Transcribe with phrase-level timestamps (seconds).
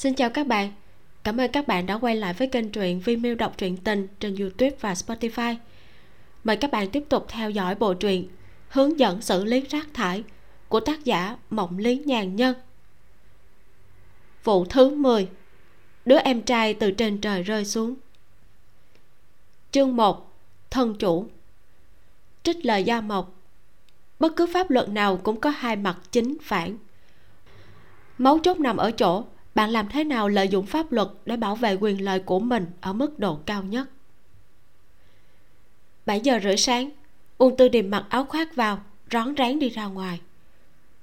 [0.00, 0.72] xin chào các bạn.
[1.24, 4.36] Cảm ơn các bạn đã quay lại với kênh truyện Vimeo đọc truyện tình trên
[4.36, 5.56] youtube và spotify.
[6.44, 8.28] Mời các bạn tiếp tục theo dõi bộ truyện
[8.68, 10.24] hướng dẫn xử lý rác thải
[10.68, 12.54] của tác giả mộng lý nhàn nhân.
[14.44, 15.28] Vụ thứ 10
[16.04, 17.94] đứa em trai từ trên trời rơi xuống.
[19.72, 20.32] Chương 1
[20.70, 21.26] thân chủ.
[22.42, 23.32] Trích lời gia mộc.
[24.18, 26.76] Bất cứ pháp luật nào cũng có hai mặt chính phản.
[28.18, 29.24] Mấu chốt nằm ở chỗ
[29.54, 32.66] bạn làm thế nào lợi dụng pháp luật để bảo vệ quyền lợi của mình
[32.80, 33.90] ở mức độ cao nhất?
[36.06, 36.90] 7 giờ rưỡi sáng,
[37.38, 40.20] Uông Tư Điềm mặc áo khoác vào, Rón rén đi ra ngoài.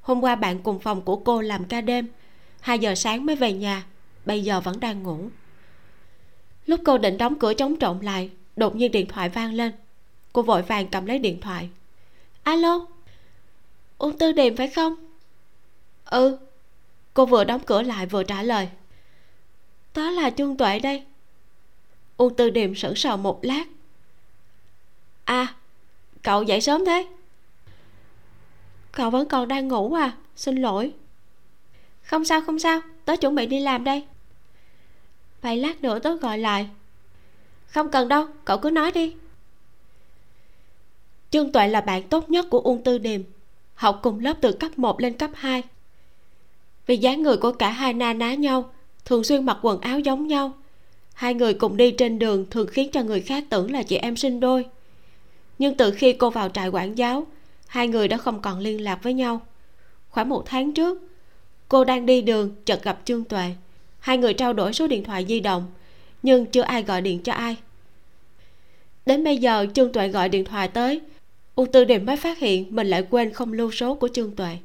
[0.01, 2.07] Hôm qua bạn cùng phòng của cô làm ca đêm
[2.59, 3.85] 2 giờ sáng mới về nhà,
[4.25, 5.29] Bây giờ vẫn đang ngủ.
[6.65, 9.71] Lúc cô định đóng cửa chống trộm lại, Đột nhiên điện thoại vang lên.
[10.33, 11.69] Cô vội vàng cầm lấy điện thoại.
[12.43, 12.87] Alo?
[13.97, 14.95] Uông Tư Điềm phải không?
[16.05, 16.37] Ừ
[17.17, 18.69] cô vừa đóng cửa lại vừa trả lời.
[19.95, 21.05] Đó là trương tuệ đây.
[22.17, 23.63] U tư điềm sững sờ một lát.
[25.23, 25.55] À
[26.23, 27.07] cậu dậy sớm thế.
[28.91, 30.93] Cậu vẫn còn đang ngủ à xin lỗi.
[32.01, 34.05] Không sao không sao, tớ chuẩn bị đi làm đây.
[35.41, 36.69] Vậy lát nữa tớ gọi lại.
[37.67, 39.15] Không cần đâu, cậu cứ nói đi.
[41.29, 43.21] Trương tuệ là bạn tốt nhất của uông tư điềm,
[43.75, 45.63] học cùng lớp từ cấp 1 lên cấp 2
[46.87, 48.69] vì dáng người của cả hai na ná nhau,
[49.05, 50.51] thường xuyên mặc quần áo giống nhau.
[51.13, 54.15] Hai người cùng đi trên đường thường khiến cho người khác tưởng là chị em
[54.15, 54.65] sinh đôi.
[55.59, 57.27] Nhưng từ khi cô vào trại quản giáo,
[57.67, 59.41] hai người đã không còn liên lạc với nhau.
[60.09, 61.09] Khoảng một tháng trước,
[61.69, 63.51] cô đang đi đường chợt gặp trương tuệ.
[63.99, 65.65] Hai người trao đổi số điện thoại di động,
[66.23, 67.55] nhưng chưa ai gọi điện cho ai.
[69.05, 71.01] Đến bây giờ, trương tuệ gọi điện thoại tới
[71.55, 74.57] u tư điềm mới phát hiện mình lại quên không lưu số của trương tuệ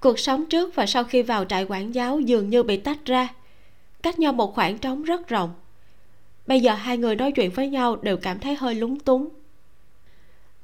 [0.00, 3.28] cuộc sống trước và sau khi vào trại quản giáo dường như bị tách ra.
[4.02, 5.54] Cách nhau một khoảng trống rất rộng.
[6.46, 9.28] Bây giờ hai người nói chuyện với nhau đều cảm thấy hơi lúng túng.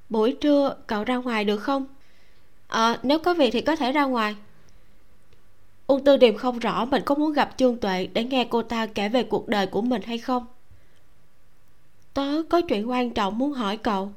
[0.09, 1.87] Buổi trưa cậu ra ngoài được không?
[2.69, 4.37] Ờ à, nếu có việc thì có thể ra ngoài.
[5.87, 8.87] Ung tư điềm không rõ mình có muốn gặp trương tuệ để nghe cô ta
[8.87, 10.47] kể về cuộc đời của mình hay không.
[12.15, 14.13] Tớ có chuyện quan trọng muốn hỏi cậu.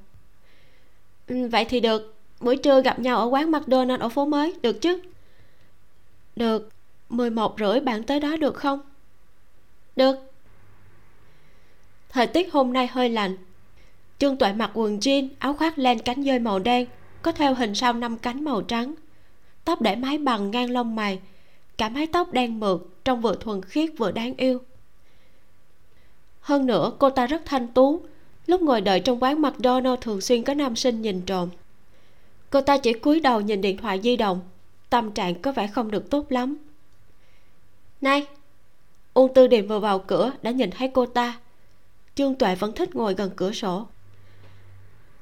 [1.28, 4.82] Ừ, vậy thì được buổi trưa gặp nhau ở quán mcdonald ở phố mới, được
[4.82, 5.00] chứ?
[6.36, 6.70] Được.
[7.10, 8.80] Mười một rưỡi bạn tới đó được không?
[9.96, 10.16] Được.
[12.10, 13.38] Thời tiết hôm nay hơi lạnh.
[14.20, 16.88] Trương tuệ mặc quần jean, áo khoác len cánh dơi màu đen,
[17.22, 18.94] có theo hình sao năm cánh màu trắng.
[19.66, 21.20] Tóc để mái bằng ngang lông mày,
[21.78, 24.62] cả mái tóc đen mượt, trông vừa thuần khiết vừa đáng yêu.
[26.40, 28.02] Hơn nữa, cô ta rất thanh tú.
[28.48, 31.50] Lúc ngồi đợi trong quán mcdonald thường xuyên có nam sinh nhìn trộm
[32.50, 34.42] cô ta chỉ cúi đầu nhìn điện thoại di động.
[34.90, 36.58] Tâm trạng có vẻ không được tốt lắm.
[38.02, 38.28] Này
[39.14, 41.40] uông tư điềm vừa vào cửa đã nhìn thấy cô ta.
[42.16, 43.88] Trương tuệ vẫn thích ngồi gần cửa sổ.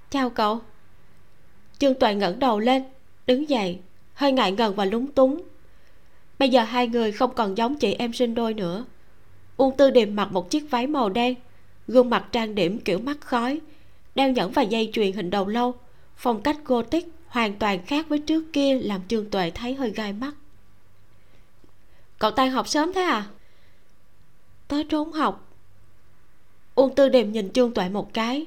[0.10, 0.62] Chào cậu.
[1.80, 2.84] Trương tuệ ngẩng đầu lên,
[3.28, 3.80] đứng dậy,
[4.14, 5.42] hơi ngại ngần và lúng túng.
[6.40, 8.86] Bây giờ hai người không còn giống chị em sinh đôi nữa.
[9.58, 11.36] Uông tư điềm mặc một chiếc váy màu đen,
[11.88, 13.60] gương mặt trang điểm kiểu mắt khói,
[14.16, 15.74] đeo nhẫn và dây chuyền hình đầu lâu
[16.16, 20.14] phong cách gothic hoàn toàn khác với trước kia, làm trương tuệ thấy hơi gai
[20.14, 20.34] mắt.
[22.20, 23.28] Cậu tan học sớm thế à?
[24.68, 25.50] Tớ trốn học.
[26.76, 28.46] Uông tư điềm nhìn trương tuệ một cái.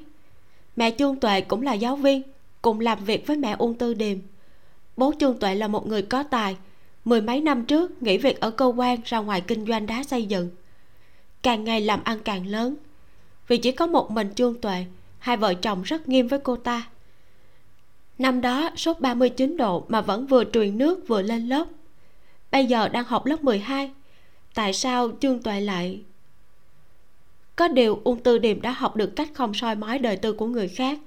[0.75, 2.21] Mẹ trương tuệ cũng là giáo viên,
[2.61, 4.17] cùng làm việc với mẹ uông tư điềm.
[4.97, 6.57] Bố trương tuệ là một người có tài,
[7.05, 10.25] mười mấy năm trước nghỉ việc ở cơ quan ra ngoài kinh doanh đá xây
[10.25, 10.49] dựng.
[11.41, 12.75] Càng ngày làm ăn càng lớn.
[13.47, 14.85] Vì chỉ có một mình trương tuệ,
[15.19, 16.87] hai vợ chồng rất nghiêm với cô ta
[18.17, 21.67] năm đó, sốt 39 độ mà vẫn vừa truyền nước vừa lên lớp.
[22.51, 23.91] Bây giờ đang học lớp 12
[24.53, 26.01] tại sao trương tuệ lại?
[27.55, 30.45] Có điều ung tư điềm đã học được cách không soi mói đời tư của
[30.47, 30.99] người khác.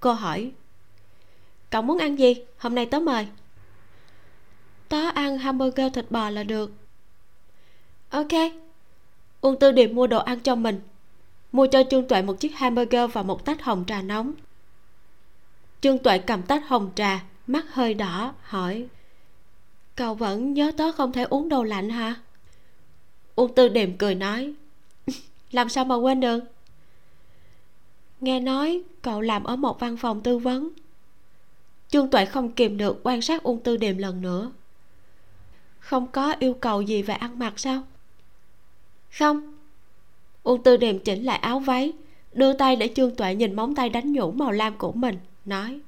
[0.00, 0.52] Cô hỏi,
[1.70, 2.34] cậu muốn ăn gì?
[2.58, 3.26] Hôm nay tớ mời.
[4.88, 6.72] Tớ ăn hamburger thịt bò là được.
[8.10, 8.32] Ok.
[9.40, 10.80] Ung tư điềm mua đồ ăn cho mình,
[11.52, 14.32] mua cho trương tuệ một chiếc hamburger và một tách hồng trà nóng
[15.84, 18.86] trương tuệ cầm tách hồng trà, mắt hơi đỏ, hỏi,
[19.94, 22.14] cậu vẫn nhớ tớ không thể uống đồ lạnh hả?
[23.34, 24.54] Uông tư điềm cười nói,
[25.50, 26.40] làm sao mà quên được?
[28.20, 30.68] Nghe nói cậu làm ở một văn phòng tư vấn.
[31.88, 34.52] Trương tuệ không kìm được quan sát ung tư điềm lần nữa.
[35.78, 37.82] Không có yêu cầu gì về ăn mặc sao?
[39.18, 39.54] Không.
[40.42, 41.92] Ung tư điềm chỉnh lại áo váy,
[42.32, 45.80] đưa tay để trương tuệ nhìn móng tay đánh nhũ màu lam của mình nói,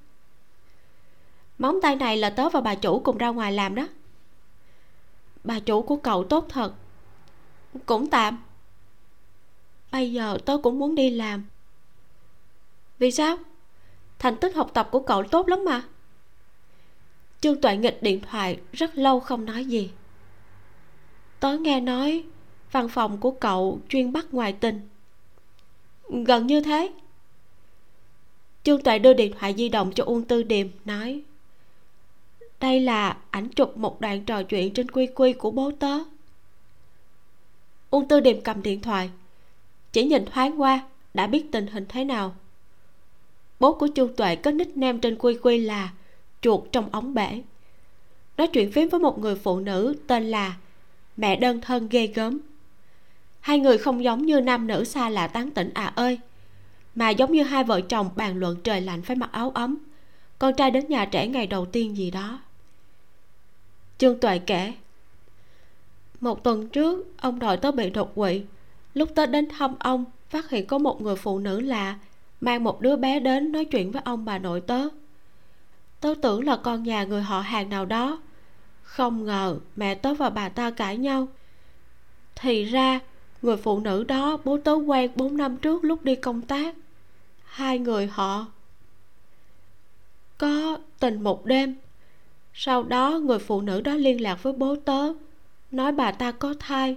[1.59, 3.89] móng tay này là tớ và bà chủ cùng ra ngoài làm đó.
[5.45, 6.73] Bà chủ của cậu tốt thật.
[7.87, 8.43] Cũng tạm.
[9.93, 11.45] Bây giờ tớ cũng muốn đi làm.
[12.99, 13.37] Vì sao?
[14.19, 15.83] Thành tích học tập của cậu tốt lắm mà.
[17.41, 19.91] Trương toại nghịch điện thoại, rất lâu không nói gì.
[21.41, 22.25] Tớ nghe nói
[22.73, 24.89] văn phòng của cậu chuyên bắt ngoài tình.
[26.09, 26.93] Gần như thế
[28.67, 31.23] trương Tuệ đưa điện thoại di động cho uông tư điềm, nói,
[32.61, 35.99] đây là ảnh chụp một đoạn trò chuyện trên quy quy của bố tớ.
[37.91, 39.11] Uông tư điềm cầm điện thoại,
[39.93, 42.37] chỉ nhìn thoáng qua, đã biết tình hình thế nào.
[43.61, 45.93] Bố của chu tuệ có nickname trên quy quy là
[46.41, 47.43] chuột trong ống bể
[48.37, 50.57] nói chuyện phím với một người phụ nữ tên là
[51.17, 52.39] mẹ đơn thân ghê gớm
[53.41, 56.19] hai người không giống như nam nữ xa lạ tán tỉnh à ơi
[56.97, 59.77] mà giống như hai vợ chồng bàn luận trời lạnh phải mặc áo ấm.
[60.39, 62.39] Con trai đến nhà trẻ ngày đầu tiên gì đó.
[63.99, 64.73] Trương tuệ kể,
[66.21, 68.43] một tuần trước, ông nội tớ bị đột quỵ.
[68.95, 71.99] Lúc tớ đến thăm ông, phát hiện có một người phụ nữ lạ,
[72.41, 74.89] mang một đứa bé đến nói chuyện với ông bà nội tớ.
[76.01, 78.21] Tớ tưởng là con nhà người họ hàng nào đó.
[78.83, 81.29] Không ngờ mẹ tớ và bà ta cãi nhau.
[82.37, 83.01] Thì ra,
[83.43, 86.75] người phụ nữ đó bố tớ quen bốn năm trước lúc đi công tác
[87.57, 88.47] hai người họ.
[90.39, 91.77] Có tình một đêm,
[92.55, 95.13] sau đó người phụ nữ đó liên lạc với bố tớ,
[95.71, 96.97] nói bà ta có thai.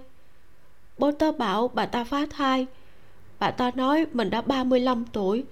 [0.98, 2.66] Bố tớ bảo bà ta phá thai.
[3.38, 5.44] Bà ta nói mình đã 35 tuổi,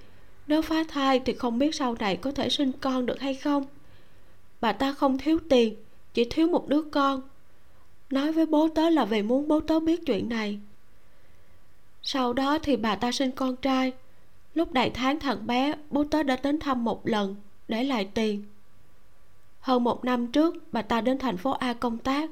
[0.47, 3.65] nếu phá thai thì không biết sau này có thể sinh con được hay không.
[4.61, 5.75] Bà ta không thiếu tiền,
[6.15, 7.23] chỉ thiếu một đứa con.
[8.11, 10.59] Nói với bố tớ là vì muốn bố tớ biết chuyện này.
[12.03, 13.93] Sau đó thì bà ta sinh con trai
[14.59, 17.37] lúc đại tháng thằng bé, bố tớ đã đến thăm một lần,
[17.69, 18.45] để lại tiền.
[19.61, 22.31] Hơn một năm trước, bà ta đến thành phố a công tác,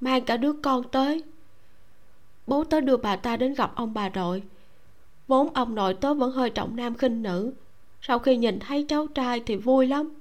[0.00, 1.22] mang cả đứa con tới.
[2.46, 4.42] Bố tớ đưa bà ta đến gặp ông bà nội.
[5.26, 7.52] Vốn ông nội tớ vẫn hơi trọng nam khinh nữ,
[8.00, 10.14] sau khi nhìn thấy cháu trai thì vui lắm.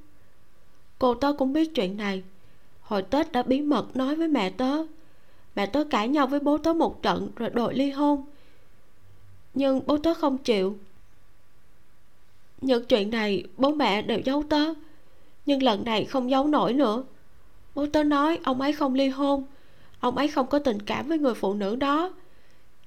[0.99, 2.23] Cô tớ cũng biết chuyện này.
[2.81, 4.85] Hồi tết đã bí mật nói với mẹ tớ
[5.55, 8.25] mẹ tớ cãi nhau với bố tớ một trận rồi đòi ly hôn.
[9.53, 10.77] Nhưng bố tớ không chịu
[12.61, 14.73] những chuyện này, bố mẹ đều giấu tớ.
[15.45, 17.03] Nhưng lần này không giấu nổi nữa.
[17.75, 19.43] Bố tớ nói ông ấy không ly hôn.
[19.99, 22.13] Ông ấy không có tình cảm với người phụ nữ đó.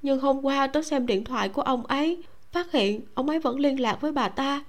[0.03, 2.23] Nhưng hôm qua tớ xem điện thoại của ông ấy,
[2.53, 4.65] phát hiện ông ấy vẫn liên lạc với bà ta.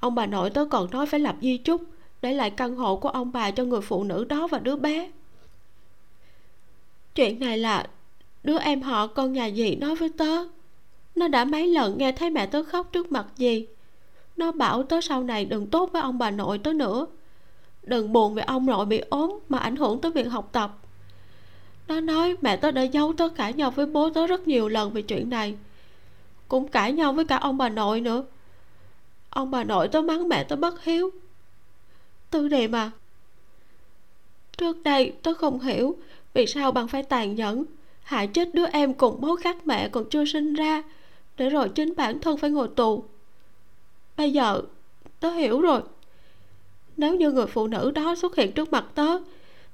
[0.00, 1.82] Ông bà nội tớ còn nói phải lập di chúc
[2.22, 5.10] để lại căn hộ của ông bà cho người phụ nữ đó và đứa bé.
[7.14, 7.86] Chuyện này là
[8.42, 10.44] đứa em họ con nhà dì nói với tớ.
[11.14, 13.66] Nó đã mấy lần nghe thấy mẹ tớ khóc trước mặt dì
[14.36, 17.06] nó bảo tớ sau này đừng tốt với ông bà nội tớ nữa.
[17.82, 20.78] Đừng buồn vì ông nội bị ốm mà ảnh hưởng tới việc học tập.
[21.88, 24.92] Nó nói mẹ tớ đã giấu tớ cãi nhau với bố tớ rất nhiều lần
[24.92, 25.54] về chuyện này.
[26.48, 28.24] Cũng cãi nhau với cả ông bà nội nữa.
[29.30, 31.10] Ông bà nội tớ mắng mẹ tớ bất hiếu.
[32.30, 32.90] Tư đề mà.
[34.56, 35.96] Trước đây tớ không hiểu
[36.34, 37.64] vì sao bằng phải tàn nhẫn,
[38.02, 40.82] hại chết đứa em cùng bố khác mẹ còn chưa sinh ra,
[41.36, 43.04] để rồi chính bản thân phải ngồi tù
[44.16, 44.62] bây giờ
[45.20, 45.80] tớ hiểu rồi.
[46.96, 49.18] Nếu như người phụ nữ đó xuất hiện trước mặt tớ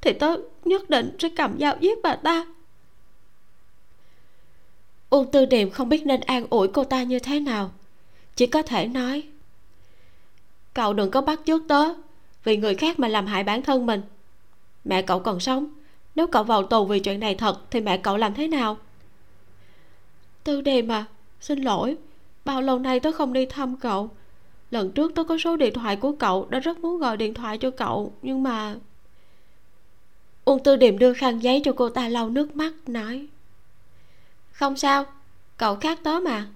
[0.01, 2.47] thì tớ nhất định sẽ cầm dao giết bà ta.
[5.11, 7.71] Uông tư điềm không biết nên an ủi cô ta như thế nào.
[8.37, 9.23] Chỉ có thể nói
[10.75, 11.85] cậu đừng có bắt chước tớ
[12.45, 14.03] vì người khác mà làm hại bản thân mình.
[14.85, 15.67] Mẹ cậu còn sống.
[16.15, 18.79] Nếu cậu vào tù vì chuyện này thật thì mẹ cậu làm thế nào?
[20.45, 21.05] Tư điềm à
[21.41, 21.97] xin lỗi.
[22.45, 24.11] Bao lâu nay tớ không đi thăm cậu
[24.71, 27.59] lần trước tôi có số điện thoại của cậu, đã rất muốn gọi điện thoại
[27.59, 28.77] cho cậu, nhưng mà
[30.45, 33.27] uông tư điềm đưa khăn giấy cho cô ta lau nước mắt, nói,
[34.53, 35.05] không sao,
[35.57, 36.47] cậu khác tớ mà.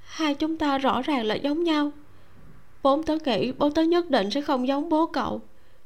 [0.00, 1.92] Hai chúng ta rõ ràng là giống nhau.
[2.82, 5.40] Vốn tớ nghĩ bố tớ nhất định sẽ không giống bố cậu,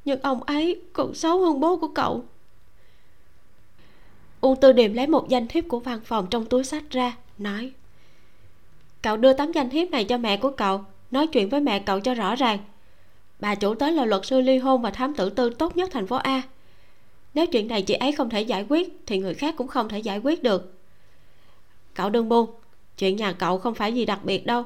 [0.05, 2.25] nhưng ông ấy còn xấu hơn bố của cậu.
[4.41, 7.73] Uông tư điềm lấy một danh thiếp của văn phòng trong túi sách ra, nói
[9.05, 12.01] cậu đưa tấm danh thiếp này cho mẹ của cậu, nói chuyện với mẹ cậu
[12.01, 12.59] cho rõ ràng.
[13.41, 16.07] Bà chủ tới là luật sư ly hôn và thám tử tư tốt nhất thành
[16.07, 16.43] phố a.
[17.35, 19.99] Nếu chuyện này chị ấy không thể giải quyết, thì người khác cũng không thể
[19.99, 20.79] giải quyết được.
[21.95, 22.51] Cậu đừng buồn,
[22.99, 24.65] chuyện nhà cậu không phải gì đặc biệt đâu.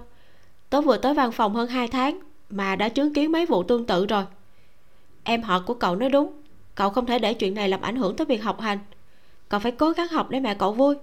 [0.70, 3.86] Tớ vừa tới văn phòng hơn hai tháng, mà đã chứng kiến mấy vụ tương
[3.86, 4.24] tự rồi.
[5.24, 6.32] Em họ của cậu nói đúng,
[6.74, 8.78] cậu không thể để chuyện này làm ảnh hưởng tới việc học hành.
[9.48, 10.94] Cậu phải cố gắng học để mẹ cậu vui.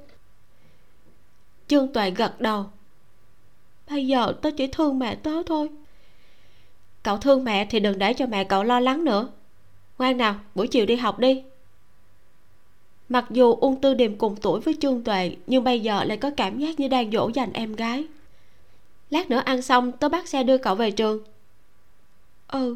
[1.68, 2.65] Trương tuệ gật đầu
[3.89, 5.70] bây giờ tớ chỉ thương mẹ tớ thôi.
[7.04, 9.30] Cậu thương mẹ thì đừng để cho mẹ cậu lo lắng nữa.
[9.98, 11.44] Ngoan nào, buổi chiều đi học đi.
[13.10, 16.32] Mặc dù ung tư điềm cùng tuổi với trương tuệ, nhưng bây giờ lại có
[16.38, 18.08] cảm giác như đang dỗ dành em gái.
[19.10, 21.24] Lát nữa ăn xong, tớ bắt xe đưa cậu về trường.
[22.48, 22.75] Ừ.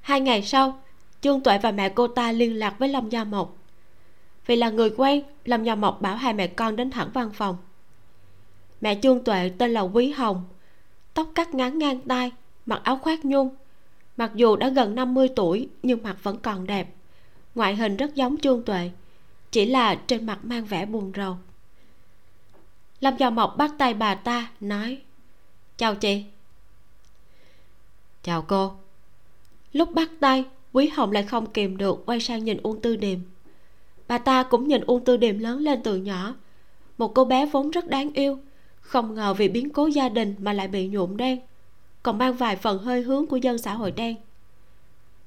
[0.00, 0.82] Hai ngày sau,
[1.20, 3.56] trương tuệ và mẹ cô ta liên lạc với lâm gia mộc.
[4.46, 7.56] Vì là người quen, lâm gia mộc bảo hai mẹ con đến thẳng văn phòng
[8.84, 10.44] mẹ trương tuệ tên là quý hồng.
[11.14, 12.32] Tóc cắt ngắn ngang tai
[12.66, 13.54] mặc áo khoác nhung.
[14.16, 16.94] Mặc dù đã gần 50 tuổi, nhưng mặt vẫn còn đẹp.
[17.54, 18.90] Ngoại hình rất giống trương tuệ,
[19.50, 21.36] chỉ là trên mặt mang vẻ buồn rầu.
[23.00, 24.98] Lâm gia mộc bắt tay bà ta, nói,
[25.76, 26.24] chào chị.
[28.22, 28.72] Chào cô.
[29.72, 33.18] Lúc bắt tay, quý hồng lại không kìm được quay sang nhìn uông tư điềm.
[34.08, 36.34] Bà ta cũng nhìn uông tư điềm lớn lên từ nhỏ,
[36.98, 38.38] một cô bé vốn rất đáng yêu
[38.84, 41.40] không ngờ vì biến cố gia đình mà lại bị nhuộm đen,
[42.02, 44.16] còn mang vài phần hơi hướng của dân xã hội đen.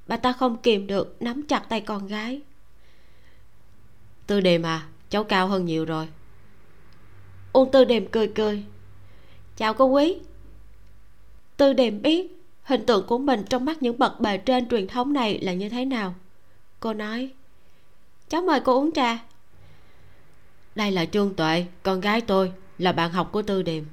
[0.07, 2.41] Bà ta không kìm được nắm chặt tay con gái.
[4.27, 6.07] Tư Đề mà cháu cao hơn nhiều rồi.
[7.53, 8.63] Uông tư đềm cười cười.
[9.57, 10.19] Chào cô quý.
[11.57, 15.13] Tư đềm biết hình tượng của mình trong mắt những bậc bề trên truyền thống
[15.13, 16.15] này là như thế nào.
[16.79, 17.33] Cô nói,
[18.29, 19.17] cháu mời cô uống trà.
[20.75, 23.83] Đây là trương tuệ, con gái tôi là bạn học của tư điềm.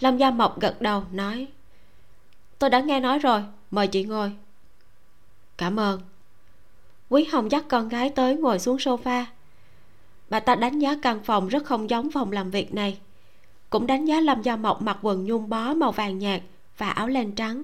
[0.00, 1.48] Lâm gia mộc gật đầu, nói,
[2.58, 4.32] tôi đã nghe nói rồi, mời chị ngồi.
[5.56, 6.00] Cảm ơn.
[7.08, 9.24] Quý hồng dắt con gái tới ngồi xuống sofa.
[10.30, 12.98] Bà ta đánh giá căn phòng rất không giống phòng làm việc này.
[13.70, 16.40] Cũng đánh giá lâm gia mộc mặc quần nhung bó màu vàng nhạt
[16.78, 17.62] và áo len trắng.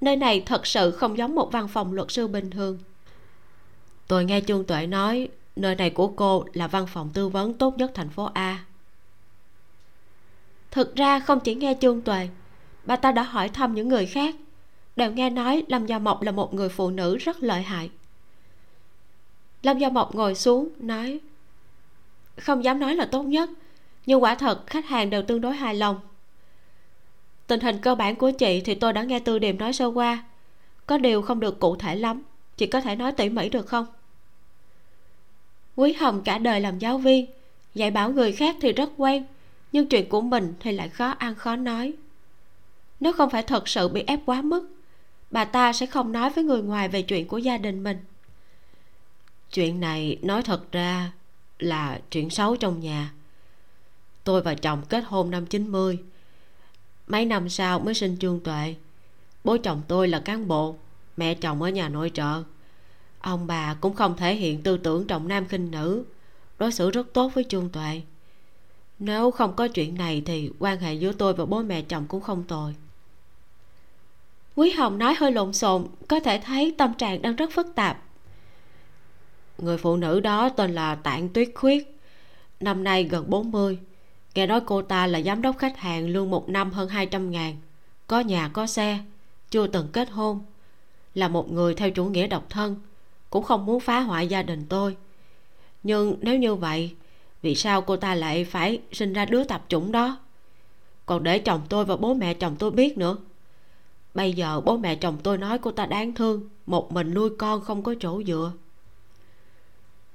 [0.00, 2.78] Nơi này thật sự không giống một văn phòng luật sư bình thường.
[4.08, 5.28] Tôi nghe trương tuệ nói
[5.60, 8.64] nơi này của cô là văn phòng tư vấn tốt nhất thành phố a.
[10.70, 12.28] Thực ra không chỉ nghe chương tuệ,
[12.84, 14.34] bà ta đã hỏi thăm những người khác,
[14.96, 17.90] đều nghe nói lâm gia mộc là một người phụ nữ rất lợi hại.
[19.62, 21.20] Lâm gia mộc ngồi xuống, nói,
[22.36, 23.50] không dám nói là tốt nhất,
[24.06, 26.00] nhưng quả thật khách hàng đều tương đối hài lòng.
[27.46, 30.24] Tình hình cơ bản của chị thì tôi đã nghe tư điềm nói sơ qua,
[30.86, 32.22] có điều không được cụ thể lắm,
[32.56, 33.86] chị có thể nói tỉ mỉ được không?
[35.78, 37.26] Quý hồng cả đời làm giáo viên,
[37.74, 39.24] dạy bảo người khác thì rất quen,
[39.72, 41.92] nhưng chuyện của mình thì lại khó ăn, khó nói.
[43.00, 44.68] Nếu không phải thật sự bị ép quá mức,
[45.30, 47.98] bà ta sẽ không nói với người ngoài về chuyện của gia đình mình.
[49.52, 51.12] Chuyện này nói thật ra
[51.58, 53.12] là chuyện xấu trong nhà.
[54.24, 55.98] Tôi và chồng kết hôn năm 90
[57.06, 58.74] mấy năm sau mới sinh trương tuệ.
[59.44, 60.76] Bố chồng tôi là cán bộ,
[61.16, 62.42] mẹ chồng ở nhà nội trợ
[63.20, 66.04] ông bà cũng không thể hiện tư tưởng trọng nam khinh nữ.
[66.58, 68.02] Đối xử rất tốt với trương tuệ.
[68.98, 72.20] Nếu không có chuyện này thì quan hệ giữa tôi và bố mẹ chồng cũng
[72.20, 72.74] không tồi.
[74.56, 78.02] Quý hồng nói hơi lộn xộn, có thể thấy tâm trạng đang rất phức tạp.
[79.58, 81.98] Người phụ nữ đó tên là tạng tuyết khuyết,
[82.60, 83.78] năm nay gần 40
[84.34, 87.56] nghe nói cô ta là giám đốc khách hàng lương một năm hơn 200 ngàn.
[88.06, 88.98] Có nhà, có xe,
[89.50, 90.44] chưa từng kết hôn.
[91.14, 92.76] Là một người theo chủ nghĩa độc thân
[93.30, 94.96] cũng không muốn phá hoại gia đình tôi.
[95.82, 96.94] Nhưng nếu như vậy,
[97.42, 100.18] vì sao cô ta lại phải sinh ra đứa tạp chủng đó?
[101.06, 103.16] Còn để chồng tôi và bố mẹ chồng tôi biết nữa.
[104.14, 107.60] Bây giờ bố mẹ chồng tôi nói cô ta đáng thương, một mình nuôi con
[107.60, 108.52] không có chỗ dựa.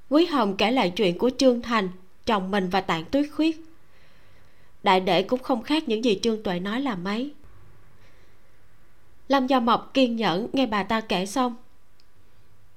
[0.10, 1.89] Quý hồng kể lại chuyện của trương thành,
[2.25, 3.65] chồng mình và tạng tuyết khuyết.
[4.84, 7.34] Đại đệ cũng không khác những gì trương tuệ nói là mấy.
[9.27, 11.55] Lâm gia mộc kiên nhẫn nghe bà ta kể xong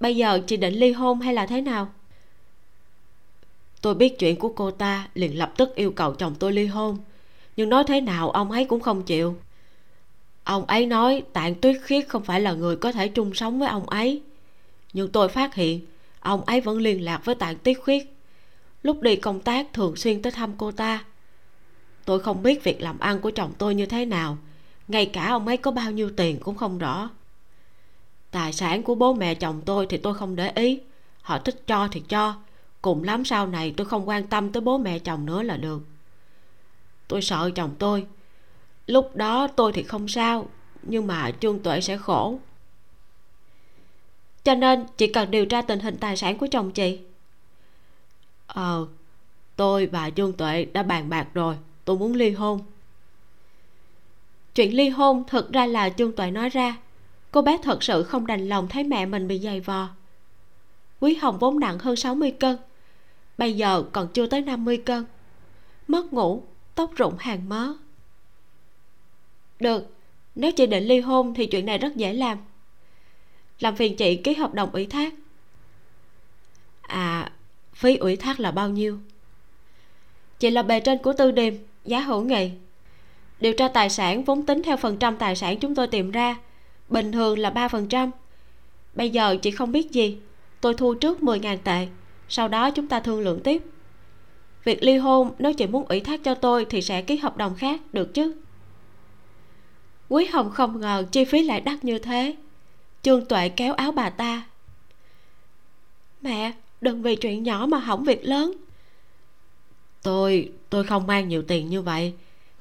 [0.01, 1.89] bây giờ chị định ly hôn hay là thế nào?
[3.81, 6.99] Tôi biết chuyện của cô ta liền lập tức yêu cầu chồng tôi ly hôn.
[7.57, 9.37] Nhưng nói thế nào ông ấy cũng không chịu.
[10.45, 13.69] Ông ấy nói tạng tuyết khiết không phải là người có thể chung sống với
[13.69, 14.23] ông ấy.
[14.93, 15.81] Nhưng tôi phát hiện
[16.21, 18.17] ông ấy vẫn liên lạc với tạng tuyết khuyết
[18.83, 21.05] lúc đi công tác thường xuyên tới thăm cô ta.
[22.05, 24.39] Tôi không biết việc làm ăn của chồng tôi như thế nào.
[24.89, 27.11] Ngay cả ông ấy có bao nhiêu tiền cũng không rõ
[28.37, 30.81] tài sản của bố mẹ chồng tôi thì tôi không để ý.
[31.23, 32.35] Họ thích cho thì cho.
[32.83, 35.83] Cùng lắm sau này tôi không quan tâm tới bố mẹ chồng nữa là được.
[37.09, 38.07] Tôi sợ chồng tôi.
[38.87, 40.47] Lúc đó tôi thì không sao,
[40.83, 42.39] nhưng mà trương tuệ sẽ khổ.
[44.45, 46.99] Cho nên chị cần điều tra tình hình tài sản của chồng chị.
[48.47, 48.87] Ờ
[49.57, 52.61] tôi và trương tuệ đã bàn bạc rồi, tôi muốn ly hôn.
[54.55, 56.77] Chuyện ly hôn thực ra là trương tuệ nói ra
[57.37, 59.89] cô bé thật sự không đành lòng thấy mẹ mình bị dày vò.
[61.01, 62.57] Quý hồng vốn nặng hơn 60 cân,
[63.39, 65.05] bây giờ còn chưa tới 50 cân.
[65.89, 66.43] Mất ngủ,
[66.75, 67.73] tóc rụng hàng mớ.
[69.61, 69.95] Được,
[70.35, 72.39] nếu chị định ly hôn thì chuyện này rất dễ làm.
[73.61, 75.15] Làm phiền chị ký hợp đồng ủy thác.
[76.83, 77.33] À
[77.75, 78.99] phí ủy thác là bao nhiêu?
[80.39, 82.51] Chị là bề trên của tư điềm, giá hữu nghị.
[83.41, 86.37] Điều tra tài sản vốn tính theo phần trăm tài sản chúng tôi tìm ra
[86.89, 88.11] bình thường là ba phần trăm.
[88.95, 90.19] Bây giờ chị không biết gì,
[90.61, 91.89] tôi thu trước 10.000 tệ,
[92.29, 93.63] sau đó chúng ta thương lượng tiếp.
[94.65, 97.55] Việc ly hôn, nếu chị muốn ủy thác cho tôi thì sẽ ký hợp đồng
[97.55, 98.35] khác, được chứ?
[100.09, 102.37] Quý hồng không ngờ chi phí lại đắt như thế.
[103.03, 104.47] Trương tuệ kéo áo bà ta.
[106.23, 108.53] Mẹ, đừng vì chuyện nhỏ mà hỏng việc lớn.
[110.03, 112.15] Tôi tôi không mang nhiều tiền như vậy.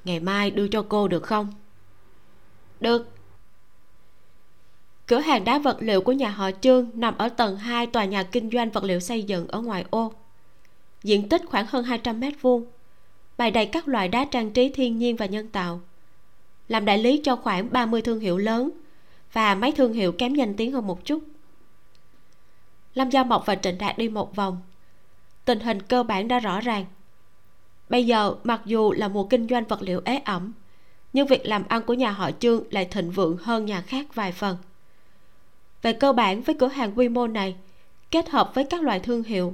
[0.04, 1.54] Ngày mai đưa cho cô được không?
[2.80, 3.15] Được
[5.08, 8.24] cửa hàng đá vật liệu của nhà họ trương nằm ở tầng 2 tòa nhà
[8.24, 10.14] kinh doanh vật liệu xây dựng ở ngoài ô.
[11.04, 12.66] Diện tích khoảng hơn 200 mét vuông,
[13.38, 15.82] bày đầy các loại đá trang trí thiên nhiên và nhân tạo,
[16.68, 18.70] làm đại lý cho khoảng 30 thương hiệu lớn
[19.34, 21.24] và mấy thương hiệu kém danh tiếng hơn một chút.
[22.94, 24.62] Lâm gia mộc và trịnh đạt đi một vòng.
[25.46, 26.86] Tình hình cơ bản đã rõ ràng.
[27.90, 30.54] Bây giờ, mặc dù là mùa kinh doanh vật liệu ế ẩm,
[31.14, 34.32] nhưng việc làm ăn của nhà họ trương lại thịnh vượng hơn nhà khác vài
[34.32, 34.58] phần
[35.86, 37.56] về cơ bản với cửa hàng quy mô này,
[38.12, 39.54] kết hợp với các loại thương hiệu,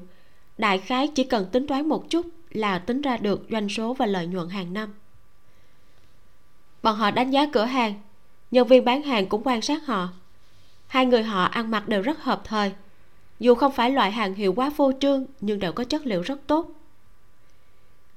[0.57, 4.05] đại khái chỉ cần tính toán một chút là tính ra được doanh số và
[4.05, 4.93] lợi nhuận hàng năm.
[6.83, 7.93] Bọn họ đánh giá cửa hàng,
[8.51, 10.09] nhân viên bán hàng cũng quan sát họ.
[10.88, 12.71] Hai người họ ăn mặc đều rất hợp thời.
[13.39, 16.47] Dù không phải loại hàng hiệu quá phô trương, nhưng đều có chất liệu rất
[16.47, 16.71] tốt.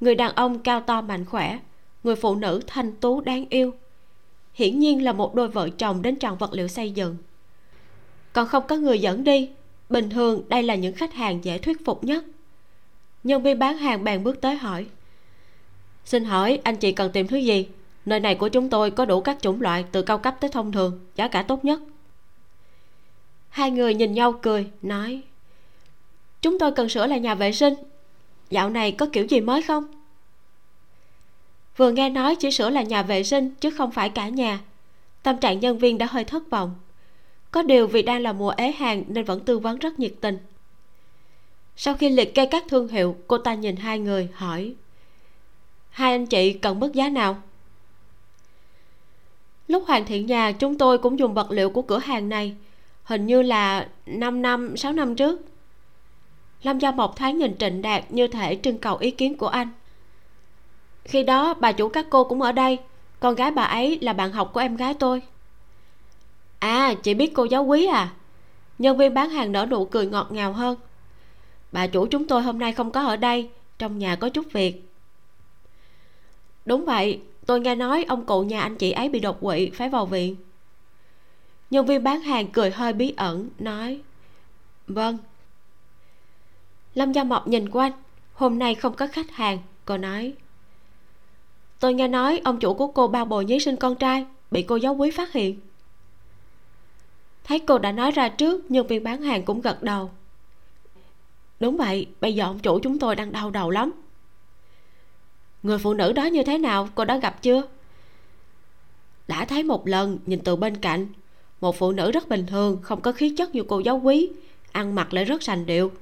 [0.00, 1.58] Người đàn ông cao to mạnh khỏe,
[2.04, 3.74] người phụ nữ thanh tú đáng yêu.
[4.54, 7.16] Hiển nhiên là một đôi vợ chồng đến tròn vật liệu xây dựng
[8.34, 9.50] còn không có người dẫn đi.
[9.88, 12.24] Bình thường đây là những khách hàng dễ thuyết phục nhất.
[13.24, 14.86] Nhân viên bán hàng bèn bước tới hỏi.
[16.04, 17.68] Xin hỏi, anh chị cần tìm thứ gì?
[18.06, 20.72] Nơi này của chúng tôi có đủ các chủng loại, từ cao cấp tới thông
[20.72, 21.80] thường, giá cả tốt nhất.
[23.48, 25.22] Hai người nhìn nhau cười, nói,
[26.42, 27.74] chúng tôi cần sửa lại nhà vệ sinh.
[28.50, 29.84] Dạo này có kiểu gì mới không?
[31.76, 34.60] Vừa nghe nói chỉ sửa là nhà vệ sinh, chứ không phải cả nhà.
[35.22, 36.74] Tâm trạng nhân viên đã hơi thất vọng
[37.54, 40.38] có điều vì đang là mùa ế hàng nên vẫn tư vấn rất nhiệt tình.
[41.76, 44.74] Sau khi liệt kê các thương hiệu, cô ta nhìn hai người, hỏi,
[45.90, 47.36] hai anh chị cần mức giá nào?
[49.68, 52.56] Lúc hoàn thiện nhà, chúng tôi cũng dùng vật liệu của cửa hàng này,
[53.04, 55.40] hình như là 5 năm 6 năm trước.
[56.62, 59.68] Lâm gia mộc thoáng nhìn trịnh đạt như thể trưng cầu ý kiến của anh.
[61.04, 62.78] Khi đó, bà chủ các cô cũng ở đây,
[63.20, 65.22] con gái bà ấy là bạn học của em gái tôi
[66.70, 68.12] à chị biết cô giáo quý à.
[68.78, 70.76] Nhân viên bán hàng nở nụ cười ngọt ngào hơn.
[71.72, 73.48] Bà chủ chúng tôi hôm nay không có ở đây,
[73.78, 74.88] trong nhà có chút việc.
[76.64, 79.88] Đúng vậy, tôi nghe nói ông cụ nhà anh chị ấy bị đột quỵ, phải
[79.88, 80.36] vào viện.
[81.70, 84.00] Nhân viên bán hàng cười hơi bí ẩn, nói
[84.86, 85.18] vâng.
[86.94, 87.92] Lâm gia mộc nhìn quanh,
[88.34, 90.32] hôm nay không có khách hàng, cô nói.
[91.80, 94.76] Tôi nghe nói ông chủ của cô bao bồi nhí sinh con trai, bị cô
[94.76, 95.60] giáo quý phát hiện
[97.44, 100.10] thấy cô đã nói ra trước, nhân viên bán hàng cũng gật đầu.
[101.60, 103.92] Đúng vậy, bây giờ ông chủ chúng tôi đang đau đầu lắm.
[105.62, 107.62] Người phụ nữ đó như thế nào, cô đã gặp chưa?
[109.28, 111.06] Đã thấy một lần, nhìn từ bên cạnh.
[111.60, 114.30] Một phụ nữ rất bình thường, không có khí chất như cô giáo quý,
[114.72, 115.92] ăn mặc lại rất sành điệu.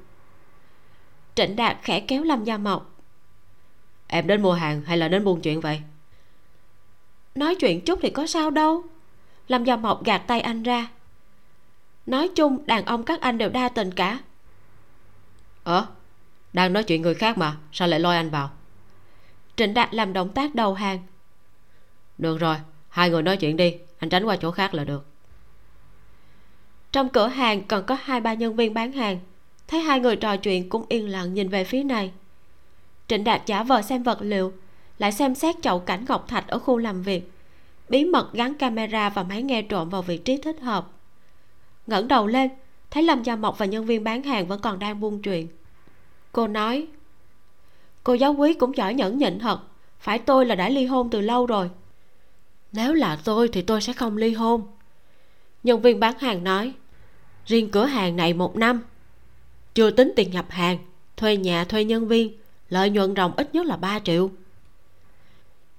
[1.34, 2.90] Trịnh đạt khẽ kéo lâm gia mộc.
[4.06, 5.80] Em đến mua hàng hay là đến buôn chuyện vậy?
[7.34, 8.82] Nói chuyện chút thì có sao đâu.
[9.48, 10.88] Lâm gia mộc gạt tay anh ra
[12.06, 14.18] nói chung đàn ông các anh đều đa tình cả.
[15.62, 15.86] Ờ
[16.52, 18.50] đang nói chuyện người khác mà sao lại lôi anh vào?
[19.56, 20.98] Trịnh đạt làm động tác đầu hàng.
[22.18, 22.56] Được rồi
[22.88, 25.06] hai người nói chuyện đi anh tránh qua chỗ khác là được.
[26.92, 29.18] Trong cửa hàng còn có hai ba nhân viên bán hàng.
[29.68, 32.12] Thấy hai người trò chuyện cũng yên lặng nhìn về phía này.
[33.08, 34.52] Trịnh đạt giả vờ xem vật liệu
[34.98, 37.32] lại xem xét chậu cảnh ngọc thạch ở khu làm việc.
[37.88, 40.88] Bí mật gắn camera và máy nghe trộm vào vị trí thích hợp
[41.86, 42.50] ngẩng đầu lên,
[42.90, 45.48] thấy lâm gia mộc và nhân viên bán hàng vẫn còn đang buôn chuyện.
[46.32, 46.86] Cô nói,
[48.04, 49.60] cô giáo quý cũng giỏi nhẫn nhịn thật,
[50.00, 51.70] phải tôi là đã ly hôn từ lâu rồi.
[52.72, 54.62] Nếu là tôi thì tôi sẽ không ly hôn.
[55.62, 56.72] Nhân viên bán hàng nói,
[57.46, 58.82] riêng cửa hàng này một năm,
[59.74, 60.78] chưa tính tiền nhập hàng,
[61.16, 62.36] thuê nhà, thuê nhân viên,
[62.68, 64.30] lợi nhuận ròng ít nhất là 3 triệu.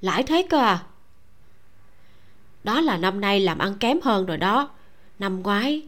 [0.02, 0.84] Lãi thế cơ à?
[2.64, 4.70] Đó là năm nay làm ăn kém hơn rồi đó.
[5.20, 5.82] Năm ngoái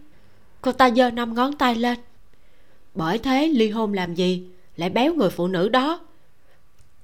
[0.65, 1.99] cô ta giơ năm ngón tay lên.
[2.93, 4.47] Bởi thế ly hôn làm gì?
[4.75, 5.99] Lại béo người phụ nữ đó.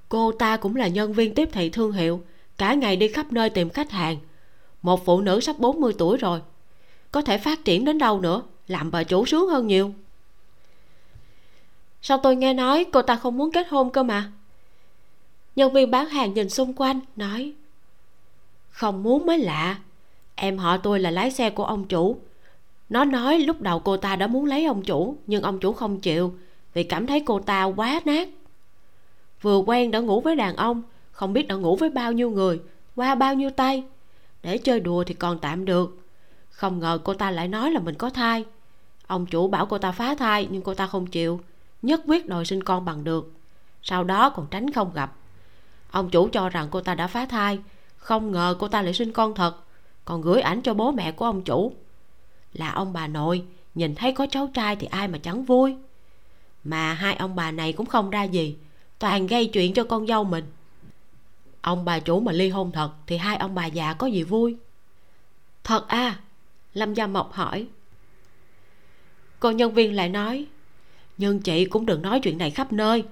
[0.08, 2.22] Cô ta cũng là nhân viên tiếp thị thương hiệu,
[2.58, 4.16] cả ngày đi khắp nơi tìm khách hàng.
[4.82, 6.40] Một phụ nữ sắp 40 tuổi rồi.
[7.12, 8.42] Có thể phát triển đến đâu nữa?
[8.68, 9.92] Làm bà chủ sướng hơn nhiều.
[12.02, 14.32] Sao tôi nghe nói cô ta không muốn kết hôn cơ mà?
[15.56, 17.52] Nhân viên bán hàng nhìn xung quanh, nói,
[18.70, 19.78] không muốn mới lạ.
[20.34, 22.18] Em họ tôi là lái xe của ông chủ
[22.92, 26.00] nó nói lúc đầu cô ta đã muốn lấy ông chủ, nhưng ông chủ không
[26.00, 26.34] chịu,
[26.74, 28.28] vì cảm thấy cô ta quá nát.
[29.40, 32.60] Vừa quen đã ngủ với đàn ông, không biết đã ngủ với bao nhiêu người,
[32.96, 33.84] qua bao nhiêu tay.
[34.42, 35.98] Để chơi đùa thì còn tạm được.
[36.50, 38.44] Không ngờ cô ta lại nói là mình có thai.
[39.06, 41.40] Ông chủ bảo cô ta phá thai, nhưng cô ta không chịu,
[41.82, 43.32] nhất quyết đòi sinh con bằng được.
[43.82, 45.12] Sau đó còn tránh không gặp.
[45.90, 47.58] Ông chủ cho rằng cô ta đã phá thai,
[47.96, 49.56] không ngờ cô ta lại sinh con thật,
[50.04, 51.72] còn gửi ảnh cho bố mẹ của ông chủ
[52.52, 55.76] là ông bà nội, nhìn thấy có cháu trai thì ai mà chẳng vui.
[56.64, 58.56] Mà hai ông bà này cũng không ra gì,
[58.98, 60.44] toàn gây chuyện cho con dâu mình.
[61.60, 64.56] Ông bà chủ mà ly hôn thật thì hai ông bà già có gì vui?
[65.64, 66.20] Thật à?
[66.74, 67.66] Lâm gia mộc hỏi.
[69.40, 70.46] Cô nhân viên lại nói,
[71.18, 73.04] nhưng chị cũng đừng nói chuyện này khắp nơi.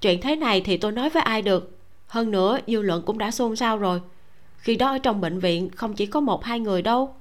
[0.00, 1.78] Chuyện thế này thì tôi nói với ai được?
[2.06, 4.00] Hơn nữa dư luận cũng đã xôn xao rồi.
[4.58, 7.14] Khi đó ở trong bệnh viện không chỉ có một hai người đâu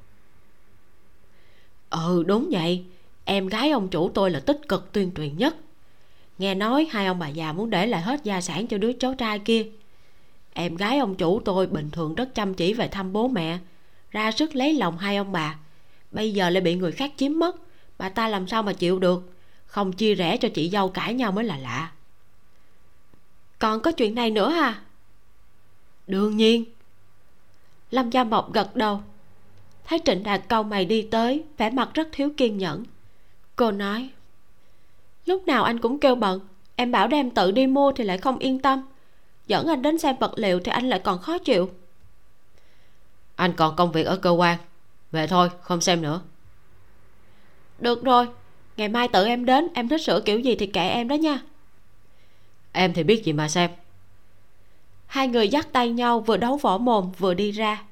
[1.92, 2.86] ừ đúng vậy.
[3.26, 5.56] Em gái ông chủ tôi là tích cực tuyên truyền nhất.
[6.38, 9.14] Nghe nói hai ông bà già muốn để lại hết gia sản cho đứa cháu
[9.14, 9.66] trai kia.
[10.54, 13.60] Em gái ông chủ tôi bình thường rất chăm chỉ về thăm bố mẹ.
[14.12, 15.56] Ra sức lấy lòng hai ông bà.
[16.12, 17.56] Bây giờ lại bị người khác chiếm mất.
[17.98, 19.34] Bà ta làm sao mà chịu được?
[19.66, 21.92] Không chia rẽ cho chị dâu cãi nhau mới là lạ.
[23.60, 24.82] Còn có chuyện này nữa à
[26.08, 26.66] đương nhiên.
[27.92, 29.02] Lâm gia mộc gật đầu
[29.92, 32.84] thấy trịnh đạt cau mày đi tới vẻ mặt rất thiếu kiên nhẫn.
[33.56, 34.10] Cô nói
[35.26, 36.40] lúc nào anh cũng kêu bận
[36.76, 38.88] em bảo đem tự đi mua thì lại không yên tâm.
[39.48, 41.70] Dẫn anh đến xem vật liệu thì anh lại còn khó chịu.
[43.36, 44.58] Anh còn công việc ở cơ quan
[45.12, 46.22] về thôi không xem nữa.
[47.80, 48.28] Được rồi
[48.78, 51.42] ngày mai tự em đến em thích sửa kiểu gì thì kệ em đó nha.
[52.72, 53.72] Em thì biết gì mà xem.
[55.06, 57.84] Hai người dắt tay nhau vừa đấu võ mồm vừa đi ra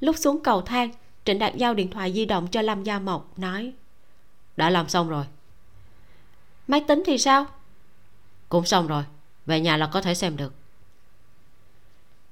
[0.00, 0.90] lúc xuống cầu thang,
[1.24, 3.72] trịnh đạt giao điện thoại di động cho lâm gia mộc, nói,
[4.56, 5.24] đã làm xong rồi.
[6.68, 7.46] Máy tính thì sao?
[8.48, 9.02] Cũng xong rồi,
[9.46, 10.54] về nhà là có thể xem được.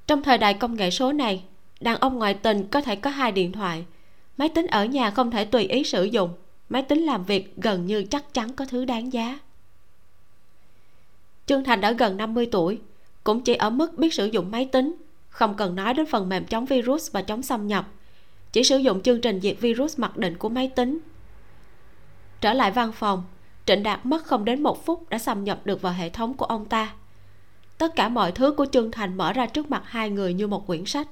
[0.06, 1.44] Trong thời đại công nghệ số này,
[1.80, 3.84] đàn ông ngoại tình có thể có hai điện thoại.
[4.36, 6.30] Máy tính ở nhà không thể tùy ý sử dụng.
[6.68, 9.38] Máy tính làm việc gần như chắc chắn có thứ đáng giá.
[11.46, 12.80] Trương thành đã gần 50 tuổi,
[13.24, 14.96] cũng chỉ ở mức biết sử dụng máy tính
[15.34, 17.88] không cần nói đến phần mềm chống virus và chống xâm nhập,
[18.52, 20.98] chỉ sử dụng chương trình diệt virus mặc định của máy tính.
[22.40, 23.22] Trở lại văn phòng,
[23.66, 26.44] trịnh đạt mất không đến một phút đã xâm nhập được vào hệ thống của
[26.44, 26.94] ông ta.
[27.78, 30.66] Tất cả mọi thứ của trương thành mở ra trước mặt hai người như một
[30.66, 31.08] quyển sách.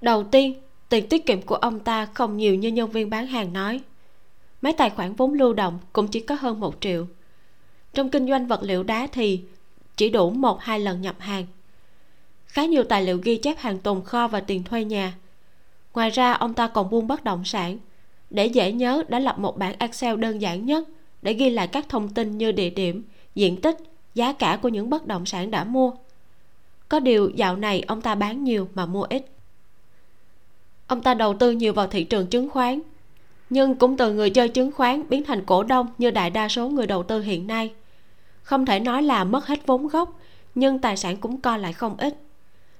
[0.00, 3.52] Đầu tiên, tiền tiết kiệm của ông ta không nhiều như nhân viên bán hàng
[3.52, 3.80] nói.
[4.62, 7.06] Mấy tài khoản vốn lưu động cũng chỉ có hơn một triệu.
[7.94, 9.40] Trong kinh doanh vật liệu đá thì
[9.96, 11.46] chỉ đủ một hai lần nhập hàng
[12.56, 15.14] khá nhiều tài liệu ghi chép hàng tồn kho và tiền thuê nhà.
[15.94, 17.78] Ngoài ra, ông ta còn buôn bất động sản.
[18.30, 20.88] Để dễ nhớ, đã lập một bản excel đơn giản nhất
[21.22, 23.02] để ghi lại các thông tin như địa điểm,
[23.34, 23.76] diện tích,
[24.14, 25.92] giá cả của những bất động sản đã mua.
[26.88, 29.26] Có điều, dạo này ông ta bán nhiều mà mua ít.
[30.86, 32.80] Ông ta đầu tư nhiều vào thị trường chứng khoán,
[33.50, 36.68] nhưng cũng từ người chơi chứng khoán biến thành cổ đông như đại đa số
[36.68, 37.72] người đầu tư hiện nay.
[38.42, 40.20] Không thể nói là mất hết vốn gốc,
[40.54, 42.25] nhưng tài sản cũng co lại không ít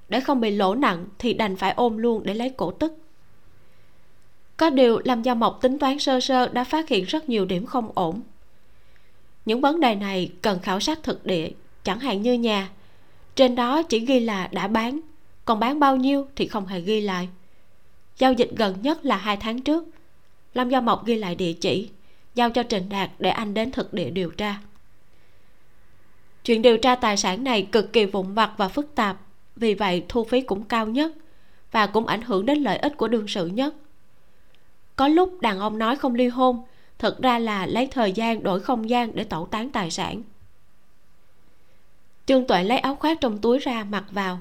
[0.08, 2.98] để không bị lỗ nặng thì đành phải ôm luôn để lấy cổ tức.
[4.56, 7.66] Có điều làm gia mộc tính toán sơ sơ đã phát hiện rất nhiều điểm
[7.66, 8.20] không ổn.
[9.44, 11.50] Những vấn đề này cần khảo sát thực địa,
[11.84, 12.70] chẳng hạn như nhà.
[13.34, 15.00] Trên đó chỉ ghi là đã bán,
[15.44, 17.28] còn bán bao nhiêu thì không hề ghi lại.
[18.18, 19.84] Giao dịch gần nhất là hai tháng trước.
[20.54, 21.88] Lâm gia mộc ghi lại địa chỉ,
[22.34, 24.58] giao cho trình đạt để anh đến thực địa điều tra.
[26.44, 29.16] Chuyện điều tra tài sản này cực kỳ vụn vặt và phức tạp
[29.56, 31.12] vì vậy thu phí cũng cao nhất
[31.72, 33.74] và cũng ảnh hưởng đến lợi ích của đương sự nhất.
[34.96, 36.64] Có lúc đàn ông nói không ly hôn
[36.98, 40.22] thực ra là lấy thời gian đổi không gian để tẩu tán tài sản.
[42.26, 44.38] Trương tuệ lấy áo khoác trong túi ra mặc vào.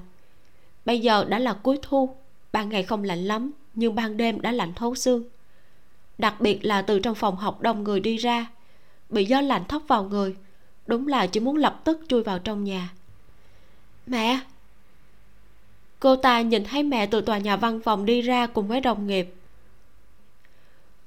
[0.84, 2.16] Bây giờ đã là cuối thu,
[2.52, 5.24] ban ngày không lạnh lắm, nhưng ban đêm đã lạnh thấu xương.
[6.18, 8.46] Đặc biệt là từ trong phòng học đông người đi ra,
[9.08, 10.36] bị gió lạnh thốc vào người,
[10.86, 12.88] đúng là chỉ muốn lập tức chui vào trong nhà.
[14.06, 14.40] Mẹ
[16.00, 19.06] cô ta nhìn thấy mẹ từ tòa nhà văn phòng đi ra cùng với đồng
[19.06, 19.34] nghiệp.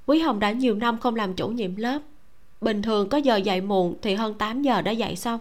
[0.05, 1.99] Quý hồng đã nhiều năm không làm chủ nhiệm lớp.
[2.61, 5.39] Bình thường có giờ dạy muộn thì hơn 8 giờ đã dạy xong.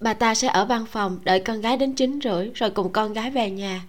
[0.00, 3.12] Bà ta sẽ ở văn phòng đợi con gái đến chín rưỡi rồi cùng con
[3.12, 3.84] gái về nhà.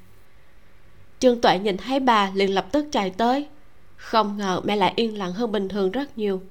[1.20, 3.48] Trương tuệ nhìn thấy bà liền lập tức chạy tới.
[3.96, 6.42] Không ngờ mẹ lại yên lặng hơn bình thường rất nhiều.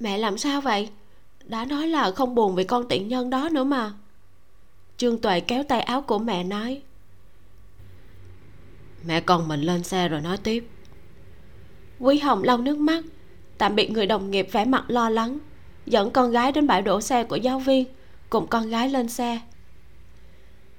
[0.00, 0.88] Mẹ làm sao vậy?
[1.44, 3.92] Đã nói là không buồn vì con tiện nhân đó nữa mà
[4.96, 6.82] trương tuệ kéo tay áo của mẹ nói,
[9.04, 10.68] mẹ con mình lên xe rồi nói tiếp.
[11.98, 13.04] Quý hồng lau nước mắt,
[13.58, 15.38] tạm biệt người đồng nghiệp vẻ mặt lo lắng,
[15.86, 17.84] dẫn con gái đến bãi đổ xe của giáo viên,
[18.30, 19.40] cùng con gái lên xe.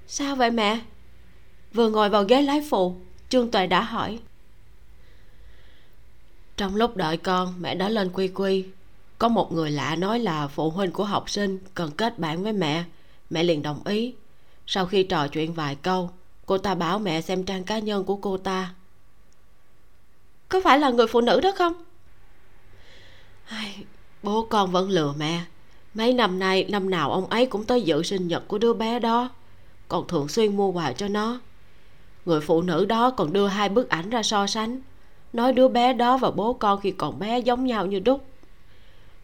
[0.08, 0.80] Sao vậy mẹ?
[1.73, 2.95] Vừa ngồi vào ghế lái phụ,
[3.30, 4.19] trương tuệ đã hỏi.
[6.58, 8.65] Trong lúc đợi con, mẹ đã lên quy quy.
[9.17, 12.54] Có một người lạ nói là phụ huynh của học sinh cần kết bạn với
[12.54, 12.84] mẹ
[13.34, 14.13] mẹ liền đồng ý.
[14.67, 16.10] Sau khi trò chuyện vài câu
[16.46, 18.74] cô ta bảo mẹ xem trang cá nhân của cô ta.
[20.50, 21.74] Có phải là người phụ nữ đó không?
[23.46, 23.84] Ai,
[24.24, 25.41] bố con vẫn lừa mẹ.
[25.93, 29.00] Mấy năm nay năm nào ông ấy cũng tới dự sinh nhật của đứa bé
[29.00, 29.30] đó.
[29.88, 31.39] Còn thường xuyên mua quà cho nó.
[32.26, 34.82] Người phụ nữ đó còn đưa hai bức ảnh ra so sánh.
[35.34, 38.26] Nói đứa bé đó và bố con khi còn bé giống nhau như đúc.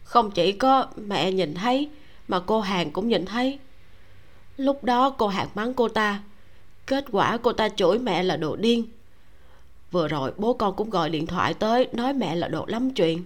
[0.04, 1.88] Không chỉ có mẹ nhìn thấy
[2.28, 3.58] mà cô hàng cũng nhìn thấy
[4.60, 6.20] lúc đó cô hạt mắng cô ta.
[6.86, 8.84] Kết quả cô ta chửi mẹ là đồ điên.
[9.90, 13.24] Vừa rồi bố con cũng gọi điện thoại tới, nói mẹ là đồ lắm chuyện.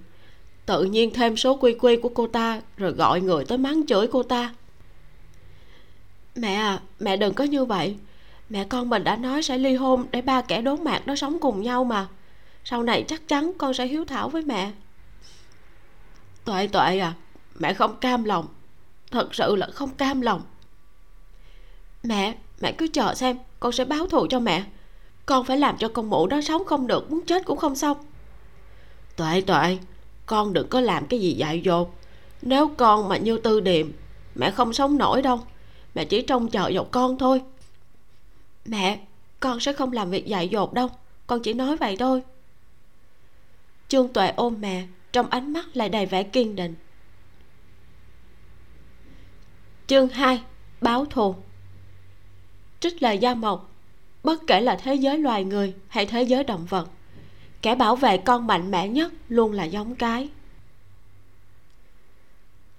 [0.67, 4.07] Tự nhiên thêm số quy quy của cô ta, rồi gọi người tới mắng chửi
[4.07, 4.55] cô ta.
[6.37, 7.97] Mẹ à mẹ đừng có như vậy.
[8.49, 11.39] Mẹ con mình đã nói sẽ ly hôn để ba kẻ đốn mạc đó sống
[11.41, 12.07] cùng nhau mà.
[12.65, 14.73] Sau này chắc chắn con sẽ hiếu thảo với mẹ.
[16.45, 17.15] Tuệ tuệ à
[17.59, 18.47] mẹ không cam lòng.
[19.11, 20.43] Thật sự là không cam lòng
[22.05, 24.65] mẹ mẹ cứ chờ xem, con sẽ báo thù cho mẹ.
[25.27, 27.97] Con phải làm cho con mụ đó sống không được, muốn chết cũng không xong.
[29.17, 29.79] Tuệ tuệ,
[30.27, 31.95] con đừng có làm cái gì dại dột.
[32.43, 33.93] Nếu con mà như tư điềm,
[34.35, 35.41] mẹ không sống nổi đâu.
[35.95, 37.43] Mẹ chỉ trông chờ vào con thôi.
[38.65, 39.01] Mẹ,
[39.41, 40.89] con sẽ không làm việc dại dột đâu.
[41.27, 42.23] Con chỉ nói vậy thôi.
[43.89, 46.75] Trương tuệ ôm mẹ, trong ánh mắt lại đầy vẻ kiên định.
[49.87, 50.43] Chương 2
[50.81, 51.35] báo thù
[52.85, 53.71] trích lời gia mộc.
[54.23, 56.89] Bất kể là thế giới loài người hay thế giới động vật,
[57.63, 60.29] kẻ bảo vệ con mạnh mẽ nhất luôn là giống cái.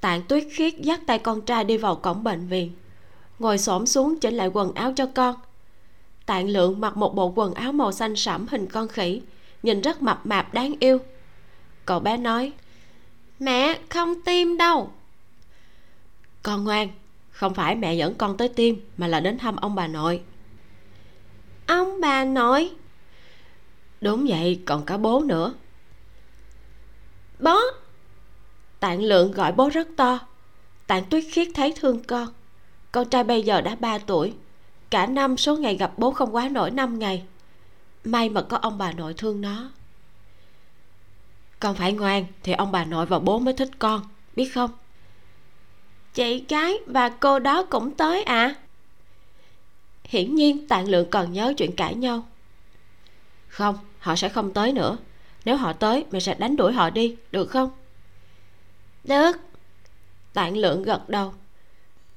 [0.02, 2.72] Tạng tuyết khiết dắt tay con trai đi vào cổng bệnh viện,
[3.39, 5.36] ngồi xổm xuống chỉnh lại quần áo cho con.
[6.26, 9.22] Tạng lượng mặc một bộ quần áo màu xanh sẫm hình con khỉ,
[9.63, 11.00] nhìn rất mập mạp đáng yêu.
[11.86, 12.52] Cậu bé nói,
[13.39, 14.91] mẹ, không tim đâu.
[16.44, 16.89] Con ngoan
[17.36, 20.21] không phải mẹ dẫn con tới tim mà là đến thăm ông bà nội.
[21.67, 22.71] Ông bà nội?
[24.02, 25.54] Đúng vậy, còn cả bố nữa.
[27.39, 27.60] Bố!
[28.80, 30.19] Tạng lượng gọi bố rất to.
[30.88, 32.28] Tạng tuyết khiết thấy thương con.
[32.91, 34.34] Con trai bây giờ đã 3 tuổi.
[34.89, 37.24] Cả năm số ngày gặp bố không quá nổi 5 ngày.
[38.04, 39.71] May mà có ông bà nội thương nó.
[41.60, 44.02] Con phải ngoan thì ông bà nội và bố mới thích con,
[44.36, 44.69] biết không?
[46.15, 48.56] Chị gái và cô đó cũng tới à?
[50.04, 52.28] Hiển nhiên tạng lượng còn nhớ chuyện cãi nhau.
[53.47, 54.97] Không, họ sẽ không tới nữa.
[55.45, 57.69] Nếu họ tới, mình sẽ đánh đuổi họ đi, được không?
[59.04, 59.32] Được.
[60.34, 61.34] Tạng lượng gật đầu.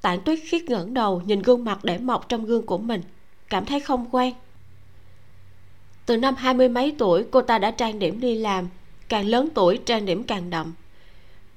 [0.01, 3.01] Tạng tuyết khiết ngẩng đầu nhìn gương mặt để mọc trong gương của mình,
[3.49, 4.33] cảm thấy không quen.
[6.05, 8.69] Từ năm hai mươi mấy tuổi, cô ta đã trang điểm đi làm,
[9.09, 10.73] càng lớn tuổi, trang điểm càng đậm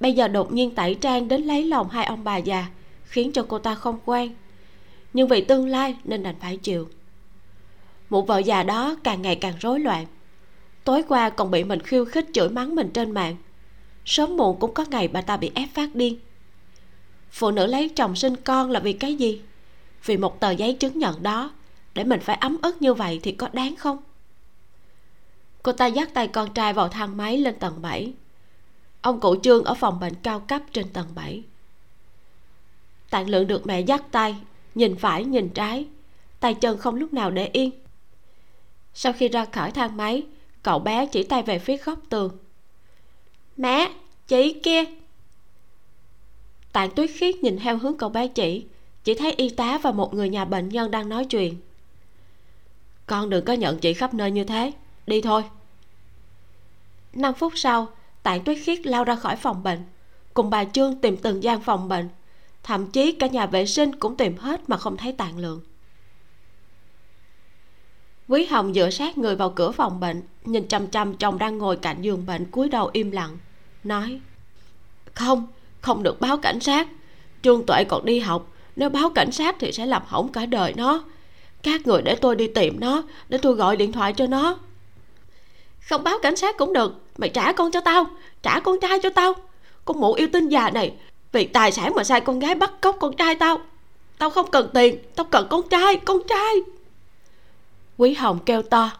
[0.03, 2.67] bây giờ đột nhiên tẩy trang đến lấy lòng hai ông bà già,
[3.03, 4.35] khiến cho cô ta không quen.
[5.13, 6.89] Nhưng vì tương lai nên đành phải chịu.
[8.09, 10.05] Mụ vợ già đó càng ngày càng rối loạn.
[10.83, 13.35] Tối qua còn bị mình khiêu khích chửi mắng mình trên mạng.
[14.05, 16.19] Sớm muộn cũng có ngày bà ta bị ép phát điên.
[17.31, 19.41] Phụ nữ lấy chồng sinh con là vì cái gì?
[20.05, 21.51] Vì một tờ giấy chứng nhận đó.
[21.93, 23.97] Để mình phải ấm ức như vậy thì có đáng không?
[25.63, 28.13] Cô ta dắt tay con trai vào thang máy lên tầng 7
[29.03, 31.43] ông cụ trương ở phòng bệnh cao cấp trên tầng 7
[33.13, 34.35] tạng lượng được mẹ dắt tay,
[34.75, 35.85] nhìn phải, nhìn trái.
[36.39, 37.71] Tay chân không lúc nào để yên.
[38.93, 40.23] Sau khi ra khỏi thang máy,
[40.63, 42.37] cậu bé chỉ tay về phía góc tường.
[43.57, 43.91] Mẹ,
[44.27, 44.83] chị kia.
[46.71, 48.65] Tạng tuyết khiết nhìn theo hướng cậu bé chỉ
[49.03, 51.55] chỉ thấy y tá và một người nhà bệnh nhân đang nói chuyện.
[53.05, 54.71] Con đừng có nhận chị khắp nơi như thế,
[55.07, 55.43] đi thôi.
[57.13, 57.87] 5 phút sau
[58.23, 59.79] tạng tuyết khiết lao ra khỏi phòng bệnh.
[60.33, 62.09] Cùng bà trương tìm từng gian phòng bệnh.
[62.63, 65.61] Thậm chí cả nhà vệ sinh cũng tìm hết mà không thấy tạng lượng.
[68.27, 71.75] Quý hồng dựa sát người vào cửa phòng bệnh, nhìn chăm chăm chồng đang ngồi
[71.75, 73.37] cạnh giường bệnh cúi đầu im lặng,
[73.83, 74.19] nói,
[75.13, 75.47] không
[75.81, 76.87] không được báo cảnh sát.
[77.41, 80.73] Trương tuệ còn đi học, nếu báo cảnh sát thì sẽ làm hỏng cả đời
[80.77, 81.03] nó.
[81.63, 84.59] Các người để tôi đi tìm nó, để tôi gọi điện thoại cho nó
[85.89, 88.05] không báo cảnh sát cũng được, mày trả con cho tao,
[88.41, 89.33] trả con trai cho tao.
[89.85, 90.93] Con mụ yêu tinh già này,
[91.31, 93.57] vì tài sản mà sai con gái bắt cóc con trai tao.
[94.17, 96.55] Tao không cần tiền, tao cần con trai con trai.
[97.97, 98.91] Quý hồng kêu to.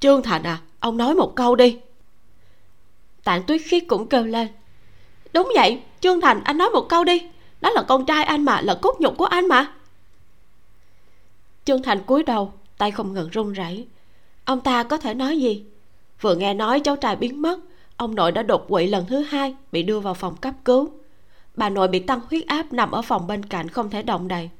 [0.00, 1.78] Trương thành à ông nói một câu đi.
[3.24, 4.48] Tạng tuyết khiết cũng kêu lên.
[5.32, 7.22] Đúng vậy, trương thành, anh nói một câu đi.
[7.60, 9.72] Đó là con trai anh mà, là cốt nhục của anh mà.
[11.64, 13.86] Trương thành cúi đầu, tay không ngừng run rẩy
[14.46, 15.64] ông ta có thể nói gì?
[16.20, 17.58] Vừa nghe nói cháu trai biến mất,
[17.96, 20.90] ông nội đã đột quỵ lần thứ hai, bị đưa vào phòng cấp cứu.
[21.54, 24.50] Bà nội bị tăng huyết áp nằm ở phòng bên cạnh không thể động đậy.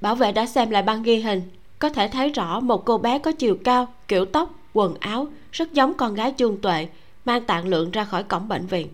[0.00, 1.42] Bảo vệ đã xem lại băng ghi hình,
[1.78, 5.72] có thể thấy rõ một cô bé có chiều cao, kiểu tóc, quần áo, rất
[5.72, 6.88] giống con gái trương tuệ,
[7.24, 8.88] mang tạng lượng ra khỏi cổng bệnh viện.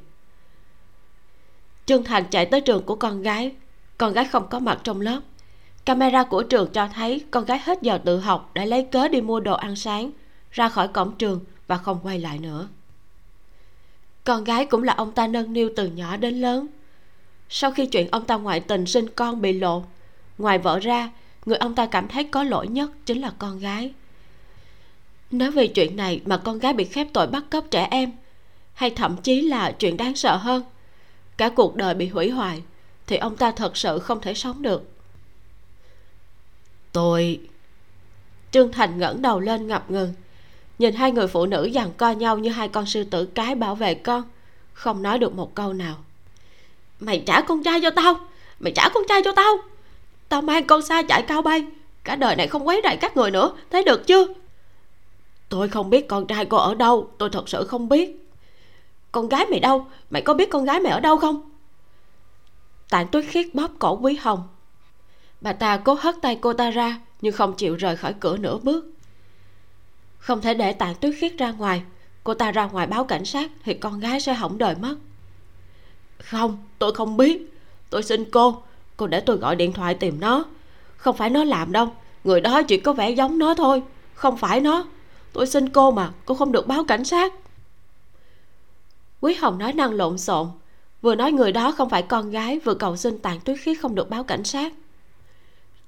[1.86, 3.54] Trương thành chạy tới trường của con gái.
[3.98, 5.20] Con gái không có mặt trong lớp
[5.84, 9.20] camera của trường cho thấy con gái hết giờ tự học đã lấy cớ đi
[9.20, 10.10] mua đồ ăn sáng,
[10.50, 12.68] ra khỏi cổng trường và không quay lại nữa.
[14.24, 16.66] Con gái cũng là ông ta nâng niu từ nhỏ đến lớn.
[17.48, 19.84] Sau khi chuyện ông ta ngoại tình sinh con bị lộ,
[20.38, 21.10] ngoài vợ ra,
[21.46, 23.92] người ông ta cảm thấy có lỗi nhất chính là con gái.
[25.30, 28.12] Nếu vì chuyện này mà con gái bị khép tội bắt cóc trẻ em,
[28.74, 30.62] hay thậm chí là chuyện đáng sợ hơn,
[31.36, 32.62] cả cuộc đời bị hủy hoại,
[33.06, 34.91] thì ông ta thật sự không thể sống được
[36.92, 37.40] tôi.
[38.50, 40.14] Trương thành ngẩng đầu lên ngập ngừng.
[40.78, 43.74] Nhìn hai người phụ nữ giằng co nhau như hai con sư tử cái bảo
[43.74, 44.22] vệ con,
[44.72, 45.96] không nói được một câu nào.
[47.00, 48.14] Mày trả con trai cho tao,
[48.60, 49.56] mày trả con trai cho tao.
[50.28, 51.66] Tao mang con xa chạy cao bay,
[52.04, 54.26] cả đời này không quấy rầy các người nữa thấy được chưa?
[55.48, 58.28] Tôi không biết con trai cô ở đâu, tôi thật sự không biết.
[59.12, 61.50] Con gái mày đâu, mày có biết con gái mày ở đâu không?
[62.90, 64.48] Tạng tuyết khiết bóp cổ quý hồng
[65.42, 68.58] bà ta cố hất tay cô ta ra, nhưng không chịu rời khỏi cửa nửa
[68.58, 68.84] bước.
[70.18, 71.82] Không thể để tạng tuyết khiết ra ngoài.
[72.24, 74.94] Cô ta ra ngoài báo cảnh sát thì con gái sẽ hỏng đời mất.
[76.22, 77.54] Không, tôi không biết.
[77.90, 78.62] Tôi xin cô
[78.96, 80.44] cô để tôi gọi điện thoại tìm nó.
[80.96, 81.88] Không phải nó làm đâu,
[82.24, 83.82] người đó chỉ có vẻ giống nó thôi,
[84.14, 84.84] không phải nó.
[85.32, 87.32] Tôi xin cô mà, cô không được báo cảnh sát.
[89.20, 90.48] Quý hồng nói năng lộn xộn,
[91.02, 93.94] vừa nói người đó không phải con gái, vừa cầu xin tàn tuyết khiết không
[93.94, 94.72] được báo cảnh sát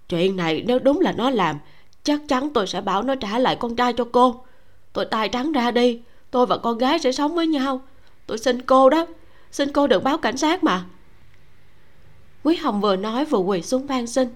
[0.09, 1.59] chuyện này nếu đúng là nó làm,
[2.03, 4.45] chắc chắn tôi sẽ bảo nó trả lại con trai cho cô.
[4.93, 7.81] Tôi tay trắng ra đi, tôi và con gái sẽ sống với nhau.
[8.27, 9.07] Tôi xin cô đó,
[9.51, 10.85] xin cô đừng báo cảnh sát mà.
[12.43, 14.29] Quý hồng vừa nói vừa quỳ xuống van xin.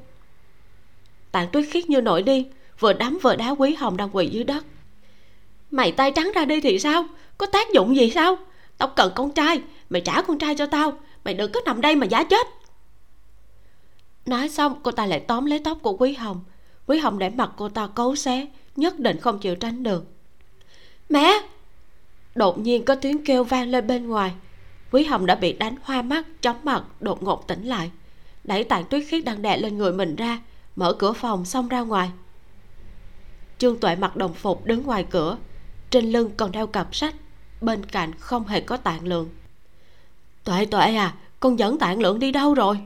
[1.32, 4.44] Tạng tuyết khiết như nổi điên vừa đấm vừa đá quý hồng đang quỳ dưới
[4.44, 4.64] đất.
[5.70, 7.06] Mày tay trắng ra đi thì sao?
[7.38, 8.38] Có tác dụng gì sao?
[8.78, 10.92] Tao cần con trai, mày trả con trai cho tao,
[11.24, 12.46] mày đừng có nằm đây mà giả chết
[14.28, 16.40] nói xong, cô ta lại tóm lấy tóc của quý hồng.
[16.86, 20.04] Quý hồng để mặt cô ta cấu xé, nhất định không chịu tránh được.
[21.08, 21.40] Mẹ!
[22.34, 24.32] Đột nhiên có tiếng kêu vang lên bên ngoài.
[24.90, 27.90] Quý hồng đã bị đánh hoa mắt, chóng mặt, đột ngột tỉnh lại.
[28.44, 30.38] Đẩy tàn tuyết khiết đang đè lên người mình ra,
[30.76, 32.10] mở cửa phòng xông ra ngoài.
[33.58, 35.36] Trương tuệ mặc đồng phục đứng ngoài cửa,
[35.90, 37.14] trên lưng còn đeo cặp sách,
[37.60, 39.28] bên cạnh không hề có tạng lượng.
[40.44, 42.80] Tuệ tuệ à con dẫn tạng lượng đi đâu rồi?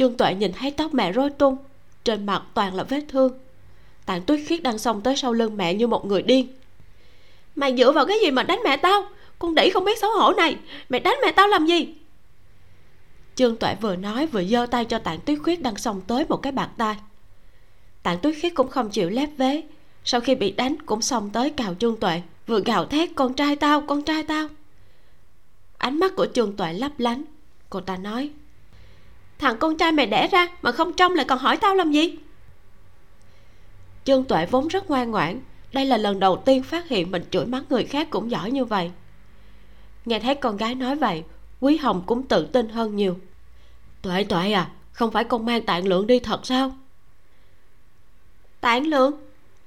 [0.00, 1.56] Trương tuệ nhìn thấy tóc mẹ rối tung,
[2.04, 3.32] trên mặt toàn là vết thương.
[4.06, 6.48] Tạng tuyết khiết đang xông tới sau lưng mẹ như một người điên.
[7.54, 9.02] Mày dựa vào cái gì mà đánh mẹ tao?
[9.38, 10.56] Con đĩ không biết xấu hổ này.
[10.88, 11.94] Mày đánh mẹ tao làm gì?
[13.34, 16.36] Trương tuệ vừa nói vừa giơ tay cho tạng tuyết khiết đang xông tới một
[16.36, 16.96] cái bạc tay.
[18.02, 19.62] Tạng tuyết khiết cũng không chịu lép vế.
[20.04, 23.56] Sau khi bị đánh, cũng xông tới cào trương tuệ, vừa gào thét, con trai
[23.56, 24.48] tao, con trai tao!
[25.78, 27.24] Ánh mắt của trương tuệ lấp lánh.
[27.70, 28.30] Cô ta nói
[29.40, 32.16] thằng con trai mày đẻ ra mà không trông lại còn hỏi tao làm gì?
[34.04, 35.40] Trương tuệ vốn rất ngoan ngoãn
[35.72, 38.64] đây là lần đầu tiên phát hiện mình chửi mắng người khác cũng giỏi như
[38.64, 38.90] vậy.
[40.04, 41.24] Nghe thấy con gái nói vậy
[41.60, 43.18] quý hồng cũng tự tin hơn nhiều.
[44.02, 46.72] Tuệ tuệ à không phải con mang tạng lượng đi thật sao?
[48.60, 49.12] Tạng lượng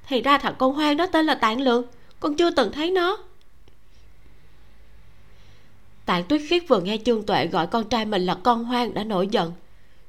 [0.08, 1.86] thì ra thằng con hoang đó tên là tạng lượng
[2.20, 3.18] con chưa từng thấy nó.
[6.06, 9.04] Tạng tuyết khiết vừa nghe trương tuệ gọi con trai mình là con hoang đã
[9.04, 9.52] nổi giận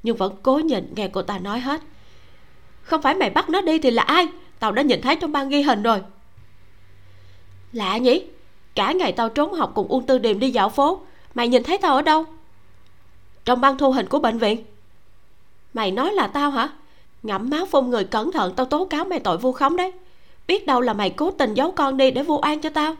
[0.04, 1.82] nhưng vẫn cố nhịn nghe cô ta nói hết.
[2.82, 4.28] Không phải mày bắt nó đi thì là ai?
[4.58, 6.02] Tao đã nhìn thấy trong băng ghi hình rồi.
[7.72, 8.24] Lạ nhỉ?
[8.74, 11.00] Cả ngày tao trốn học cùng uông tư điềm đi dạo phố.
[11.34, 12.24] Mày nhìn thấy tao ở đâu?
[13.44, 14.64] Trong băng thu hình của bệnh viện.
[15.74, 16.68] Mày nói là tao hả?
[17.22, 19.92] Ngậm máu phun người cẩn thận, tao tố cáo mày tội vu khống đấy.
[20.46, 22.94] Biết đâu là mày cố tình giấu con đi để vu oan cho tao.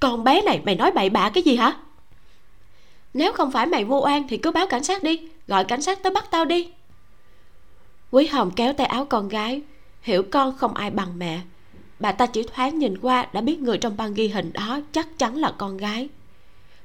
[0.00, 1.76] Con bé này, mày nói bậy bạ cái gì hả?
[3.14, 6.02] Nếu không phải mày vu oan thì cứ báo cảnh sát đi gọi cảnh sát
[6.02, 6.70] tới bắt tao đi.
[8.10, 9.62] Quý hồng kéo tay áo con gái,
[10.02, 11.40] hiểu con không ai bằng mẹ.
[11.98, 15.18] Bà ta chỉ thoáng nhìn qua đã biết người trong băng ghi hình đó chắc
[15.18, 16.08] chắn là con gái.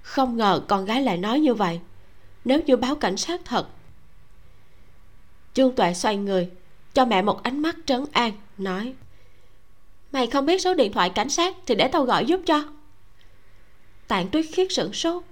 [0.02, 1.80] Không ngờ con gái lại nói như vậy.
[2.46, 3.68] Nếu như báo cảnh sát thật.
[5.54, 6.50] Trương tuệ xoay người,
[6.94, 8.94] cho mẹ một ánh mắt trấn an, nói,
[10.12, 12.64] mày không biết số điện thoại cảnh sát thì để tao gọi giúp cho.
[14.08, 15.24] Tạng tuyết khiết sửng sốt.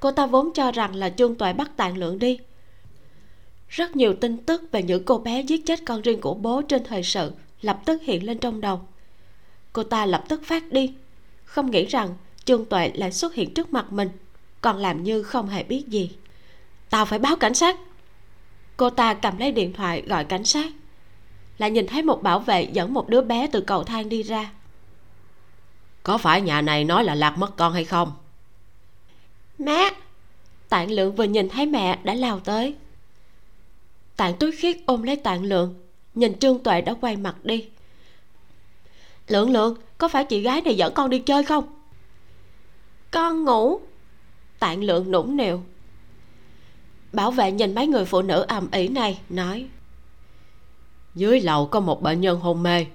[0.00, 2.38] Cô ta vốn cho rằng là trương tuệ bắt tạng lượng đi
[3.70, 6.84] rất nhiều tin tức về những cô bé giết chết con riêng của bố trên
[6.84, 8.80] thời sự lập tức hiện lên trong đầu.
[9.72, 10.94] Cô ta lập tức phát đi.
[11.44, 12.14] Không nghĩ rằng
[12.44, 14.08] trương tuệ lại xuất hiện trước mặt mình
[14.60, 16.10] còn làm như không hề biết gì.
[16.90, 17.76] Tao phải báo cảnh sát.
[18.76, 20.72] Cô ta cầm lấy điện thoại gọi cảnh sát.
[21.58, 24.50] Lại nhìn thấy một bảo vệ dẫn một đứa bé từ cầu thang đi ra.
[26.02, 28.12] Có phải nhà này nói là lạc mất con hay không?
[29.58, 29.90] Mẹ.
[30.68, 32.74] Tạng lượng vừa nhìn thấy mẹ đã lao tới
[34.20, 35.74] tạng tuyết khiết ôm lấy tạng lượng.
[36.14, 37.68] Nhìn trương tuệ đã quay mặt đi.
[39.28, 41.64] Lượng lượng có phải chị gái này dẫn con đi chơi không?
[43.10, 43.80] Con ngủ.
[44.58, 45.62] Tạng lượng nũng nịu.
[47.12, 49.66] Bảo vệ nhìn mấy người phụ nữ ầm ĩ này nói.
[51.14, 52.86] Dưới lầu có một bệnh nhân hôn mê.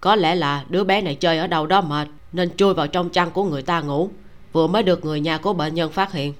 [0.00, 3.10] Có lẽ là đứa bé này chơi ở đâu đó mệt nên chui vào trong
[3.10, 4.10] chăn của người ta ngủ.
[4.52, 6.34] Vừa mới được người nhà của bệnh nhân phát hiện.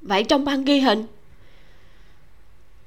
[0.00, 1.06] Vậy trong băng ghi hình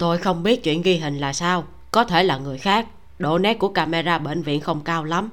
[0.03, 1.67] tôi không biết chuyện ghi hình là sao.
[1.91, 2.87] Có thể là người khác.
[3.19, 5.29] Độ nét của camera bệnh viện không cao lắm.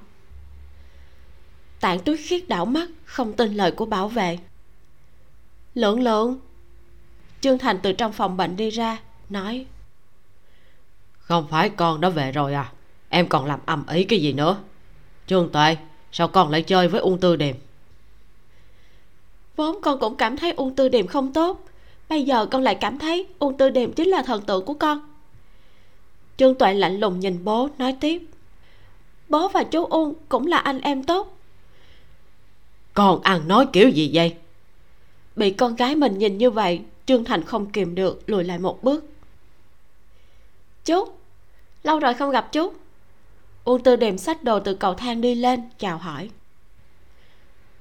[1.81, 4.39] Tạng tuyết khiết đảo mắt, không tin lời của bảo vệ.
[5.75, 6.41] Lượng lượng.
[7.41, 8.99] Trương thành từ trong phòng bệnh đi ra,
[9.31, 9.67] nói.
[11.19, 12.73] Không phải con đã về rồi à?
[13.09, 14.57] Em còn làm ầm ĩ cái gì nữa?
[15.27, 15.77] Trương tuệ,
[16.13, 17.57] sao con lại chơi với ung tư điềm
[19.57, 21.65] vốn con cũng cảm thấy ung tư điềm không tốt
[22.11, 25.01] bây giờ con lại cảm thấy ung tư điềm chính là thần tượng của con.
[26.37, 28.23] Trương tuệ lạnh lùng nhìn bố nói tiếp.
[29.29, 31.39] Bố và chú ung cũng là anh em tốt.
[32.95, 34.35] Con ăn nói kiểu gì vậy?
[35.37, 38.83] Bị con gái mình nhìn như vậy trương thành không kìm được lùi lại một
[38.83, 39.05] bước.
[40.85, 41.05] Chú
[41.83, 42.73] lâu rồi không gặp chú.
[43.65, 46.31] Uông tư điềm xách đồ từ cầu thang đi lên chào hỏi.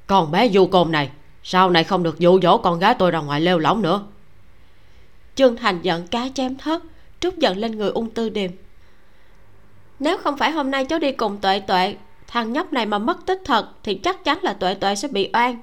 [0.08, 1.12] Con bé du côn này
[1.44, 4.06] sau này không được dụ dỗ con gái tôi ra ngoài lêu lỏng nữa
[5.40, 6.82] trương thành giận cá chém thớt,
[7.20, 8.52] trút giận lên người ung tư điềm.
[10.00, 11.96] Nếu không phải hôm nay cháu đi cùng tuệ tuệ,
[12.28, 15.30] thằng nhóc này mà mất tích thật thì chắc chắn là tuệ tuệ sẽ bị
[15.34, 15.62] oan.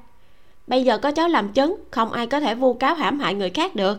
[0.66, 3.50] Bây giờ có cháu làm chứng, không ai có thể vu cáo hãm hại người
[3.50, 3.98] khác được.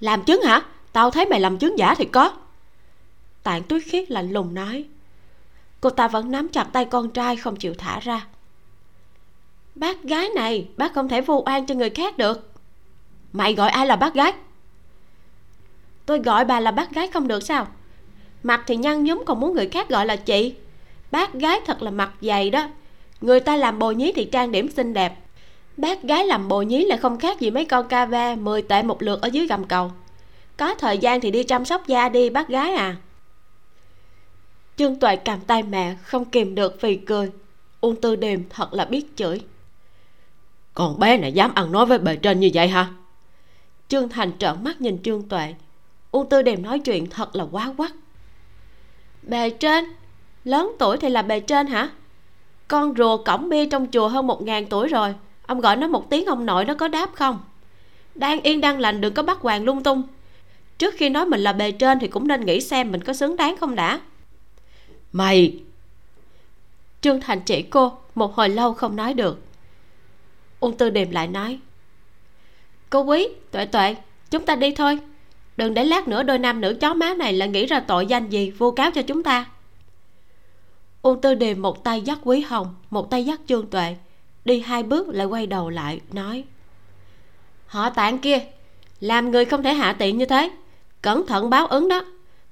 [0.00, 0.62] Làm chứng hả?
[0.92, 2.32] Tao thấy mày làm chứng giả thì có.
[3.42, 4.84] Tạng tuyết khiết lạnh lùng nói.
[5.80, 8.26] Cô ta vẫn nắm chặt tay con trai không chịu thả ra.
[9.74, 12.47] Bác gái này, bác không thể vu oan cho người khác được
[13.38, 14.32] mày gọi ai là bác gái?
[16.06, 17.66] Tôi gọi bà là bác gái không được sao?
[18.42, 20.54] Mặt thì nhăn nhúm, còn muốn người khác gọi là chị.
[21.10, 22.68] Bác gái thật là mặt dày đó.
[23.20, 25.14] Người ta làm bồ nhí thì trang điểm xinh đẹp.
[25.76, 28.82] Bác gái làm bồ nhí là không khác gì mấy con ca ve 10 tệ
[28.82, 29.92] một lượt ở dưới gầm cầu.
[30.56, 32.96] Có thời gian thì đi chăm sóc da đi, bác gái à.
[34.76, 37.30] Trương tuệ cầm tay mẹ, không kìm được vì cười.
[37.80, 39.40] Ung tư điềm thật là biết chửi.
[40.74, 42.88] Còn bé này dám ăn nói với bề trên như vậy hả?
[43.88, 45.54] Trương thành trợn mắt nhìn trương tuệ.
[46.10, 47.92] Ung tư điềm nói chuyện thật là quá quắc.
[49.22, 49.84] bề trên?
[50.44, 51.90] Lớn tuổi thì là bề trên hả?
[52.68, 55.14] Con rùa cổng bia trong chùa hơn một ngàn tuổi rồi.
[55.46, 57.40] Ông gọi nó một tiếng ông nội nó có đáp không?
[58.14, 60.02] Đang yên đang lành, đừng có bắt hoàng lung tung.
[60.78, 63.36] Trước khi nói mình là bề trên thì cũng nên nghĩ xem mình có xứng
[63.36, 64.00] đáng không đã.
[65.12, 65.60] Mày!
[67.00, 69.40] Trương thành chỉ cô, một hồi lâu không nói được.
[70.60, 71.58] Ung tư điềm lại nói
[72.90, 73.96] cô quý, tuệ tuệ,
[74.30, 74.98] chúng ta đi thôi.
[75.56, 78.28] Đừng để lát nữa đôi nam nữ chó má này lại nghĩ ra tội danh
[78.28, 79.46] gì vô cáo cho chúng ta.
[81.02, 83.96] Ung tư điềm một tay dắt quý hồng, một tay dắt trương tuệ.
[84.44, 86.44] Đi hai bước lại quay đầu lại, nói.
[87.66, 88.38] Họ tạng kia,
[89.00, 90.50] làm người không thể hạ tiện như thế.
[91.02, 92.04] Cẩn thận báo ứng đó.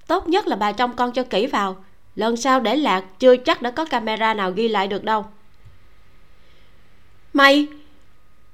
[0.06, 1.84] Tốt nhất là bà trông con cho kỹ vào.
[2.16, 5.24] Lần sau để lạc, chưa chắc đã có camera nào ghi lại được đâu.
[7.32, 7.66] Mày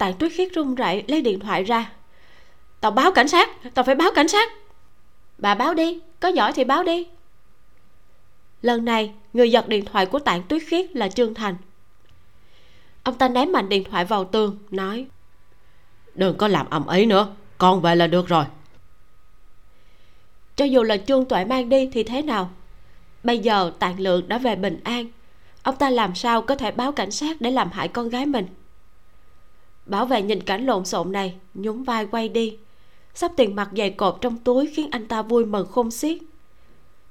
[0.02, 1.92] tạng tuyết khiết run rẩy lấy điện thoại ra.
[2.80, 4.52] Tao báo cảnh sát tao phải báo cảnh sát.
[5.38, 7.06] Bà báo đi có giỏi thì báo đi.
[8.62, 11.56] Lần này người giật điện thoại của tạng tuyết khiết là trương thành.
[13.02, 15.06] Ông ta ném mạnh điện thoại vào tường nói
[16.14, 18.44] đừng có làm ầm ĩ nữa con về là được rồi.
[20.56, 22.50] Cho dù là trương tuệ mang đi thì thế nào?
[23.22, 25.06] Bây giờ tạng lượng đã về bình an
[25.62, 28.46] ông ta làm sao có thể báo cảnh sát để làm hại con gái mình
[29.86, 32.56] bảo vệ nhìn cảnh lộn xộn này, nhún vai quay đi.
[33.14, 36.18] Sắp tiền mặt dày cột trong túi khiến anh ta vui mừng khôn xiết.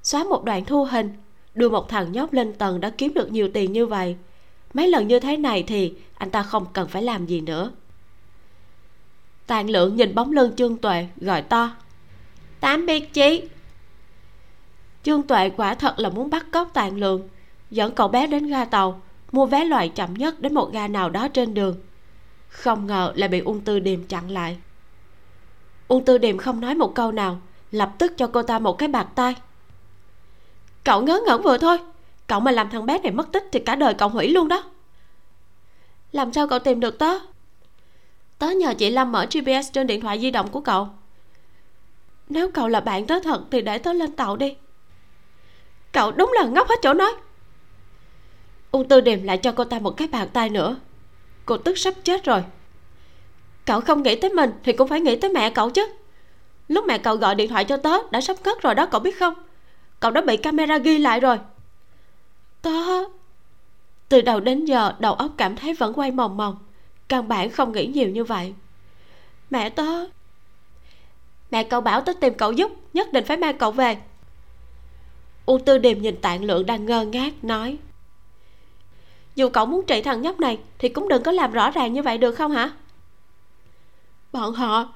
[0.02, 1.12] Xóa một đoạn thu hình,
[1.54, 4.16] đưa một thằng nhóc lên tầng đã kiếm được nhiều tiền như vậy.
[4.74, 7.70] Mấy lần như thế này thì anh ta không cần phải làm gì nữa.
[9.46, 11.70] Tàn lượng nhìn bóng lưng trương tuệ, gọi to.
[12.60, 13.42] Tám biệt chí.
[15.02, 17.28] Trương tuệ quả thật là muốn bắt cóc tàn lượng
[17.70, 19.02] dẫn cậu bé đến ga tàu,
[19.32, 21.76] mua vé loại chậm nhất đến một ga nào đó trên đường
[22.52, 24.58] không ngờ lại bị ung tư điềm chặn lại.
[25.88, 27.40] Ung tư điềm không nói một câu nào,
[27.70, 29.34] lập tức cho cô ta một cái bạc tay.
[30.84, 31.78] Cậu ngớ ngẩn vừa thôi,
[32.26, 34.64] cậu mà làm thằng bé này mất tích thì cả đời cậu hủy luôn đó.
[36.12, 37.18] Làm sao cậu tìm được tớ?
[38.38, 40.88] Tớ nhờ chị lâm mở gps trên điện thoại di động của cậu.
[42.28, 44.56] Nếu cậu là bạn tớ thật thì để tớ lên tàu đi.
[45.92, 47.12] Cậu đúng là ngốc hết chỗ nói.
[48.70, 50.76] Ung tư điềm lại cho cô ta một cái bàn tay nữa
[51.46, 52.44] cô tức sắp chết rồi.
[53.64, 55.86] Cậu không nghĩ tới mình thì cũng phải nghĩ tới mẹ cậu chứ.
[56.68, 59.18] Lúc mẹ cậu gọi điện thoại cho tớ, đã sắp cất rồi đó, cậu biết
[59.18, 59.34] không?
[60.00, 61.38] Cậu đã bị camera ghi lại rồi.
[62.62, 63.04] Tớ
[64.08, 66.58] từ đầu đến giờ, đầu óc cảm thấy vẫn quay mòng mòng.
[67.08, 68.54] Căn bản không nghĩ nhiều như vậy.
[69.50, 70.06] Mẹ tớ
[71.50, 73.96] mẹ cậu bảo tớ tìm cậu giúp, nhất định phải mang cậu về.
[75.46, 77.78] U tư điềm nhìn tạng lượng đang ngơ ngác, nói
[79.34, 82.02] dù cậu muốn trị thằng nhóc này thì cũng đừng có làm rõ ràng như
[82.02, 82.72] vậy được không hả?
[84.32, 84.92] Bọn họ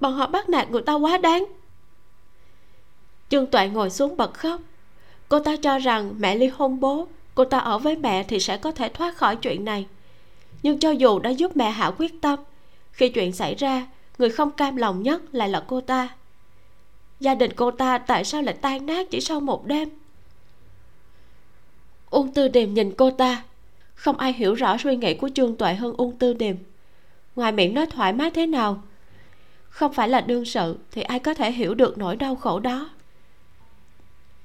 [0.00, 1.44] bọn họ bắt nạt người ta quá đáng.
[3.28, 4.60] Trương tuệ ngồi xuống bật khóc.
[5.28, 8.56] Cô ta cho rằng mẹ ly hôn bố cô ta ở với mẹ thì sẽ
[8.56, 9.86] có thể thoát khỏi chuyện này.
[10.62, 12.38] Nhưng cho dù đã giúp mẹ hạ quyết tâm
[12.92, 13.86] khi chuyện xảy ra
[14.18, 16.08] người không cam lòng nhất lại là cô ta.
[17.20, 19.88] Gia đình cô ta tại sao lại tan nát chỉ sau một đêm?
[22.10, 23.42] Ung tư điềm nhìn cô ta
[23.98, 26.56] không ai hiểu rõ suy nghĩ của trương tuệ hơn ung tư điềm.
[27.36, 28.82] Ngoài miệng nói thoải mái thế nào?
[29.68, 32.90] Không phải là đương sự thì ai có thể hiểu được nỗi đau khổ đó?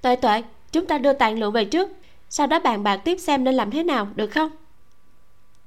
[0.01, 1.89] Tuệ tuệ, chúng ta đưa tàn lượng về trước.
[2.29, 4.51] Sau đó bàn bạc tiếp xem nên làm thế nào, được không?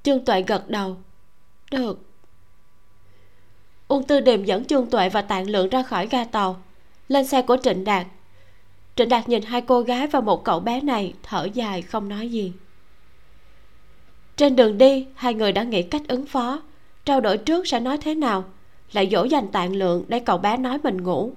[0.03, 0.97] Trương tuệ gật đầu.
[1.71, 1.99] Được.
[3.89, 6.63] Ung tư điềm dẫn trương tuệ và tạng lượng ra khỏi ga tàu.
[7.09, 8.07] Lên xe của trịnh đạt.
[8.97, 12.29] Trịnh đạt nhìn hai cô gái và một cậu bé này, thở dài, không nói
[12.29, 12.53] gì
[14.37, 16.63] trên đường đi, hai người đã nghĩ cách ứng phó.
[17.05, 18.45] Trao đổi trước sẽ nói thế nào?
[18.93, 21.33] Lại dỗ dành tạng lượng để cậu bé nói mình ngủ.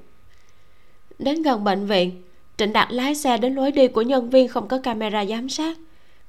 [1.20, 2.24] Đến gần bệnh viện,
[2.58, 5.78] trịnh đạt lái xe đến lối đi của nhân viên không có camera giám sát.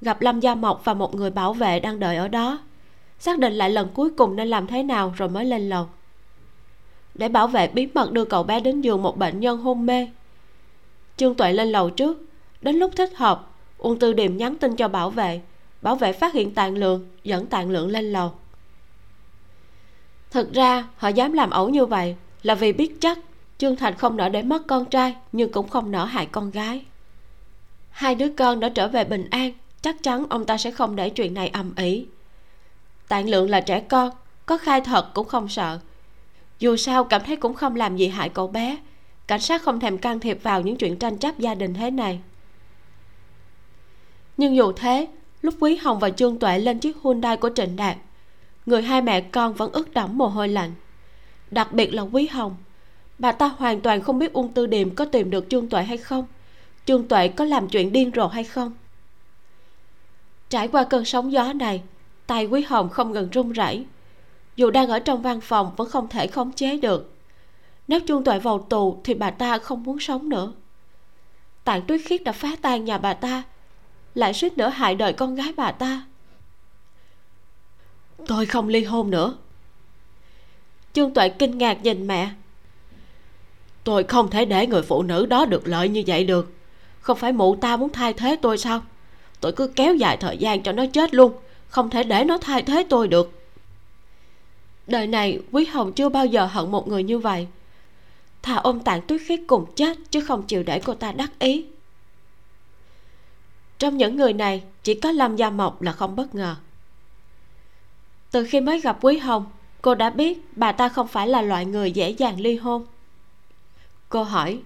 [0.00, 2.58] Gặp lâm gia mộc và một người bảo vệ đang đợi ở đó.
[3.18, 5.88] Xác định lại lần cuối cùng nên làm thế nào rồi mới lên lầu.
[7.14, 10.08] Để bảo vệ bí mật đưa cậu bé đến giường một bệnh nhân hôn mê.
[11.16, 12.18] Trương tuệ lên lầu trước.
[12.62, 15.40] Đến lúc thích hợp, uông tư điềm nhắn tin cho bảo vệ
[15.82, 18.32] bảo vệ phát hiện tàn lượng, dẫn tàn lượng lên lầu.
[20.30, 23.18] Thực ra, họ dám làm ẩu như vậy là vì biết chắc
[23.58, 26.84] trương thành không nỡ để mất con trai, nhưng cũng không nỡ hại con gái.
[27.90, 29.52] Hai đứa con đã trở về bình an,
[29.82, 32.06] chắc chắn ông ta sẽ không để chuyện này ầm ĩ.
[33.08, 34.10] Tạng lượng là trẻ con,
[34.46, 35.78] có khai thật cũng không sợ.
[36.58, 38.78] Dù sao, cảm thấy cũng không làm gì hại cậu bé.
[39.26, 42.20] Cảnh sát không thèm can thiệp vào những chuyện tranh chấp gia đình thế này.
[44.36, 45.08] Nhưng dù thế
[45.42, 47.96] lúc quý hồng và trương tuệ lên chiếc hyundai của trịnh đạt,
[48.66, 50.72] người hai mẹ con vẫn ướt đẫm mồ hôi lạnh.
[51.50, 52.56] Đặc biệt là quý hồng,
[53.18, 55.96] bà ta hoàn toàn không biết ung tư điềm có tìm được trương tuệ hay
[55.96, 56.26] không,
[56.84, 58.72] trương tuệ có làm chuyện điên rồ hay không.
[60.48, 61.82] Trải qua cơn sóng gió này,
[62.26, 63.86] tay quý hồng không ngừng run rẩy,
[64.56, 67.14] dù đang ở trong văn phòng vẫn không thể khống chế được.
[67.88, 70.52] Nếu trương tuệ vào tù thì bà ta không muốn sống nữa.
[71.64, 73.42] Tạng tuyết khiết đã phá tan nhà bà ta
[74.14, 76.02] lại suýt nữa hại đời con gái bà ta.
[78.26, 79.36] Tôi không ly hôn nữa.
[80.92, 82.30] Trương tuệ kinh ngạc nhìn mẹ.
[83.84, 86.52] Tôi không thể để người phụ nữ đó được lợi như vậy được.
[87.00, 88.82] Không phải mụ ta muốn thay thế tôi sao?
[89.40, 91.32] Tôi cứ kéo dài thời gian cho nó chết luôn,
[91.68, 93.40] không thể để nó thay thế tôi được.
[94.86, 97.46] Đời này, quý hồng chưa bao giờ hận một người như vậy.
[98.42, 101.64] Thà ôm tạng tuyết khiết cùng chết chứ không chịu để cô ta đắc ý
[103.80, 106.56] trong những người này chỉ có lâm gia mộc là không bất ngờ.
[108.30, 109.46] Từ khi mới gặp quý hồng
[109.82, 112.86] cô đã biết bà ta không phải là loại người dễ dàng ly hôn.
[114.08, 114.60] Cô hỏi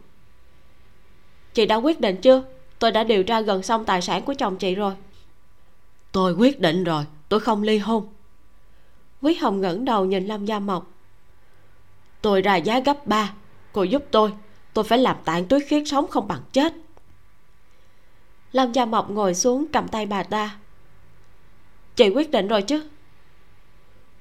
[1.54, 2.42] chị đã quyết định chưa?
[2.78, 4.94] Tôi đã điều tra gần xong tài sản của chồng chị rồi.
[6.12, 8.08] Tôi quyết định rồi tôi không ly hôn.
[9.22, 10.90] Quý hồng ngẩng đầu nhìn lâm gia mộc.
[12.22, 13.32] Tôi ra giá gấp ba
[13.72, 14.32] cô giúp tôi
[14.74, 16.74] tôi phải làm tạng tuyết khiết sống không bằng chết
[18.54, 20.56] lâm gia mộc ngồi xuống cầm tay bà ta.
[21.96, 22.84] Chị quyết định rồi chứ?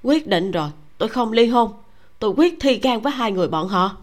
[0.04, 0.70] Quyết định rồi.
[0.98, 1.74] Tôi không ly hôn.
[2.20, 3.98] Tôi quyết thi gan với hai người bọn họ.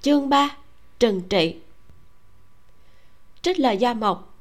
[0.00, 0.56] Chương ba,
[0.98, 1.56] trừng trị.
[3.42, 4.34] Trích lời gia mộc.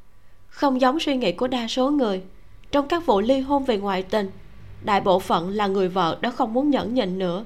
[0.47, 2.23] Không giống suy nghĩ của đa số người,
[2.71, 4.31] trong các vụ ly hôn về ngoại tình,
[4.83, 7.45] đại bộ phận là người vợ đã không muốn nhẫn nhịn nữa.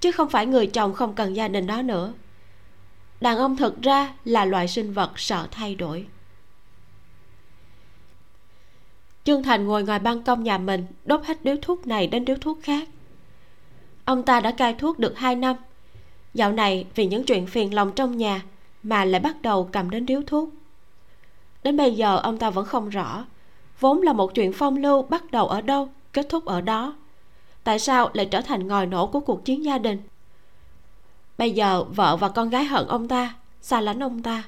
[0.00, 2.12] Chứ không phải người chồng không cần gia đình đó nữa
[3.24, 6.06] đàn ông thực ra là loại sinh vật sợ thay đổi.
[9.24, 12.36] Chương thành ngồi ngoài ban công nhà mình, đốt hết điếu thuốc này đến điếu
[12.40, 12.88] thuốc khác.
[14.04, 15.56] Ông ta đã cai thuốc được hai năm.
[16.34, 18.42] Dạo này vì những chuyện phiền lòng trong nhà
[18.82, 20.48] mà lại bắt đầu cầm đến điếu thuốc.
[21.62, 23.24] Đến bây giờ ông ta vẫn không rõ,
[23.80, 26.96] vốn là một chuyện phong lưu bắt đầu ở đâu, kết thúc ở đó.
[27.64, 30.02] Tại sao lại trở thành ngòi nổ của cuộc chiến gia đình?
[31.38, 34.42] Bây giờ vợ và con gái hận ông ta, xa lánh ông ta.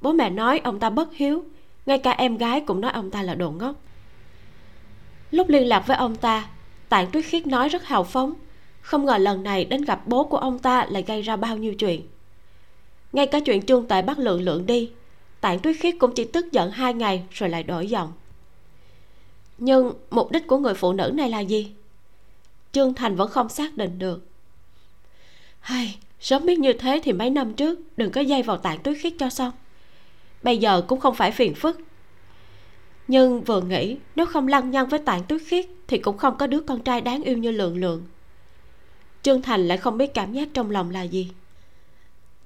[0.00, 1.44] Bố mẹ nói ông ta bất hiếu,
[1.86, 3.76] ngay cả em gái cũng nói ông ta là đồ ngốc.
[5.30, 6.48] Lúc liên lạc với ông ta,
[6.88, 8.34] tạng tuyết khiết nói rất hào phóng,
[8.80, 11.74] không ngờ lần này đến gặp bố của ông ta lại gây ra bao nhiêu
[11.74, 12.06] chuyện.
[13.12, 14.90] Ngay cả chuyện trương tại bắt lượng lượng đi,
[15.40, 18.12] tạng tuyết khiết cũng chỉ tức giận hai ngày rồi lại đổi giọng.
[19.58, 21.72] Nhưng mục đích của người phụ nữ này là gì?
[22.72, 24.29] Trương thành vẫn không xác định được
[25.60, 28.96] hay, sớm biết như thế thì mấy năm trước, đừng có dây vào tạng tuyết
[29.00, 29.52] khiết cho xong.
[30.42, 31.80] Bây giờ cũng không phải phiền phức.
[33.08, 36.46] Nhưng vừa nghĩ, nếu không lăng nhăng với tạng tuyết khiết thì cũng không có
[36.46, 38.04] đứa con trai đáng yêu như lượng lượng.
[39.22, 41.30] Trương thành lại không biết cảm giác trong lòng là gì.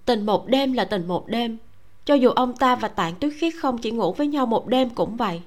[0.05, 1.59] Tình một đêm là tình một đêm.
[2.05, 4.91] Cho dù ông ta và tạng tuyết khiết không chỉ ngủ với nhau một đêm
[4.91, 5.43] cũng vậy.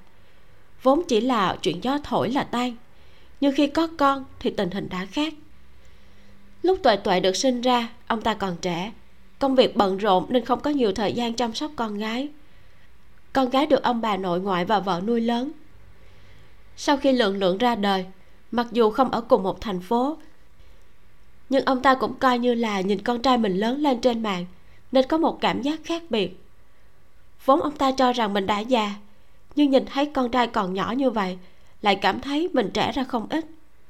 [0.83, 2.75] Vốn chỉ là chuyện gió thổi là tan.
[3.41, 5.33] Nhưng khi có con thì tình hình đã khác
[6.67, 8.91] lúc tuệ tuệ được sinh ra, ông ta còn trẻ.
[9.39, 12.29] Công việc bận rộn nên không có nhiều thời gian chăm sóc con gái.
[13.33, 15.51] Con gái được ông bà nội ngoại và vợ nuôi lớn.
[16.77, 18.05] Sau khi lượng lượng ra đời,
[18.51, 20.17] mặc dù không ở cùng một thành phố,
[21.49, 24.45] nhưng ông ta cũng coi như là nhìn con trai mình lớn lên trên mạng,
[24.91, 26.43] nên có một cảm giác khác biệt.
[27.45, 28.93] Vốn ông ta cho rằng mình đã già,
[29.55, 31.37] nhưng nhìn thấy con trai còn nhỏ như vậy,
[31.81, 33.45] lại cảm thấy mình trẻ ra không ít,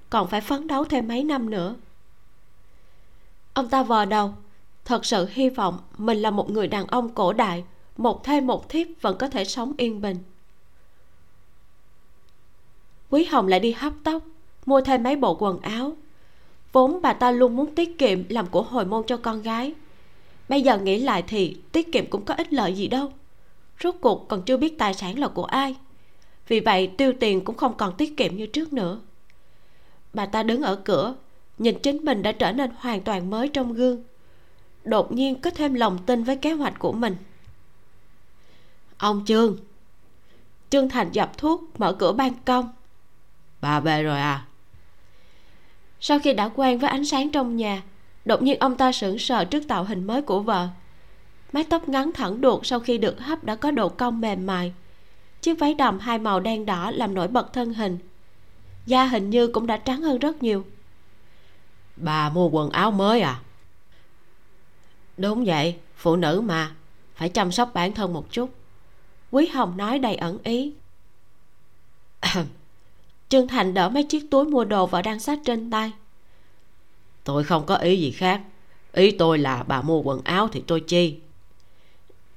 [0.09, 1.75] còn phải phấn đấu thêm mấy năm nữa
[3.57, 4.33] ông ta vò đầu.
[4.85, 7.63] Thật sự hy vọng mình là một người đàn ông cổ đại,
[7.97, 10.17] một thê một thiếp vẫn có thể sống yên bình.
[13.09, 14.23] Quý hồng lại đi hấp tóc,
[14.65, 15.95] mua thêm mấy bộ quần áo.
[16.71, 19.73] Vốn bà ta luôn muốn tiết kiệm làm của hồi môn cho con gái.
[20.49, 23.11] Bây giờ nghĩ lại thì tiết kiệm cũng có ích lợi gì đâu.
[23.83, 25.75] Rốt cuộc còn chưa biết tài sản là của ai.
[26.47, 28.99] Vì vậy tiêu tiền cũng không còn tiết kiệm như trước nữa.
[30.13, 31.15] Bà ta đứng ở cửa
[31.57, 34.03] nhìn chính mình đã trở nên hoàn toàn mới trong gương.
[34.83, 37.15] Đột nhiên có thêm lòng tin với kế hoạch của mình.
[38.97, 39.57] Ông trương.
[40.69, 42.69] Trương thành dập thuốc mở cửa ban công.
[43.61, 44.45] Bà về rồi à?
[45.99, 47.83] Sau khi đã quen với ánh sáng trong nhà
[48.27, 50.67] đột nhiên ông ta sững sờ trước tạo hình mới của vợ.
[51.51, 54.73] Mái tóc ngắn thẳng đuột sau khi được hấp đã có độ cong mềm mại.
[55.41, 57.97] Chiếc váy đầm hai màu đen đỏ làm nổi bật thân hình.
[58.85, 60.65] Da hình như cũng đã trắng hơn rất nhiều
[61.97, 63.41] bà mua quần áo mới à?
[65.17, 66.75] Đúng vậy, phụ nữ mà.
[67.15, 68.49] Phải chăm sóc bản thân một chút.
[69.31, 70.73] Quý hồng nói đầy ẩn ý.
[73.29, 75.91] Trương thành đỡ mấy chiếc túi mua đồ và đang sát trên tay.
[77.23, 78.41] Tôi không có ý gì khác.
[78.91, 81.19] Ý tôi là bà mua quần áo thì tôi chi.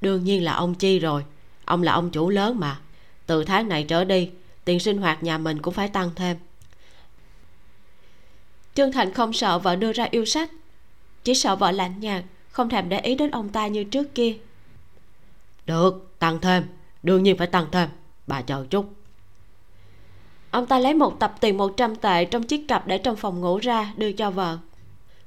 [0.00, 1.24] Đương nhiên là ông chi rồi.
[1.64, 2.80] Ông là ông chủ lớn mà.
[3.26, 4.30] Từ tháng này trở đi,
[4.64, 6.36] tiền sinh hoạt nhà mình cũng phải tăng thêm
[8.74, 10.50] trương thành không sợ vợ đưa ra yêu sách
[11.24, 14.36] chỉ sợ vợ lạnh nhạt không thèm để ý đến ông ta như trước kia.
[15.66, 16.64] Được tăng thêm
[17.02, 17.88] đương nhiên phải tăng thêm
[18.26, 18.94] bà chờ chút.
[20.50, 23.58] Ông ta lấy một tập tiền 100 tệ trong chiếc cặp để trong phòng ngủ
[23.58, 24.58] ra đưa cho vợ.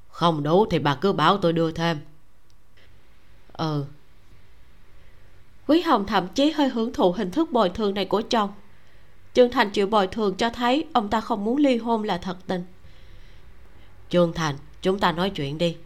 [0.07, 1.97] Không đủ thì bà cứ bảo tôi đưa thêm.
[3.53, 3.85] Ừ.
[5.67, 8.49] Quý hồng thậm chí hơi hưởng thụ hình thức bồi thường này của chồng.
[9.33, 12.37] Trương thành chịu bồi thường cho thấy ông ta không muốn ly hôn là thật
[12.47, 12.65] tình
[14.13, 15.77] trương thành, chúng ta nói chuyện đi.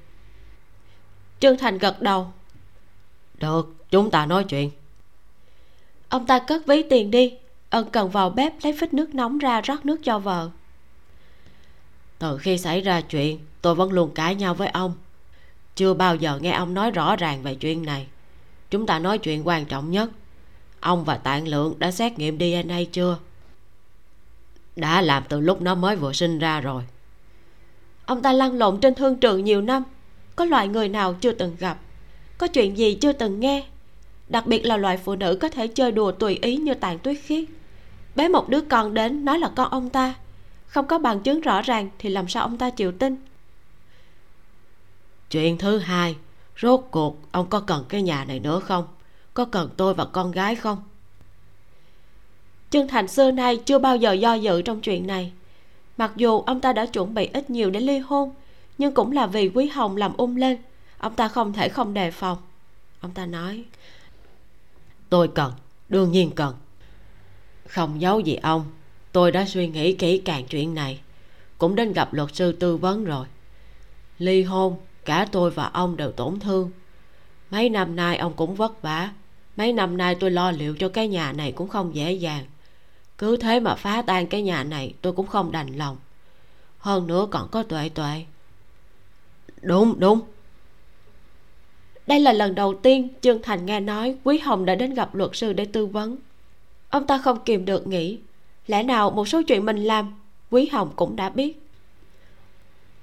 [1.40, 2.32] Trương thành gật đầu.
[3.34, 4.72] Được, chúng ta nói chuyện.
[6.10, 7.34] Ông ta cất ví tiền đi.
[7.70, 10.50] Ân cần vào bếp lấy phích nước nóng ra rót nước cho vợ.
[12.20, 14.94] Từ khi xảy ra chuyện, tôi vẫn luôn cãi nhau với ông.
[15.76, 18.08] Chưa bao giờ nghe ông nói rõ ràng về chuyện này.
[18.70, 20.10] Chúng ta nói chuyện quan trọng nhất.
[20.80, 23.18] Ông và tạng lượng đã xét nghiệm dna chưa?
[24.76, 26.84] Đã làm từ lúc nó mới vừa sinh ra rồi
[28.08, 29.84] ông ta lăn lộn trên thương trường nhiều năm.
[30.36, 31.78] Có loại người nào chưa từng gặp?
[32.38, 33.66] Có chuyện gì chưa từng nghe?
[34.30, 37.18] Đặc biệt là loại phụ nữ có thể chơi đùa tùy ý như tàn tuyết
[37.24, 37.46] khiết.
[38.16, 40.14] Bế một đứa con đến nói là con ông ta.
[40.68, 43.16] Không có bằng chứng rõ ràng thì làm sao ông ta chịu tin?
[45.30, 46.16] Chuyện thứ hai
[46.62, 48.88] rốt cuộc ông có cần cái nhà này nữa không?
[49.34, 50.84] Có cần tôi và con gái không?
[52.70, 55.32] Trương thành xưa nay chưa bao giờ do dự trong chuyện này
[55.98, 58.34] mặc dù ông ta đã chuẩn bị ít nhiều để ly hôn,
[58.78, 60.58] nhưng cũng là vì quý hồng làm ung lên
[60.98, 62.38] ông ta không thể không đề phòng.
[63.02, 63.64] Ông ta nói,
[65.10, 65.54] tôi cần,
[65.90, 66.56] đương nhiên cần.
[67.68, 68.66] Không giấu gì ông,
[69.12, 71.00] tôi đã suy nghĩ kỹ càng chuyện này,
[71.58, 73.26] cũng đến gặp luật sư tư vấn rồi.
[74.20, 76.72] Ly hôn, cả tôi và ông đều tổn thương.
[77.50, 79.12] Mấy năm nay ông cũng vất vả,
[79.58, 82.46] mấy năm nay tôi lo liệu cho cái nhà này cũng không dễ dàng
[83.18, 85.98] cứ thế mà phá tan cái nhà này tôi cũng không đành lòng.
[86.80, 88.26] Hơn nữa còn có tuệ tuệ.
[89.62, 90.22] Đúng đúng.
[92.08, 95.32] Đây là lần đầu tiên trương thành nghe nói quý hồng đã đến gặp luật
[95.34, 96.18] sư để tư vấn.
[96.90, 98.18] Ông ta không kìm được nghĩ.
[98.68, 100.14] Lẽ nào một số chuyện mình làm
[100.52, 101.62] quý hồng cũng đã biết?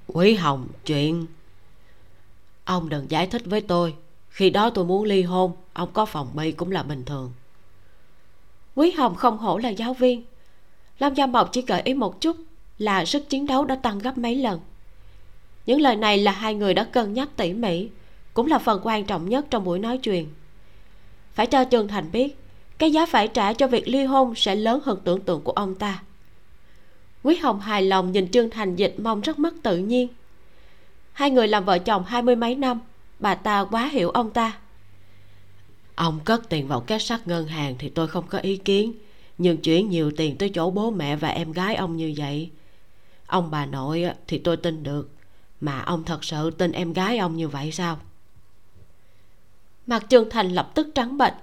[0.06, 1.26] Quý hồng chuyện.
[2.64, 3.94] Ông đừng giải thích với tôi.
[4.28, 7.32] Khi đó tôi muốn ly hôn ông có phòng bị cũng là bình thường
[8.74, 10.24] quý hồng không hổ là giáo viên.
[10.98, 12.36] Lâm gia mộc chỉ gợi ý một chút
[12.78, 14.60] là sức chiến đấu đã tăng gấp mấy lần.
[15.66, 17.88] Những lời này là hai người đã cân nhắc tỉ mỉ,
[18.34, 20.28] cũng là phần quan trọng nhất trong buổi nói chuyện.
[21.34, 22.36] Phải cho trương thành biết,
[22.78, 25.74] cái giá phải trả cho việc ly hôn sẽ lớn hơn tưởng tượng của ông
[25.74, 26.02] ta.
[27.22, 30.08] Quý hồng hài lòng nhìn trương thành dịch mong rất mất tự nhiên.
[31.12, 32.80] Hai người làm vợ chồng hai mươi mấy năm,
[33.18, 34.52] bà ta quá hiểu ông ta
[35.94, 38.92] ông cất tiền vào két sắt ngân hàng thì tôi không có ý kiến.
[39.38, 42.50] Nhưng chuyển nhiều tiền tới chỗ bố mẹ và em gái ông như vậy.
[43.26, 45.10] Ông bà nội thì tôi tin được.
[45.60, 47.98] Mà ông thật sự tin em gái ông như vậy sao?
[49.86, 51.34] Mặt trương thành lập tức trắng bệch.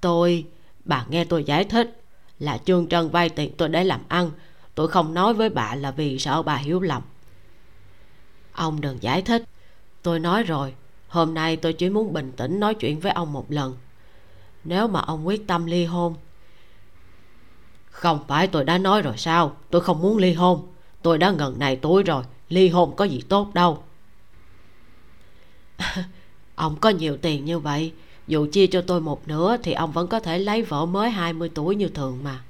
[0.00, 0.46] Tôi,
[0.84, 2.00] bà nghe tôi giải thích
[2.38, 4.30] là trương trân vay tiền tôi để làm ăn.
[4.74, 7.02] Tôi không nói với bà là vì sợ bà hiểu lầm.
[8.52, 9.44] Ông đừng giải thích.
[10.02, 10.74] Tôi nói rồi
[11.12, 13.76] hôm nay tôi chỉ muốn bình tĩnh nói chuyện với ông một lần.
[14.64, 16.14] Nếu mà ông quyết tâm ly hôn,
[17.90, 19.56] không phải tôi đã nói rồi sao?
[19.70, 20.68] Tôi không muốn ly hôn.
[21.02, 23.82] Tôi đã gần này tuổi rồi, ly hôn có gì tốt đâu.
[26.54, 27.92] Ông có nhiều tiền như vậy,
[28.26, 31.50] dù chia cho tôi một nửa thì ông vẫn có thể lấy vợ mới 20
[31.54, 32.42] tuổi như thường mà.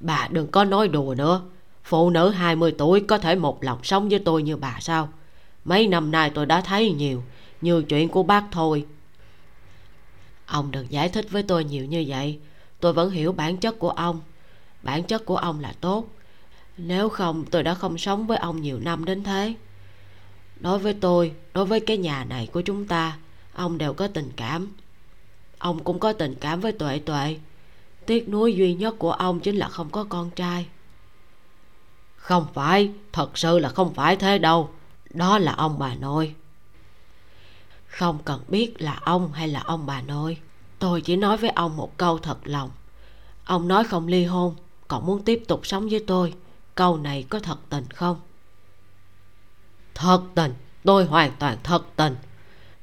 [0.00, 1.42] Bà đừng có nói đùa nữa.
[1.84, 5.08] Phụ nữ 20 tuổi có thể một lòng sống với tôi như bà sao?
[5.66, 7.22] Mấy năm nay tôi đã thấy nhiều,
[7.60, 8.86] như chuyện của bác thôi.
[10.46, 12.38] Ông đừng giải thích với tôi nhiều như vậy.
[12.80, 14.20] Tôi vẫn hiểu bản chất của ông.
[14.82, 16.08] Bản chất của ông là tốt.
[16.76, 19.54] Nếu không, tôi đã không sống với ông nhiều năm đến thế.
[20.60, 23.18] Đối với tôi, đối với cái nhà này của chúng ta,
[23.52, 24.68] ông đều có tình cảm.
[25.58, 27.36] Ông cũng có tình cảm với tuệ tuệ.
[28.06, 30.66] Tiếc nuối duy nhất của ông chính là không có con trai.
[32.16, 34.70] Không phải, thật sự là không phải thế đâu
[35.16, 36.34] đó là ông bà nội.
[37.86, 40.38] Không cần biết là ông hay là ông bà nội.
[40.78, 42.70] Tôi chỉ nói với ông một câu thật lòng.
[43.44, 44.54] Ông nói không ly hôn,
[44.88, 46.34] còn muốn tiếp tục sống với tôi,
[46.74, 48.20] câu này có thật tình không?
[49.94, 50.54] Thật tình,
[50.84, 52.16] tôi hoàn toàn thật tình.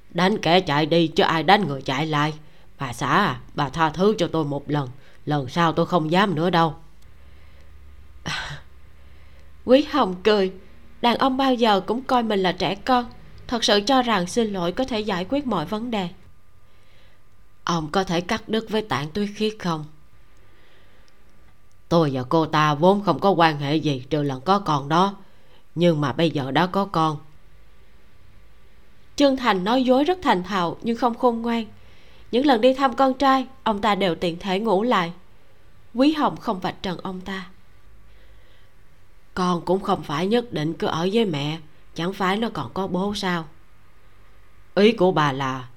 [0.09, 2.33] Đánh kẻ chạy đi chứ ai đánh người chạy lại.
[2.79, 4.89] Bà xã à bà tha thứ cho tôi một lần
[5.25, 6.75] lần sau tôi không dám nữa đâu.
[9.65, 10.51] Quý hồng cười
[11.03, 13.05] đàn ông bao giờ cũng coi mình là trẻ con,
[13.47, 16.09] thật sự cho rằng xin lỗi có thể giải quyết mọi vấn đề.
[17.63, 19.85] Ông có thể cắt đứt với tạng tuyết khiết không?
[21.89, 25.15] Tôi và cô ta vốn không có quan hệ gì trừ lần có con đó,
[25.75, 27.17] nhưng mà bây giờ đã có con.
[29.15, 31.65] Trương thành nói dối rất thành thạo nhưng không khôn ngoan.
[32.31, 35.13] Những lần đi thăm con trai, ông ta đều tiện thể ngủ lại.
[35.93, 37.49] Quý hồng không vạch trần ông ta
[39.33, 41.59] con cũng không phải nhất định cứ ở với mẹ.
[41.95, 43.47] Chẳng phải nó còn có bố sao?
[44.75, 45.67] Ý của bà là,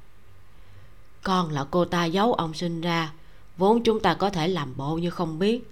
[1.23, 3.13] con là cô ta giấu ông sinh ra.
[3.57, 5.71] Vốn chúng ta có thể làm bộ như không biết.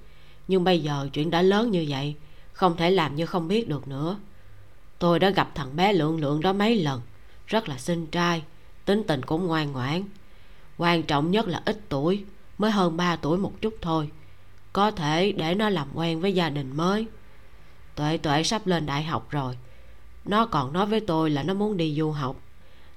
[0.49, 2.15] Nhưng bây giờ chuyện đã lớn như vậy,
[2.53, 4.17] không thể làm như không biết được nữa.
[4.99, 7.01] Tôi đã gặp thằng bé lượng lượng đó mấy lần.
[7.47, 8.43] Rất là xinh trai,
[8.85, 10.03] tính tình cũng ngoan ngoãn.
[10.77, 12.25] Quan trọng nhất là ít tuổi,
[12.59, 14.11] mới hơn ba tuổi một chút thôi.
[14.73, 17.07] Có thể để nó làm quen với gia đình mới
[17.95, 19.59] tuệ tuệ sắp lên đại học rồi.
[20.25, 22.37] Nó còn nói với tôi là nó muốn đi du học.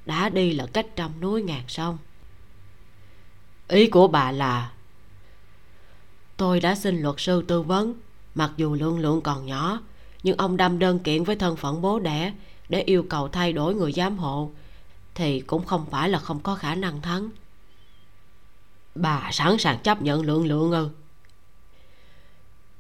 [0.06, 1.98] Đã đi là cách trăm núi ngàn sông.
[3.68, 4.72] Ý của bà là,
[6.38, 7.94] tôi đã xin luật sư tư vấn.
[8.36, 9.80] Mặc dù lương lượng còn nhỏ,
[10.24, 12.34] nhưng ông đâm đơn kiện với thân phận bố đẻ
[12.70, 14.52] để yêu cầu thay đổi người giám hộ,
[15.16, 17.30] thì cũng không phải là không có khả năng thắng.
[18.96, 20.90] Bà sẵn sàng chấp nhận lượng lượng ư.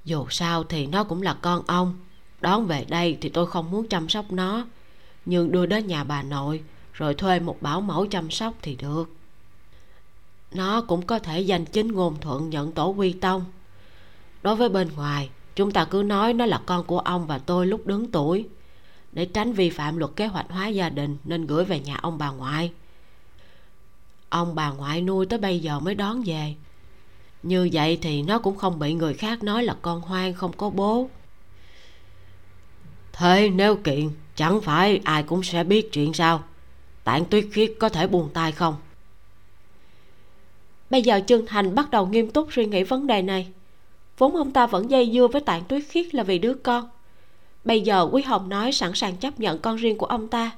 [0.05, 1.99] Dù sao thì nó cũng là con ông
[2.41, 4.65] đón về đây thì tôi không muốn chăm sóc nó.
[5.25, 6.63] Nhưng đưa đến nhà bà nội,
[6.93, 9.05] rồi thuê một bảo mẫu chăm sóc thì được.
[10.51, 13.45] Nó cũng có thể danh chính ngôn thuận nhận tổ quy tông.
[14.41, 17.67] Đối với bên ngoài, chúng ta cứ nói nó là con của ông và tôi
[17.67, 18.47] lúc đứng tuổi.
[19.11, 22.17] Để tránh vi phạm luật kế hoạch hóa gia đình, nên gửi về nhà ông
[22.17, 22.71] bà ngoại.
[24.29, 26.55] Ông bà ngoại nuôi tới bây giờ mới đón về.
[27.43, 30.69] Như vậy thì nó cũng không bị người khác nói là con hoang không có
[30.69, 31.09] bố
[33.18, 36.43] thế nếu kiện, chẳng phải ai cũng sẽ biết chuyện sao?
[37.03, 38.76] Tạng tuyết khiết có thể buông tay không?
[40.89, 43.47] Bây giờ trương thành bắt đầu nghiêm túc suy nghĩ vấn đề này.
[44.18, 46.89] Vốn ông ta vẫn dây dưa với tạng tuyết khiết là vì đứa con.
[47.63, 50.51] Bây giờ quý hồng nói sẵn sàng chấp nhận con riêng của ông ta.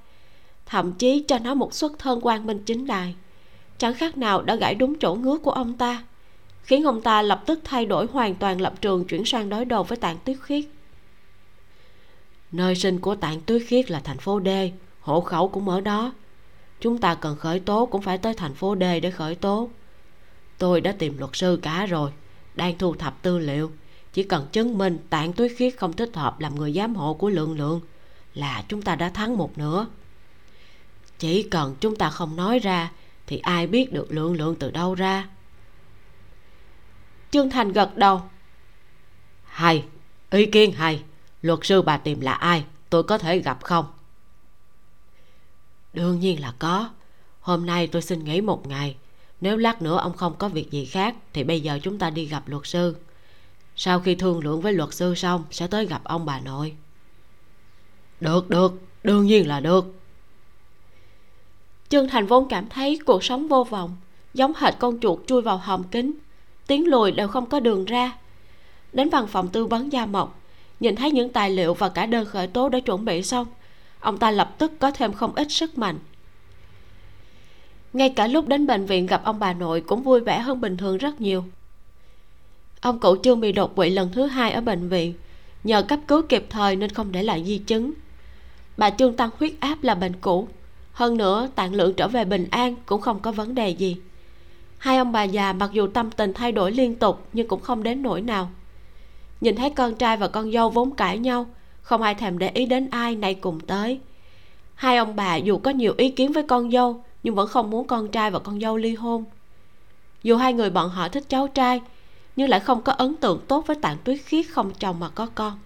[0.65, 3.15] Thậm chí cho nó một xuất thân quan minh chính đài
[3.77, 6.03] chẳng khác nào đã gãy đúng chỗ ngứa của ông ta.
[6.63, 9.83] Khiến ông ta lập tức thay đổi hoàn toàn lập trường chuyển sang đối đầu
[9.83, 10.65] với tạng tuyết khiết
[12.51, 14.47] nơi sinh của tạng tuyết khiết là thành phố d,
[14.99, 16.13] hộ khẩu cũng ở đó.
[16.79, 19.69] Chúng ta cần khởi tố cũng phải tới thành phố d để khởi tố.
[20.57, 22.11] Tôi đã tìm luật sư cả rồi,
[22.55, 23.71] đang thu thập tư liệu.
[24.13, 27.29] Chỉ cần chứng minh tạng tuyết khiết không thích hợp làm người giám hộ của
[27.29, 27.81] lượng lượng
[28.33, 29.87] là chúng ta đã thắng một nửa.
[31.19, 32.91] Chỉ cần chúng ta không nói ra
[33.27, 35.29] thì ai biết được lượng lượng từ đâu ra.
[37.31, 38.21] Trương thành gật đầu.
[39.43, 39.85] Hay,
[40.29, 41.03] ý kiến hay
[41.41, 42.63] luật sư bà tìm là ai?
[42.89, 43.85] Tôi có thể gặp không?
[45.93, 46.89] Đương nhiên là có.
[47.41, 48.95] Hôm nay tôi xin nghỉ một ngày.
[49.41, 52.25] Nếu lát nữa ông không có việc gì khác, thì bây giờ chúng ta đi
[52.25, 52.95] gặp luật sư.
[53.75, 56.75] Sau khi thương lượng với luật sư xong, sẽ tới gặp ông bà nội.
[58.19, 58.73] Được được.
[59.03, 59.85] Đương nhiên là được.
[61.89, 63.97] Trương thành vốn cảm thấy cuộc sống vô vọng,
[64.33, 66.13] giống hệt con chuột chui vào hòm kính
[66.67, 68.17] tiến lùi đều không có đường ra.
[68.93, 70.38] Đến văn phòng tư vấn gia mộc
[70.79, 73.47] nhìn thấy những tài liệu và cả đơn khởi tố đã chuẩn bị xong,
[73.99, 75.99] ông ta lập tức có thêm không ít sức mạnh.
[77.93, 80.77] Ngay cả lúc đến bệnh viện gặp ông bà nội cũng vui vẻ hơn bình
[80.77, 81.43] thường rất nhiều.
[82.81, 85.13] Ông cụ trương bị đột quỵ lần thứ hai ở bệnh viện,
[85.63, 87.91] nhờ cấp cứu kịp thời nên không để lại di chứng.
[88.77, 90.47] Bà trương tăng huyết áp là bệnh cũ,
[90.91, 93.97] hơn nữa tạng lượng trở về bình an cũng không có vấn đề gì.
[94.77, 97.83] Hai ông bà già mặc dù tâm tình thay đổi liên tục nhưng cũng không
[97.83, 98.51] đến nỗi nào
[99.41, 101.45] nhìn thấy con trai và con dâu vốn cãi nhau,
[101.81, 103.99] không ai thèm để ý đến ai nay cùng tới.
[104.75, 107.87] Hai ông bà dù có nhiều ý kiến với con dâu, nhưng vẫn không muốn
[107.87, 109.25] con trai và con dâu ly hôn.
[110.23, 111.81] Dù hai người bọn họ thích cháu trai,
[112.35, 115.27] nhưng lại không có ấn tượng tốt với tạng tuyết khiết không chồng mà có
[115.35, 115.59] con.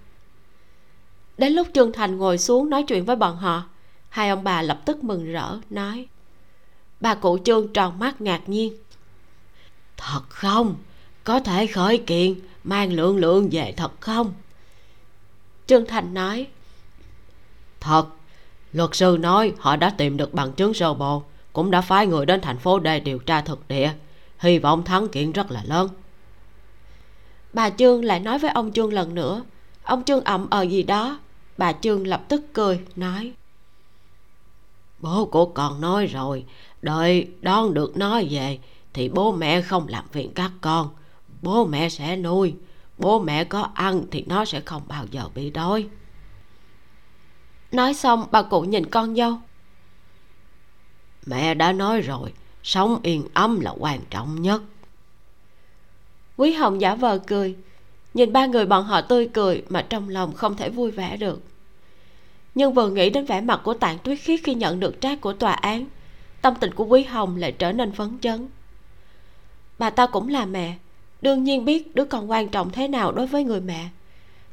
[1.37, 3.63] Đến lúc trương thành ngồi xuống nói chuyện với bọn họ,
[4.09, 6.07] hai ông bà lập tức mừng rỡ, nói,
[6.99, 8.73] bà cụ trương tròn mắt ngạc nhiên.
[9.97, 10.75] Thật không?
[11.23, 14.33] Có thể khởi kiện mang lượng lượng về thật không?
[15.67, 16.47] Trương thành nói,
[17.79, 18.05] thật.
[18.73, 22.25] Luật sư nói họ đã tìm được bằng chứng sơ bộ, cũng đã phái người
[22.25, 23.93] đến thành phố để điều tra thực địa.
[24.39, 25.89] Hy vọng thắng kiện rất là lớn.
[27.53, 29.43] Bà trương lại nói với ông trương lần nữa.
[29.83, 31.19] Ông trương ậm ờ gì đó.
[31.57, 33.33] Bà trương lập tức cười, nói,
[34.99, 36.45] bố của con nói rồi,
[36.81, 38.59] đợi đón được nó về
[38.93, 40.89] thì bố mẹ không làm phiền các con
[41.43, 42.55] bố mẹ sẽ nuôi.
[42.97, 45.87] Bố mẹ có ăn thì nó sẽ không bao giờ bị đói.
[47.71, 49.33] Nói xong, bà cụ nhìn con dâu.
[51.25, 52.33] Mẹ đã nói rồi,
[52.63, 54.61] sống yên ấm là quan trọng nhất.
[56.37, 57.55] Quý hồng giả vờ cười.
[58.13, 61.41] Nhìn ba người bọn họ tươi cười mà trong lòng không thể vui vẻ được.
[62.55, 65.33] Nhưng vừa nghĩ đến vẻ mặt của tạng tuyết khiết khi nhận được trác của
[65.33, 65.85] tòa án,
[66.41, 68.47] tâm tình của quý hồng lại trở nên phấn chấn.
[69.79, 70.77] Bà ta cũng là mẹ
[71.23, 73.89] đương nhiên biết đứa con quan trọng thế nào đối với người mẹ.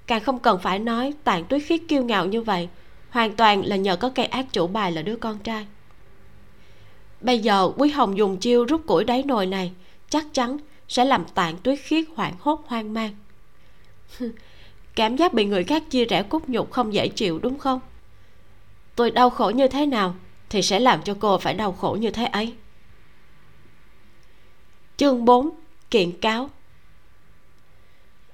[0.07, 2.69] Càng không cần phải nói tạng tuyết khiết kiêu ngạo như vậy,
[3.11, 5.67] hoàn toàn là nhờ có cây ác chủ bài là đứa con trai.
[7.21, 9.73] Bây giờ quý hồng dùng chiêu rút củi đáy nồi này,
[10.11, 10.57] chắc chắn
[10.89, 13.15] sẽ làm tạng tuyết khiết hoảng hốt hoang mang.
[14.95, 17.81] Cảm giác bị người khác chia rẽ cốt nhục không dễ chịu, đúng không?
[18.97, 20.15] Tôi đau khổ như thế nào
[20.51, 22.55] thì sẽ làm cho cô phải đau khổ như thế ấy.
[24.97, 25.51] Chương 4
[25.91, 26.51] kiện cáo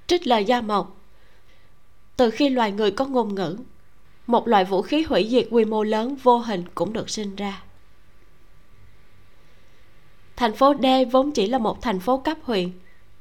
[0.06, 0.96] trích lời gia mộc.
[2.16, 3.56] Từ khi loài người có ngôn ngữ,
[4.26, 7.62] một loại vũ khí hủy diệt quy mô lớn vô hình cũng được sinh ra.
[10.36, 12.70] Thành phố D vốn chỉ là một thành phố cấp huyện,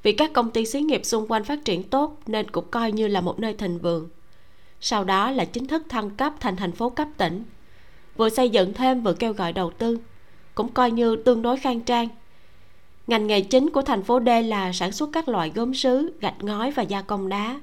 [0.04, 3.08] vì các công ty xí nghiệp xung quanh phát triển tốt nên cũng coi như
[3.08, 4.10] là một nơi thịnh vượng.
[4.82, 7.44] Sau đó là chính thức thăng cấp thành thành phố cấp tỉnh,
[8.18, 10.00] vừa xây dựng thêm vừa kêu gọi đầu tư,
[10.56, 12.08] cũng coi như tương đối khang trang
[13.08, 16.44] ngành nghề chính của thành phố D là sản xuất các loại gốm sứ, gạch
[16.44, 17.60] ngói và gia công đá.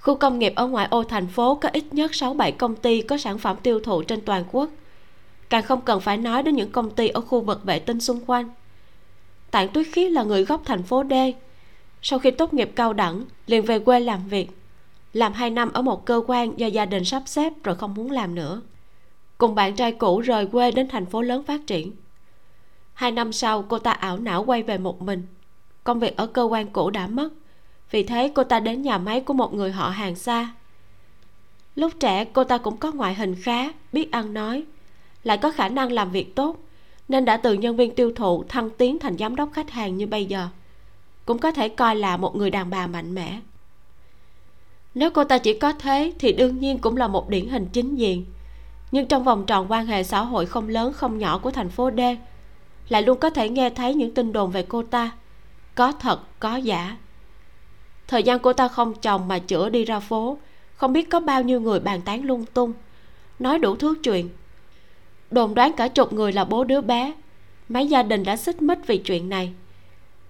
[0.00, 3.18] Khu công nghiệp ở ngoại ô thành phố có ít nhất 6-7 công ty có
[3.18, 4.70] sản phẩm tiêu thụ trên toàn quốc.
[5.50, 8.20] Càng không cần phải nói đến những công ty ở khu vực vệ tinh xung
[8.26, 8.48] quanh.
[9.50, 11.12] Tạng tuyết khí là người gốc thành phố d.
[12.02, 14.50] Sau khi tốt nghiệp cao đẳng, liền về quê làm việc.
[15.12, 18.10] Làm hai năm ở một cơ quan do gia đình sắp xếp rồi không muốn
[18.10, 18.60] làm nữa.
[19.38, 21.92] Cùng bạn trai cũ rời quê đến thành phố lớn phát triển
[22.98, 25.26] hai năm sau, cô ta ảo não quay về một mình.
[25.84, 27.28] Công việc ở cơ quan cũ đã mất.
[27.90, 30.54] Vì thế, cô ta đến nhà máy của một người họ hàng xa.
[31.74, 34.64] Lúc trẻ, cô ta cũng có ngoại hình khá, biết ăn nói,
[35.24, 36.56] lại có khả năng làm việc tốt,
[37.08, 40.06] nên đã từ nhân viên tiêu thụ thăng tiến thành giám đốc khách hàng như
[40.06, 40.48] bây giờ.
[41.24, 43.40] Cũng có thể coi là một người đàn bà mạnh mẽ.
[44.94, 47.94] Nếu cô ta chỉ có thế, thì đương nhiên cũng là một điển hình chính
[47.94, 48.24] diện.
[48.92, 51.90] Nhưng trong vòng tròn quan hệ xã hội không lớn, không nhỏ của thành phố
[51.90, 52.00] D
[52.88, 55.10] lại luôn có thể nghe thấy những tin đồn về cô ta.
[55.74, 56.96] Có thật, có giả.
[58.08, 60.38] Thời gian cô ta không chồng mà chữa đi ra phố,
[60.74, 62.72] không biết có bao nhiêu người bàn tán lung tung,
[63.38, 64.28] nói đủ thứ chuyện.
[65.30, 67.12] Đồn đoán cả chục người là bố đứa bé.
[67.68, 69.52] Mấy gia đình đã xích mích vì chuyện này.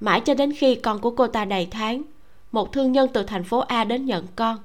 [0.01, 2.03] Mãi cho đến khi con của cô ta đầy tháng,
[2.53, 4.59] một thương nhân từ thành phố a đến nhận con.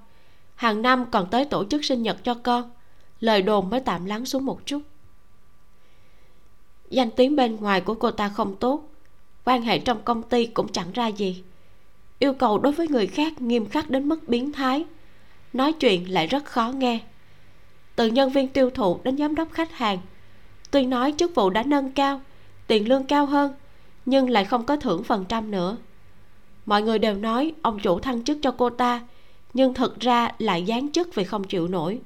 [0.56, 2.72] Hàng năm còn tới tổ chức sinh nhật cho con.
[3.20, 4.82] Lời đồn mới tạm lắng xuống một chút
[6.94, 8.90] danh tiếng bên ngoài của cô ta không tốt.
[9.44, 11.44] Quan hệ trong công ty cũng chẳng ra gì.
[12.20, 14.86] Yêu cầu đối với người khác nghiêm khắc đến mức biến thái.
[15.54, 17.00] Nói chuyện lại rất khó nghe.
[17.96, 19.98] Từ nhân viên tiêu thụ đến giám đốc khách hàng.
[20.72, 22.22] Tuy nói chức vụ đã nâng cao,
[22.68, 23.54] tiền lương cao hơn,
[24.06, 25.78] nhưng lại không có thưởng phần trăm nữa.
[26.66, 29.02] Mọi người đều nói ông chủ thăng chức cho cô ta,
[29.54, 32.00] nhưng thực ra lại giáng chức vì không chịu nổi.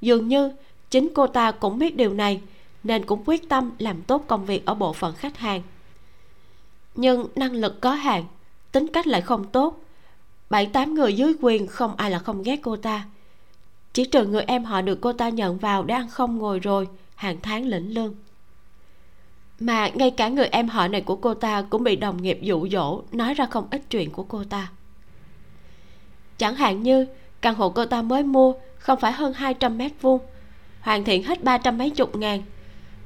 [0.00, 0.52] Dường như
[0.90, 2.40] chính cô ta cũng biết điều này
[2.84, 5.62] nên cũng quyết tâm làm tốt công việc ở bộ phận khách hàng.
[6.94, 8.24] Nhưng năng lực có hạn,
[8.72, 9.80] tính cách lại không tốt.
[10.50, 13.04] Bảy tám người dưới quyền không ai là không ghét cô ta.
[13.92, 16.88] Chỉ trừ người em họ được cô ta nhận vào đang ăn không ngồi rồi,
[17.14, 18.14] hàng tháng lĩnh lương.
[19.60, 22.68] Mà ngay cả người em họ này của cô ta cũng bị đồng nghiệp dụ
[22.68, 24.70] dỗ nói ra không ít chuyện của cô ta.
[26.38, 27.06] Chẳng hạn như,
[27.40, 30.20] căn hộ cô ta mới mua không phải hơn 200 mét vuông,
[30.80, 32.42] hoàn thiện hết ba trăm mấy chục ngàn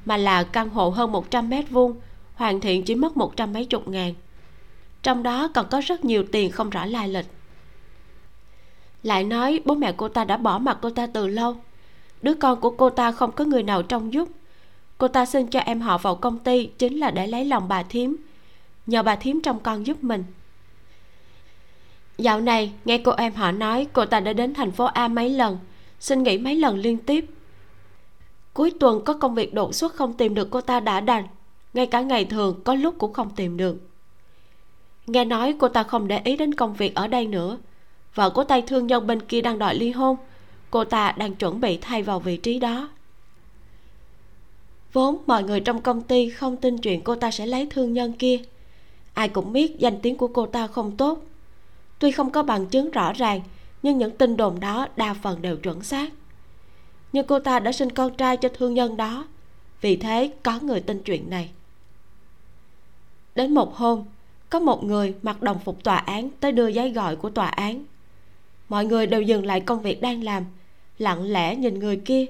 [0.05, 1.95] mà là căn hộ hơn 100 mét vuông,
[2.35, 4.13] hoàn thiện chỉ mất một trăm mấy chục ngàn.
[5.03, 7.25] Trong đó còn có rất nhiều tiền không rõ lai lịch.
[9.03, 11.55] Lại nói bố mẹ cô ta đã bỏ mặt cô ta từ lâu.
[12.21, 14.29] Đứa con của cô ta không có người nào trông giúp.
[14.97, 17.83] Cô ta xin cho em họ vào công ty chính là để lấy lòng bà
[17.83, 18.15] thím,
[18.87, 20.23] nhờ bà thím trông con giúp mình.
[22.17, 25.29] Dạo này, nghe cô em họ nói cô ta đã đến thành phố a mấy
[25.29, 25.57] lần,
[25.99, 27.25] xin nghỉ mấy lần liên tiếp
[28.53, 31.27] cuối tuần có công việc đột xuất không tìm được cô ta đã đành.
[31.73, 33.77] Ngay cả ngày thường, có lúc cũng không tìm được.
[35.07, 37.57] Nghe nói cô ta không để ý đến công việc ở đây nữa.
[38.15, 40.17] Vợ của tay thương nhân bên kia đang đòi ly hôn.
[40.71, 42.89] Cô ta đang chuẩn bị thay vào vị trí đó.
[44.93, 48.13] Vốn mọi người trong công ty không tin chuyện cô ta sẽ lấy thương nhân
[48.13, 48.39] kia.
[49.13, 51.23] Ai cũng biết danh tiếng của cô ta không tốt.
[51.99, 53.41] Tuy không có bằng chứng rõ ràng,
[53.83, 56.09] nhưng những tin đồn đó đa phần đều chuẩn xác
[57.13, 59.27] nhưng cô ta đã sinh con trai cho thương nhân đó.
[59.81, 61.49] Vì thế, có người tin chuyện này.
[63.35, 64.03] Đến một hôm,
[64.49, 67.83] có một người mặc đồng phục tòa án tới đưa giấy gọi của tòa án.
[68.69, 70.45] Mọi người đều dừng lại công việc đang làm.
[70.97, 72.25] Lặng lẽ nhìn người kia,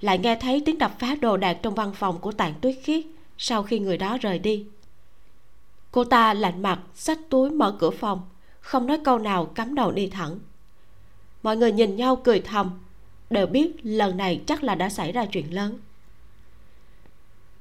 [0.00, 3.04] lại nghe thấy tiếng đập phá đồ đạc trong văn phòng của tạng tuyết khiết
[3.38, 4.66] sau khi người đó rời đi.
[5.90, 8.22] Cô ta lạnh mặt, xách túi mở cửa phòng,
[8.60, 10.38] không nói câu nào, cắm đầu đi thẳng.
[11.42, 12.70] Mọi người nhìn nhau cười thầm
[13.32, 15.78] đều biết lần này chắc là đã xảy ra chuyện lớn.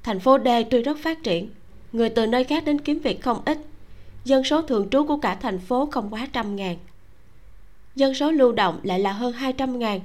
[0.03, 1.49] Thành phố D tuy rất phát triển,
[1.91, 3.57] người từ nơi khác đến kiếm việc không ít.
[4.25, 6.77] Dân số thường trú của cả thành phố không quá trăm ngàn.
[7.95, 9.99] Dân số lưu động lại là hơn hai trăm ngàn.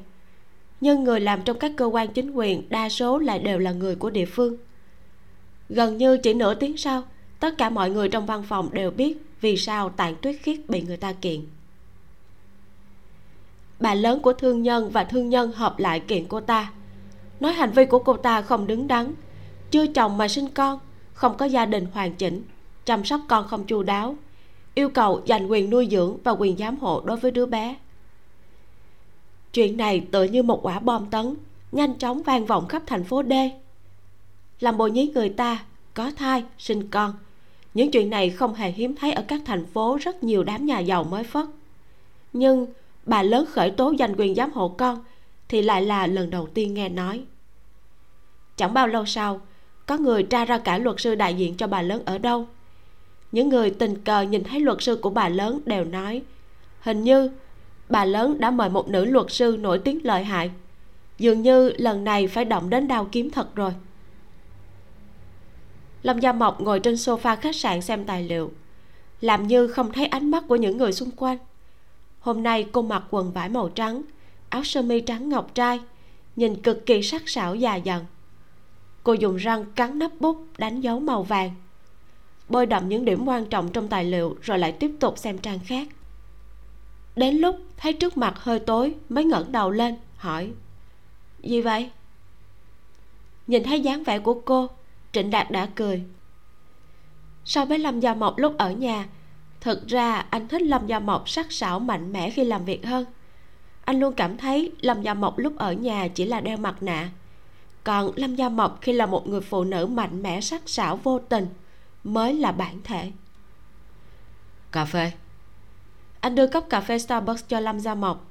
[0.80, 3.94] Nhưng người làm trong các cơ quan chính quyền đa số lại đều là người
[3.94, 4.56] của địa phương.
[5.68, 7.02] Gần như chỉ nửa tiếng sau,
[7.40, 10.82] tất cả mọi người trong văn phòng đều biết vì sao tạng tuyết khiết bị
[10.82, 11.40] người ta kiện
[13.80, 16.72] bà lớn của thương nhân và thương nhân hợp lại kiện cô ta.
[17.40, 19.14] Nói hành vi của cô ta không đứng đắn,
[19.70, 20.78] chưa chồng mà sinh con,
[21.12, 22.42] không có gia đình hoàn chỉnh,
[22.84, 24.16] chăm sóc con không chu đáo,
[24.74, 27.76] yêu cầu giành quyền nuôi dưỡng và quyền giám hộ đối với đứa bé.
[29.52, 31.34] Chuyện này tựa như một quả bom tấn,
[31.72, 33.32] nhanh chóng vang vọng khắp thành phố D.
[34.60, 35.64] Làm bồ nhí người ta,
[35.94, 37.14] có thai, sinh con.
[37.74, 40.78] Những chuyện này không hề hiếm thấy ở các thành phố rất nhiều đám nhà
[40.78, 41.46] giàu mới phất.
[42.32, 42.66] Nhưng
[43.06, 45.04] bà lớn khởi tố giành quyền giám hộ con,
[45.48, 47.24] thì lại là lần đầu tiên nghe nói.
[48.56, 49.40] Chẳng bao lâu sau,
[49.86, 52.46] có người tra ra cả luật sư đại diện cho bà lớn ở đâu.
[53.32, 56.22] Những người tình cờ nhìn thấy luật sư của bà lớn đều nói,
[56.80, 57.30] hình như
[57.88, 60.50] bà lớn đã mời một nữ luật sư nổi tiếng lợi hại.
[61.18, 63.72] Dường như lần này phải động đến đao kiếm thật rồi.
[66.02, 68.52] Lâm gia mộc ngồi trên sofa khách sạn xem tài liệu,
[69.20, 71.38] làm như không thấy ánh mắt của những người xung quanh
[72.26, 74.02] hôm nay cô mặc quần vải màu trắng,
[74.48, 75.80] áo sơ mi trắng ngọc trai,
[76.36, 78.04] nhìn cực kỳ sắc sảo già dần
[79.06, 81.50] cô dùng răng cắn nắp bút, đánh dấu màu vàng.
[82.48, 85.58] Bôi đậm những điểm quan trọng trong tài liệu rồi lại tiếp tục xem trang
[85.66, 85.88] khác.
[87.16, 90.52] Đến lúc thấy trước mặt hơi tối, mới ngẩng đầu lên, hỏi,
[91.42, 91.90] gì vậy?
[93.46, 94.68] Nhìn thấy dáng vẻ của cô,
[95.12, 96.02] trịnh đạt đã cười.
[97.44, 99.08] So với lâm gia mộc lúc ở nhà
[99.60, 103.04] thực ra anh thích lâm gia mộc sắc sảo mạnh mẽ khi làm việc hơn.
[103.84, 107.10] Anh luôn cảm thấy lâm gia mộc lúc ở nhà chỉ là đeo mặt nạ.
[107.84, 111.18] Còn lâm gia mộc khi là một người phụ nữ mạnh mẽ sắc sảo vô
[111.18, 111.46] tình
[112.04, 113.12] mới là bản thể.
[114.72, 115.12] Cà phê.
[116.20, 118.24] Anh đưa cốc cà phê starbucks cho lâm gia mộc.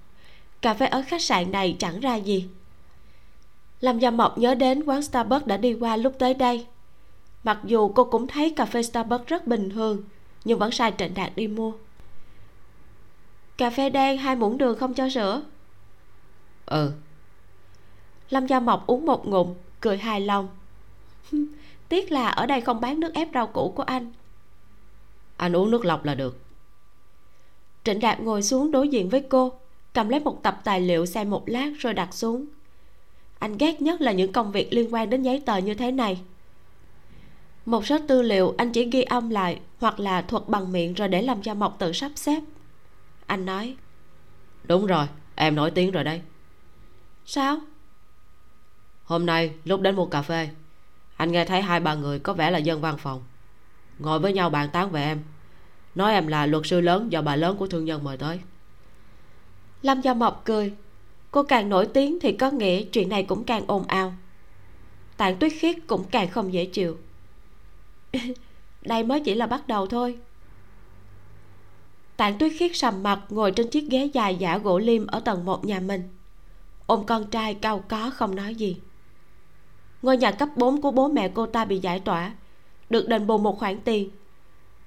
[0.62, 2.48] Cà phê ở khách sạn này chẳng ra gì.
[3.82, 6.66] Lâm gia mộc nhớ đến quán starbucks đã đi qua lúc tới đây.
[7.44, 10.04] Mặc dù cô cũng thấy cà phê starbucks rất bình thường
[10.46, 11.74] nhưng vẫn sai trịnh đạt đi mua.
[13.58, 15.41] Cà phê đen hai muỗng đường không cho sữa.
[16.66, 16.91] Ừ.
[18.30, 20.48] Lâm gia mộc uống một ngụm cười hài lòng.
[21.89, 24.12] Tiếc là ở đây không bán nước ép rau củ của anh.
[25.38, 26.39] Anh uống nước lọc là được.
[27.84, 29.52] Trịnh đạt ngồi xuống đối diện với cô
[29.93, 32.46] cầm lấy một tập tài liệu xem một lát rồi đặt xuống.
[33.39, 36.22] Anh ghét nhất là những công việc liên quan đến giấy tờ như thế này
[37.66, 41.07] một số tư liệu anh chỉ ghi âm lại hoặc là thuật bằng miệng rồi
[41.07, 42.39] để làm cho mộc tự sắp xếp.
[43.26, 43.76] Anh nói
[44.63, 45.05] đúng rồi
[45.36, 46.22] em nổi tiếng rồi đây
[47.26, 47.57] sao?
[49.03, 50.49] Hôm nay lúc đến mua cà phê
[51.18, 53.24] anh nghe thấy hai ba người có vẻ là dân văn phòng.
[53.99, 55.20] Ngồi với nhau bàn tán về em.
[55.95, 58.39] Nói em là luật sư lớn do bà lớn của thương nhân mời tới.
[59.82, 60.74] Lâm gia mộc cười.
[61.32, 64.13] Cô càng nổi tiếng thì có nghĩa chuyện này cũng càng ồn ào.
[65.18, 66.97] Tạng tuyết khiết cũng càng không dễ chịu
[68.82, 70.18] đây mới chỉ là bắt đầu thôi.
[72.18, 75.45] Tạng tuyết khiết sầm mặt ngồi trên chiếc ghế dài giả gỗ lim ở tầng
[75.45, 76.09] một nhà mình.
[76.86, 78.78] Ôm con trai cao có không nói gì.
[80.01, 82.32] Ngôi nhà cấp 4 của bố mẹ cô ta bị giải tỏa,
[82.89, 84.09] được đền bù một khoản tiền.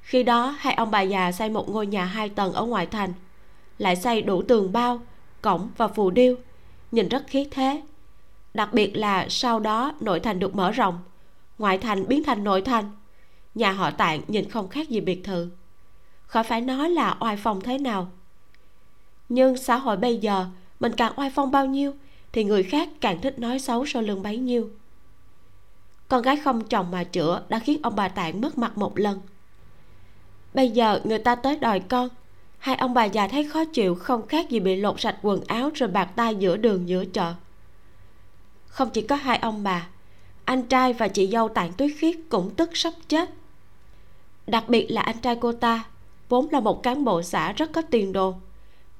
[0.02, 3.12] Khi đó, hai ông bà già xây một ngôi nhà hai tầng ở ngoại thành,
[3.78, 5.00] lại xây đủ tường bao,
[5.42, 6.36] cổng và phù điêu,
[6.92, 7.82] nhìn rất khí thế.
[8.54, 10.98] Đặc biệt là sau đó, nội thành được mở rộng,
[11.58, 12.90] ngoại thành biến thành nội thành
[13.59, 15.50] nhà họ tạng nhìn không khác gì biệt thự.
[16.22, 18.11] Khỏi phải nói là oai phong thế nào.
[19.28, 20.46] Nhưng xã hội bây giờ,
[20.80, 21.92] mình càng oai phong bao nhiêu,
[22.32, 24.70] thì người khác càng thích nói xấu sau lưng bấy nhiêu.
[26.09, 29.20] Con gái không chồng mà chữa đã khiến ông bà tạng mất mặt một lần.
[30.54, 32.09] Bây giờ người ta tới đòi con,
[32.59, 35.70] hai ông bà già thấy khó chịu, không khác gì bị lột sạch quần áo
[35.74, 37.34] rồi bạc tay giữa đường giữa chợ.
[38.66, 39.88] Không chỉ có hai ông bà,
[40.44, 43.30] anh trai và chị dâu tạng tuyết khiết cũng tức sắp chết
[44.51, 45.84] đặc biệt là anh trai cô ta,
[46.28, 48.34] vốn là một cán bộ xã rất có tiền đồ.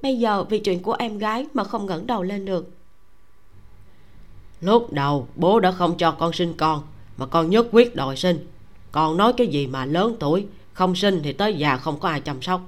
[0.03, 2.71] Bây giờ vì chuyện của em gái mà không ngẩng đầu lên được.
[4.61, 6.83] Lúc đầu, bố đã không cho con sinh con,
[7.17, 8.47] mà con nhất quyết đòi sinh.
[8.93, 12.21] Con nói cái gì mà lớn tuổi, không sinh thì tới già không có ai
[12.21, 12.61] chăm sóc.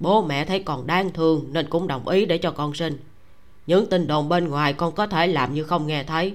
[0.00, 2.98] Bố mẹ thấy còn đáng thương nên cũng đồng ý để cho con sinh.
[3.66, 6.34] Những tin đồn bên ngoài con có thể làm như không nghe thấy.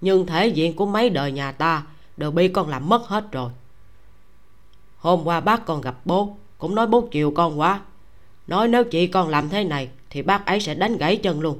[0.00, 1.82] Nhưng thể diện của mấy đời nhà ta
[2.16, 3.50] đều bị con làm mất hết rồi
[5.04, 7.80] hôm qua bác con gặp bố cũng nói bố chiều con quá.
[8.46, 11.58] Nói nếu chị con làm thế này thì bác ấy sẽ đánh gãy chân luôn.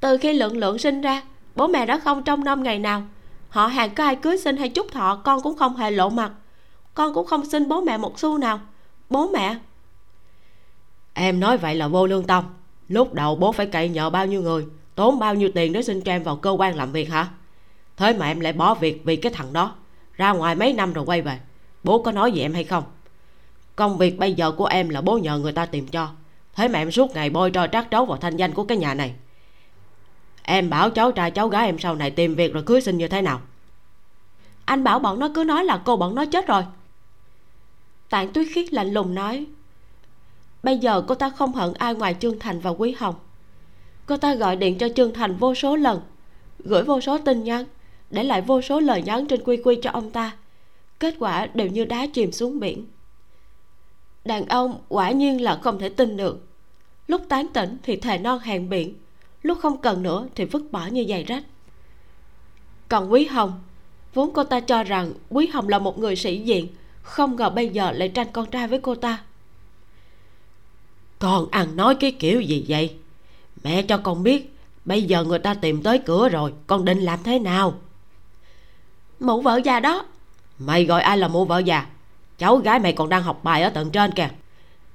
[0.00, 1.22] Từ khi lượng lượng sinh ra
[1.54, 3.02] bố mẹ đã không trông nom ngày nào.
[3.48, 6.32] Họ hàng có ai cưới sinh hay chúc thọ con cũng không hề lộ mặt.
[6.94, 8.60] Con cũng không xin bố mẹ một xu nào.
[9.10, 9.56] Bố mẹ.
[11.14, 12.44] Em nói vậy là vô lương tâm.
[12.88, 16.00] Lúc đầu bố phải cậy nhờ bao nhiêu người tốn bao nhiêu tiền để xin
[16.00, 17.28] cho em vào cơ quan làm việc hả?
[17.96, 19.74] Thế mà em lại bỏ việc vì cái thằng đó.
[20.14, 21.38] Ra ngoài mấy năm rồi quay về
[21.82, 22.84] bố có nói gì em hay không?
[23.76, 26.08] Công việc bây giờ của em là bố nhờ người ta tìm cho.
[26.54, 28.94] Thế mà em suốt ngày bôi trò trát trấu vào thanh danh của cái nhà
[28.94, 29.14] này.
[30.42, 33.08] Em bảo cháu trai cháu gái em sau này tìm việc rồi cưới xin như
[33.08, 33.40] thế nào?
[34.64, 36.62] Anh bảo bọn nó cứ nói là cô bọn nó chết rồi.
[38.10, 39.46] Tạng tuyết khiết lạnh lùng nói,
[40.62, 43.14] bây giờ cô ta không hận ai ngoài trương thành và quý hồng.
[44.06, 46.00] Cô ta gọi điện cho trương thành vô số lần,
[46.58, 47.64] gửi vô số tin nhắn,
[48.10, 50.32] để lại vô số lời nhắn trên quy quy cho ông ta
[51.02, 52.86] kết quả đều như đá chìm xuống biển.
[54.24, 56.46] Đàn ông quả nhiên là không thể tin được.
[57.06, 58.94] Lúc tán tỉnh thì thề non hàng biển
[59.42, 61.44] lúc không cần nữa thì vứt bỏ như giày rách.
[62.88, 63.60] Còn quý hồng
[64.14, 66.68] vốn cô ta cho rằng quý hồng là một người sĩ diện
[67.02, 69.22] không ngờ bây giờ lại tranh con trai với cô ta.
[71.18, 72.96] Con ăn nói cái kiểu gì vậy?
[73.64, 77.18] Mẹ cho con biết bây giờ người ta tìm tới cửa rồi con định làm
[77.24, 77.74] thế nào?
[79.20, 80.04] Mụ vợ già đó
[80.66, 81.86] mày gọi ai là mụ vợ già?
[82.38, 84.28] Cháu gái mày còn đang học bài ở tầng trên kìa.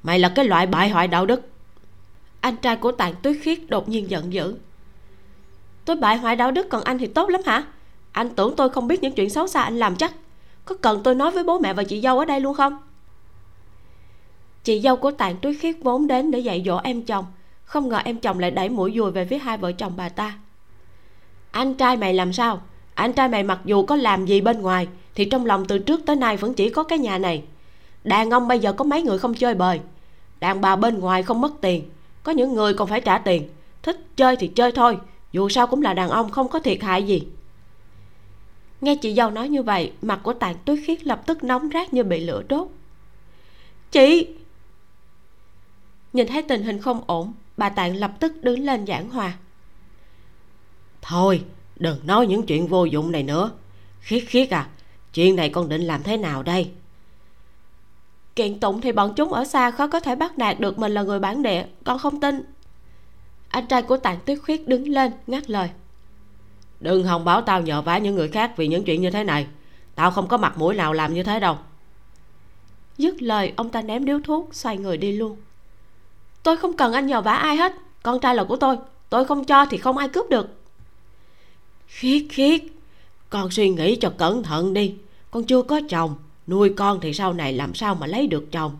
[0.04, 1.50] Mày là cái loại bại hoại đạo đức.
[2.40, 4.56] Anh trai của tạng tuyết khiết đột nhiên giận dữ.
[5.86, 7.64] Tôi bại hoại đạo đức còn anh thì tốt lắm hả?
[8.12, 10.14] Anh tưởng tôi không biết những chuyện xấu xa anh làm chắc.
[10.66, 12.78] Có cần tôi nói với bố mẹ và chị dâu ở đây luôn không?
[14.64, 17.26] Chị dâu của tạng tuyết khiết vốn đến để dạy dỗ em chồng.
[17.64, 20.38] Không ngờ em chồng lại đẩy mũi dùi về phía hai vợ chồng bà ta.
[21.52, 22.62] Anh trai mày làm sao?
[22.94, 24.88] Anh trai mày mặc dù có làm gì bên ngoài
[25.18, 27.44] thì trong lòng từ trước tới nay vẫn chỉ có cái nhà này.
[28.04, 29.80] Đàn ông bây giờ có mấy người không chơi bời?
[30.40, 31.90] Đàn bà bên ngoài không mất tiền,
[32.24, 33.50] có những người còn phải trả tiền.
[33.84, 34.98] Thích chơi thì chơi thôi,
[35.32, 37.28] dù sao cũng là đàn ông không có thiệt hại gì.
[38.82, 41.94] Nghe chị dâu nói như vậy, mặt của tạng tuyết khiết lập tức nóng rát
[41.94, 42.68] như bị lửa đốt.
[43.92, 44.28] Chị!
[46.14, 49.38] Nhìn thấy tình hình không ổn, bà tạng lập tức đứng lên giảng hòa.
[51.02, 51.44] Thôi,
[51.76, 53.52] đừng nói những chuyện vô dụng này nữa.
[54.02, 54.70] Khiết khiết à
[55.14, 56.72] chuyện này con định làm thế nào đây?
[58.36, 61.04] Kiện tụng thì bọn chúng ở xa khó có thể bắt nạt được mình là
[61.04, 62.44] người bản địa, con không tin.
[63.50, 65.70] Anh trai của tạng tuyết khuyết đứng lên, ngắt lời.
[66.80, 69.48] Đừng hòng báo tao nhờ vả những người khác vì những chuyện như thế này.
[69.96, 71.58] Tao không có mặt mũi nào làm như thế đâu.
[72.98, 75.38] Dứt lời, ông ta ném điếu thuốc, xoay người đi luôn.
[76.44, 77.74] Tôi không cần anh nhờ vả ai hết.
[78.04, 78.78] Con trai là của tôi.
[79.10, 80.48] Tôi không cho thì không ai cướp được.
[81.88, 82.62] Khiết khiết
[83.30, 84.96] con suy nghĩ cho cẩn thận đi.
[85.32, 86.16] Con chưa có chồng,
[86.48, 88.78] nuôi con thì sau này làm sao mà lấy được chồng?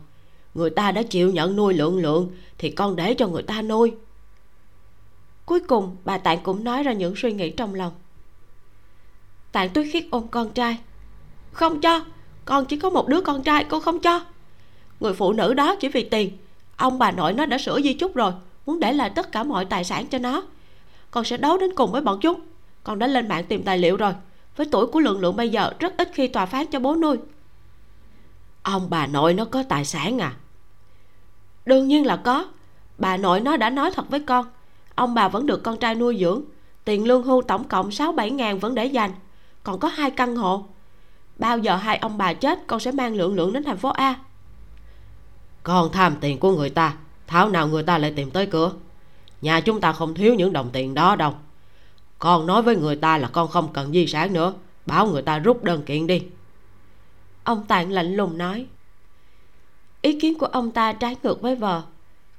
[0.54, 3.92] Người ta đã chịu nhận nuôi lượng lượng thì con để cho người ta nuôi.
[5.46, 7.92] Cuối cùng, bà tạng cũng nói ra những suy nghĩ trong lòng.
[9.52, 10.78] Tạng tuyết khiết ôm con trai.
[11.52, 12.04] Không cho,
[12.44, 14.24] con chỉ có một đứa con trai, con không cho.
[15.00, 16.38] Người phụ nữ đó chỉ vì tiền.
[16.76, 18.32] Ông bà nội nó đã sửa di chúc rồi,
[18.66, 20.42] muốn để lại tất cả mọi tài sản cho nó.
[21.10, 22.40] Con sẽ đấu đến cùng với bọn chúng.
[22.84, 24.12] Con đã lên mạng tìm tài liệu rồi
[24.58, 27.16] với tuổi của lượng lượng bây giờ, rất ít khi tòa phán cho bố nuôi.
[28.62, 30.34] Ông bà nội nó có tài sản à?
[31.66, 32.46] Đương nhiên là có.
[32.98, 34.46] Bà nội nó đã nói thật với con.
[34.94, 36.42] Ông bà vẫn được con trai nuôi dưỡng.
[36.84, 39.10] Tiền lương hưu tổng cộng sáu bảy ngàn vẫn để dành.
[39.62, 40.66] Còn có hai căn hộ.
[41.36, 44.14] Bao giờ hai ông bà chết, con sẽ mang lượng lượng đến thành phố a.
[45.62, 46.94] Con tham tiền của người ta.
[47.26, 48.72] Thảo nào người ta lại tìm tới cửa?
[49.40, 51.34] Nhà chúng ta không thiếu những đồng tiền đó đâu
[52.18, 54.54] con nói với người ta là con không cần di sản nữa.
[54.86, 56.22] Bảo người ta rút đơn kiện đi.
[57.44, 58.66] Ông tạng lạnh lùng nói.
[60.02, 61.82] Ý kiến của ông ta trái ngược với vợ.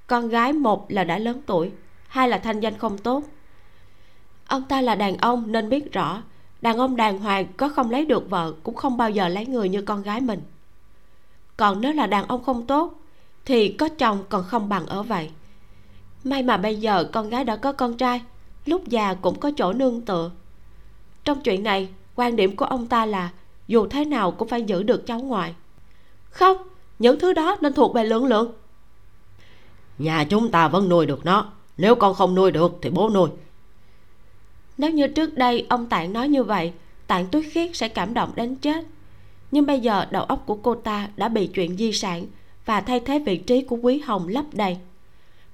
[0.07, 1.71] Con gái một là đã lớn tuổi,
[2.07, 3.23] hai là thanh danh không tốt.
[4.47, 6.23] Ông ta là đàn ông nên biết rõ,
[6.61, 9.69] đàn ông đàng hoàng có không lấy được vợ cũng không bao giờ lấy người
[9.69, 10.41] như con gái mình.
[11.57, 12.93] Còn nếu là đàn ông không tốt,
[13.45, 15.29] thì có chồng còn không bằng ở vậy.
[16.23, 18.21] May mà bây giờ con gái đã có con trai
[18.69, 20.31] lúc già cũng có chỗ nương tựa.
[21.23, 23.29] Trong chuyện này quan điểm của ông ta là
[23.67, 25.53] dù thế nào cũng phải giữ được cháu ngoại.
[26.29, 26.57] Không
[26.99, 28.51] những thứ đó nên thuộc về lượng lượng.
[29.97, 31.51] Nhà chúng ta vẫn nuôi được nó.
[31.77, 33.29] Nếu con không nuôi được thì bố nuôi.
[34.77, 36.73] Nếu như trước đây ông tạng nói như vậy
[37.07, 38.85] tạng tuyết khiết sẽ cảm động đến chết.
[39.51, 42.25] Nhưng bây giờ đầu óc của cô ta đã bị chuyện di sản
[42.65, 44.77] và thay thế vị trí của quý hồng lấp đầy.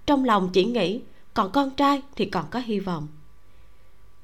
[0.06, 1.02] Trong lòng chỉ nghĩ
[1.36, 3.07] còn con trai thì còn có hy vọng.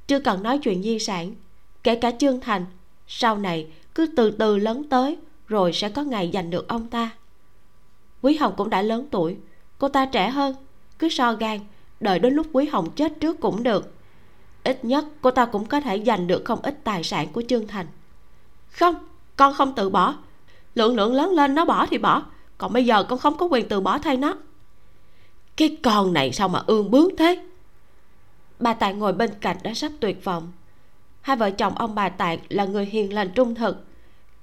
[0.07, 1.35] Chưa cần nói chuyện di sản,
[1.83, 2.65] kể cả trương thành,
[3.07, 5.17] sau này cứ từ từ lớn tới
[5.47, 7.09] rồi sẽ có ngày giành được ông ta.
[8.21, 9.37] Quý hồng cũng đã lớn tuổi,
[9.77, 10.55] cô ta trẻ hơn,
[10.99, 11.59] cứ so gan,
[11.99, 13.93] đợi đến lúc quý hồng chết trước cũng được.
[14.63, 17.67] Ít nhất cô ta cũng có thể giành được không ít tài sản của trương
[17.67, 17.87] thành.
[18.69, 18.95] Không,
[19.35, 20.15] con không tự bỏ.
[20.75, 22.23] Lượng lượng lớn lên nó bỏ thì bỏ,
[22.57, 24.35] còn bây giờ con không có quyền từ bỏ thay nó
[25.57, 27.43] cái con này sao mà ương bướng thế?
[28.59, 30.51] Bà tài ngồi bên cạnh đã sắp tuyệt vọng.
[31.21, 33.85] Hai vợ chồng ông bà tài là người hiền lành trung thực.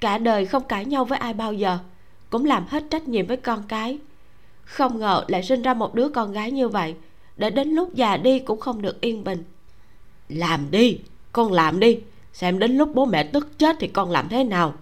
[0.00, 1.78] Cả đời không cãi nhau với ai bao giờ,
[2.30, 3.98] cũng làm hết trách nhiệm với con cái.
[4.64, 6.94] Không ngờ lại sinh ra một đứa con gái như vậy,
[7.36, 9.44] để đến lúc già đi cũng không được yên bình.
[10.28, 10.98] Làm đi,
[11.32, 12.00] con làm đi,
[12.32, 14.74] xem đến lúc bố mẹ tức chết thì con làm thế nào.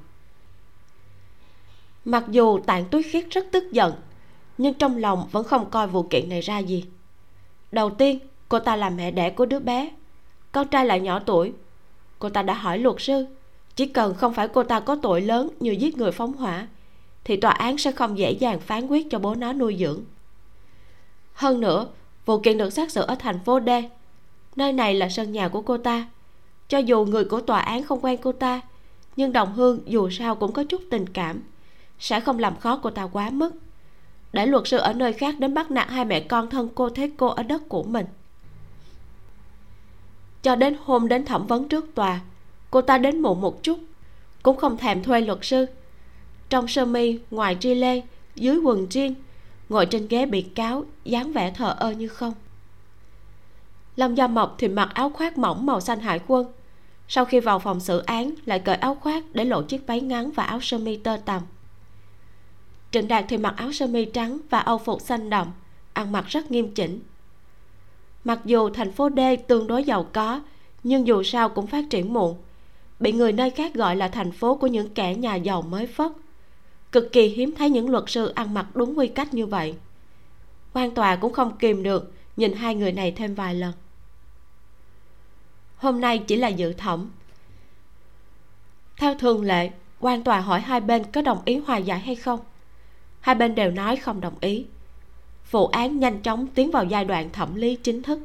[2.04, 3.92] Mặc dù tạng túi khiết rất tức giận
[4.58, 6.84] nhưng trong lòng vẫn không coi vụ kiện này ra gì.
[7.72, 8.18] Đầu tiên,
[8.48, 9.90] cô ta là mẹ đẻ của đứa bé.
[10.52, 11.52] Con trai lại nhỏ tuổi.
[12.18, 13.26] Cô ta đã hỏi luật sư,
[13.76, 16.66] chỉ cần không phải cô ta có tội lớn như giết người phóng hỏa,
[17.24, 20.00] thì tòa án sẽ không dễ dàng phán quyết cho bố nó nuôi dưỡng.
[21.32, 21.86] Hơn nữa,
[22.26, 23.70] vụ kiện được xét xử ở thành phố D,
[24.56, 26.08] nơi này là sân nhà của cô ta.
[26.68, 28.60] Cho dù người của tòa án không quen cô ta,
[29.16, 31.42] nhưng đồng hương dù sao cũng có chút tình cảm,
[31.98, 33.50] sẽ không làm khó cô ta quá mức
[34.36, 37.10] để luật sư ở nơi khác đến bắt nạt hai mẹ con thân cô thế
[37.16, 38.06] cô ở đất của mình.
[40.42, 42.20] Cho đến hôm đến thẩm vấn trước tòa,
[42.70, 43.78] cô ta đến muộn một chút,
[44.42, 45.66] cũng không thèm thuê luật sư.
[46.48, 48.02] Trong sơ mi, ngoài tri lê,
[48.34, 49.14] dưới quần jean,
[49.68, 52.34] ngồi trên ghế bị cáo, dáng vẻ thờ ơ như không.
[53.96, 56.46] Lâm gia mộc thì mặc áo khoác mỏng màu xanh hải quân,
[57.08, 60.30] sau khi vào phòng xử án lại cởi áo khoác để lộ chiếc váy ngắn
[60.30, 61.42] và áo sơ mi tơ tằm
[62.96, 65.52] trịnh đạt thì mặc áo sơ mi trắng và âu phục xanh đậm,
[65.92, 67.00] ăn mặc rất nghiêm chỉnh.
[68.24, 70.40] Mặc dù thành phố D tương đối giàu có,
[70.82, 72.36] nhưng dù sao cũng phát triển muộn.
[73.00, 76.12] Bị người nơi khác gọi là thành phố của những kẻ nhà giàu mới phất.
[76.92, 79.74] Cực kỳ hiếm thấy những luật sư ăn mặc đúng quy cách như vậy.
[80.72, 83.72] Quan tòa cũng không kìm được, nhìn hai người này thêm vài lần.
[85.76, 87.10] Hôm nay chỉ là dự thẩm.
[88.96, 89.70] Theo thường lệ,
[90.00, 92.40] quan tòa hỏi hai bên có đồng ý hòa giải hay không?
[93.26, 94.66] Hai bên đều nói không đồng ý.
[95.50, 98.18] Vụ án nhanh chóng tiến vào giai đoạn thẩm lý chính thức.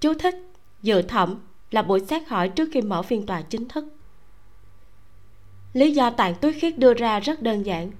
[0.00, 0.34] Chú thích,
[0.82, 1.40] dự thẩm
[1.70, 3.84] là buổi xét hỏi trước khi mở phiên tòa chính thức.
[5.72, 7.90] Lý do tàn tuyết khiết đưa ra rất đơn giản.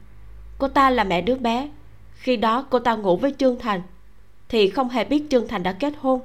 [0.59, 1.71] Cô ta là mẹ đứa bé.
[2.15, 3.83] Khi đó cô ta ngủ với trương thành,
[4.49, 6.21] thì không hề biết trương thành đã kết hôn.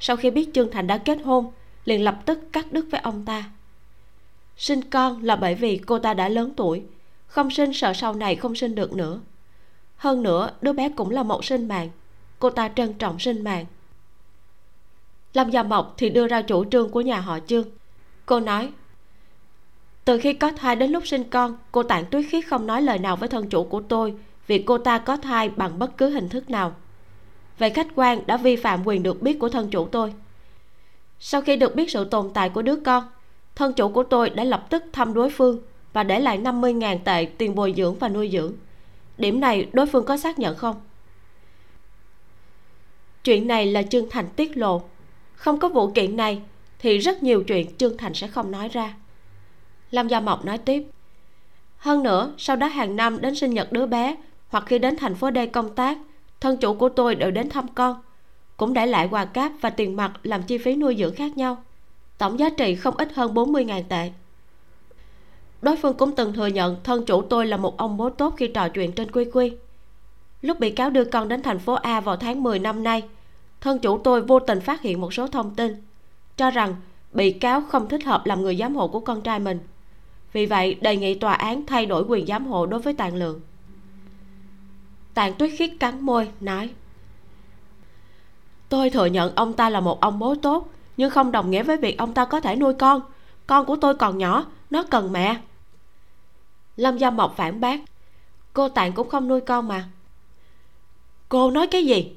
[0.00, 1.52] Sau khi biết trương thành đã kết hôn,
[1.84, 3.50] liền lập tức cắt đứt với ông ta.
[4.56, 6.82] Sinh con là bởi vì cô ta đã lớn tuổi
[7.28, 9.20] không sinh sợ sau này không sinh được nữa.
[9.96, 11.88] Hơn nữa, đứa bé cũng là một sinh mạng.
[12.38, 13.66] Cô ta trân trọng sinh mạng.
[15.34, 17.64] Lâm gia mộc thì đưa ra chủ trương của nhà họ trương
[18.28, 18.72] cô nói,
[20.04, 22.98] từ khi có thai đến lúc sinh con, cô tạng tuyết khiết không nói lời
[22.98, 24.14] nào với thân chủ của tôi
[24.46, 26.74] vì cô ta có thai bằng bất cứ hình thức nào.
[27.58, 30.14] Về khách quan đã vi phạm quyền được biết của thân chủ tôi.
[31.20, 33.04] Sau khi được biết sự tồn tại của đứa con,
[33.54, 35.58] thân chủ của tôi đã lập tức thăm đối phương
[35.92, 38.52] và để lại 50.000 tệ tiền bồi dưỡng và nuôi dưỡng.
[39.18, 40.80] Điểm này đối phương có xác nhận không?
[43.24, 44.82] Chuyện này là trương thành tiết lộ.
[45.34, 46.40] Không có vụ kiện này
[46.78, 48.94] thì rất nhiều chuyện trương thành sẽ không nói ra.
[49.90, 50.82] Lâm gia mộc nói tiếp.
[51.78, 54.16] Hơn nữa, sau đó hàng năm đến sinh nhật đứa bé
[54.48, 55.98] hoặc khi đến thành phố D công tác,
[56.40, 58.02] thân chủ của tôi đều đến thăm con,
[58.56, 61.62] cũng để lại quà cáp và tiền mặt làm chi phí nuôi dưỡng khác nhau.
[62.18, 64.10] Tổng giá trị không ít hơn 40.000 tệ
[65.62, 68.48] đối phương cũng từng thừa nhận thân chủ tôi là một ông bố tốt khi
[68.48, 69.52] trò chuyện trên quy quy.
[70.42, 73.02] Lúc bị cáo đưa con đến thành phố A vào tháng 10 năm nay,
[73.60, 75.82] thân chủ tôi vô tình phát hiện một số thông tin,
[76.36, 76.74] cho rằng
[77.12, 79.58] bị cáo không thích hợp làm người giám hộ của con trai mình.
[80.32, 83.40] Vì vậy, đề nghị tòa án thay đổi quyền giám hộ đối với tàn lượng.
[85.14, 86.70] Tàn tuyết khiết cắn môi, nói,
[88.68, 91.76] tôi thừa nhận ông ta là một ông bố tốt, nhưng không đồng nghĩa với
[91.76, 93.00] việc ông ta có thể nuôi con.
[93.46, 95.36] Con của tôi còn nhỏ, nó cần mẹ
[96.78, 97.80] lâm gia mộc phản bác.
[98.52, 99.88] Cô tạng cũng không nuôi con mà.
[101.28, 102.12] Cô nói cái gì?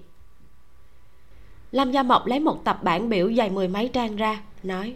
[1.71, 4.95] Lâm gia mộc lấy một tập bản biểu dày mười mấy trang ra, nói.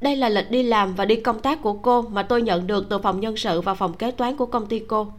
[0.00, 2.86] Đây là lịch đi làm và đi công tác của cô mà tôi nhận được
[2.88, 5.12] từ phòng nhân sự và phòng kế toán của công ty cô.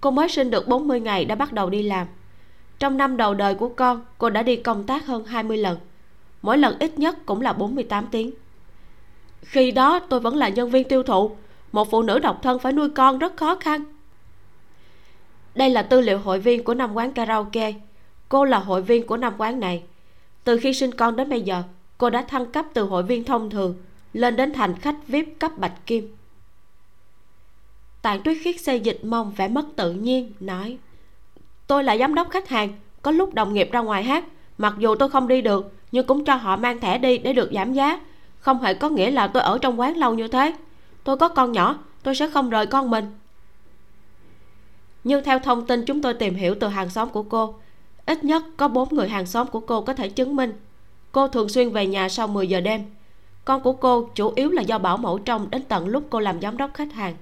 [0.00, 2.06] Cô mới sinh được 40 ngày đã bắt đầu đi làm.
[2.78, 5.78] Trong năm đầu đời của con, cô đã đi công tác hơn 20 lần.
[6.42, 8.30] Mỗi lần ít nhất cũng là 48 tiếng.
[9.42, 11.36] Khi đó tôi vẫn là nhân viên tiêu thụ
[11.72, 13.84] một phụ nữ độc thân phải nuôi con rất khó khăn.
[15.54, 17.72] Đây là tư liệu hội viên của năm quán karaoke.
[18.28, 19.82] Cô là hội viên của năm quán này.
[20.44, 21.62] Từ khi sinh con đến bây giờ,
[21.98, 23.74] cô đã thăng cấp từ hội viên thông thường,
[24.12, 26.16] lên đến thành khách vip cấp bạch kim.
[28.02, 30.78] Tạng tuyết khiết xây dịch mong vẻ mất tự nhiên, nói,
[31.66, 32.68] tôi là giám đốc khách hàng,
[33.02, 34.24] có lúc đồng nghiệp ra ngoài hát.
[34.58, 37.50] Mặc dù tôi không đi được, nhưng cũng cho họ mang thẻ đi để được
[37.54, 38.00] giảm giá.
[38.38, 40.54] Không hề có nghĩa là tôi ở trong quán lâu như thế
[41.04, 43.18] tôi có con nhỏ, tôi sẽ không rời con mình.
[45.04, 47.54] Nhưng theo thông tin chúng tôi tìm hiểu từ hàng xóm của cô,
[48.06, 50.52] ít nhất có bốn người hàng xóm của cô có thể chứng minh
[51.12, 52.84] cô thường xuyên về nhà sau 10 giờ đêm.
[53.44, 56.40] Con của cô chủ yếu là do bảo mẫu trông đến tận lúc cô làm
[56.40, 57.16] giám đốc khách hàng.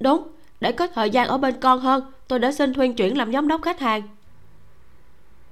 [0.00, 0.28] Đúng,
[0.60, 3.48] để có thời gian ở bên con hơn, tôi đã xin thuyên chuyển làm giám
[3.48, 4.02] đốc khách hàng.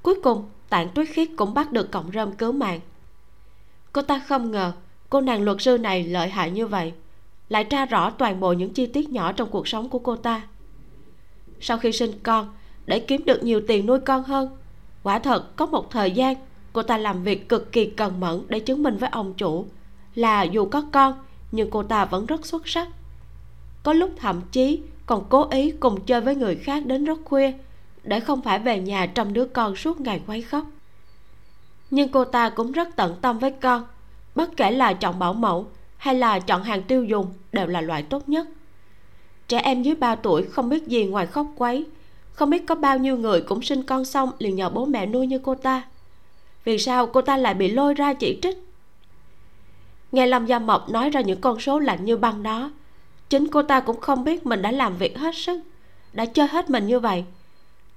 [0.02, 2.80] Cuối cùng, tạng tuyết khiết cũng bắt được cọng rơm cứu mạng.
[3.92, 4.72] Cô ta không ngờ
[5.10, 6.92] cô nàng luật sư này lợi hại như vậy,
[7.48, 10.42] lại tra rõ toàn bộ những chi tiết nhỏ trong cuộc sống của cô ta.
[11.60, 12.54] Sau khi sinh con,
[12.86, 14.48] để kiếm được nhiều tiền nuôi con hơn,
[15.02, 16.36] quả thật có một thời gian
[16.72, 19.66] cô ta làm việc cực kỳ cần mẫn để chứng minh với ông chủ
[20.14, 21.14] là dù có con,
[21.52, 22.88] nhưng cô ta vẫn rất xuất sắc.
[23.82, 27.52] Có lúc thậm chí còn cố ý cùng chơi với người khác đến rất khuya
[28.02, 30.64] để không phải về nhà trong đứa con suốt ngày quấy khóc.
[31.90, 33.84] Nhưng cô ta cũng rất tận tâm với con
[34.36, 38.02] bất kể là chọn bảo mẫu hay là chọn hàng tiêu dùng đều là loại
[38.02, 38.46] tốt nhất.
[39.48, 41.86] Trẻ em dưới 3 tuổi không biết gì ngoài khóc quấy,
[42.32, 45.26] không biết có bao nhiêu người cũng sinh con xong liền nhờ bố mẹ nuôi
[45.26, 45.82] như cô ta.
[46.64, 48.58] Vì sao cô ta lại bị lôi ra chỉ trích?
[50.12, 52.70] Nghe lâm gia mộc nói ra những con số lạnh như băng đó,
[53.28, 55.60] chính cô ta cũng không biết mình đã làm việc hết sức,
[56.12, 57.24] đã chơi hết mình như vậy.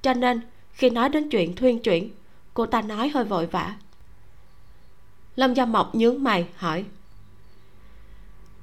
[0.02, 0.42] Cho nên,
[0.72, 2.10] khi nói đến chuyện thuyên chuyển,
[2.54, 3.76] cô ta nói hơi vội vã
[5.36, 6.86] lâm gia mộc nhướng mày, hỏi.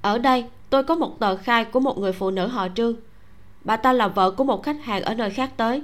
[0.03, 2.95] Ở đây, tôi có một tờ khai của một người phụ nữ họ trương.
[3.65, 5.83] Bà ta là vợ của một khách hàng ở nơi khác tới.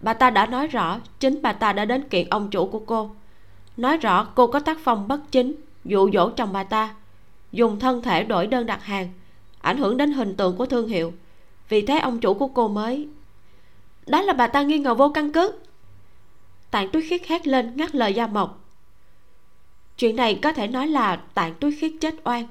[0.00, 3.10] Bà ta đã nói rõ, chính bà ta đã đến kiện ông chủ của cô.
[3.76, 6.94] Nói rõ cô có tác phong bất chính, dụ dỗ chồng bà ta,
[7.52, 9.08] dùng thân thể đổi đơn đặt hàng,
[9.60, 11.12] ảnh hưởng đến hình tượng của thương hiệu.
[11.68, 13.08] Vì thế ông chủ của cô mới,
[14.06, 15.52] đó là bà ta nghi ngờ vô căn cứ.
[16.70, 18.65] Tạng tuyết khiết hét lên, ngắt lời gia mộc
[19.98, 22.46] chuyện này có thể nói là tạng túi khiết chết oan.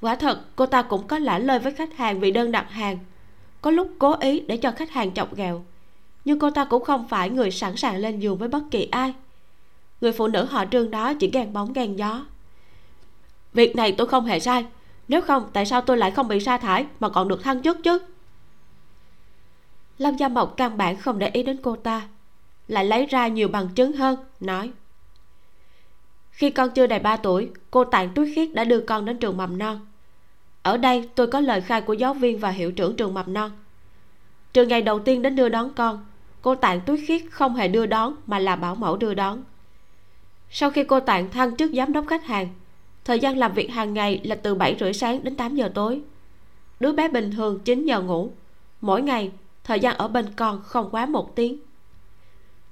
[0.00, 2.98] Quả thật, cô ta cũng có lả lời với khách hàng vì đơn đặt hàng.
[3.60, 5.64] Có lúc cố ý để cho khách hàng chọc ghẹo,
[6.24, 9.14] nhưng cô ta cũng không phải người sẵn sàng lên giường với bất kỳ ai.
[10.00, 12.24] Người phụ nữ họ trương đó chỉ ghen bóng ghen gió.
[13.52, 14.66] Việc này tôi không hề sai,
[15.08, 17.78] nếu không, tại sao tôi lại không bị sa thải mà còn được thăng chức
[17.82, 17.98] chứ?
[19.98, 22.08] Lâm gia mộc căn bản không để ý đến cô ta,
[22.68, 24.70] lại lấy ra nhiều bằng chứng hơn, nói
[26.34, 29.36] khi con chưa đầy 3 tuổi, cô tạng tuyết khiết đã đưa con đến trường
[29.36, 29.80] mầm non.
[30.62, 33.50] Ở đây, tôi có lời khai của giáo viên và hiệu trưởng trường mầm non.
[34.52, 36.06] Trường ngày đầu tiên đến đưa đón con,
[36.42, 39.42] cô tạng tuyết khiết không hề đưa đón mà là bảo mẫu đưa đón.
[40.50, 42.48] Sau khi cô tạng thăng chức giám đốc khách hàng,
[43.04, 46.00] thời gian làm việc hàng ngày là từ 7 rưỡi sáng đến 8 giờ tối.
[46.80, 48.32] Đứa bé bình thường 9 giờ ngủ.
[48.80, 49.30] Mỗi ngày,
[49.64, 51.58] thời gian ở bên con không quá một tiếng.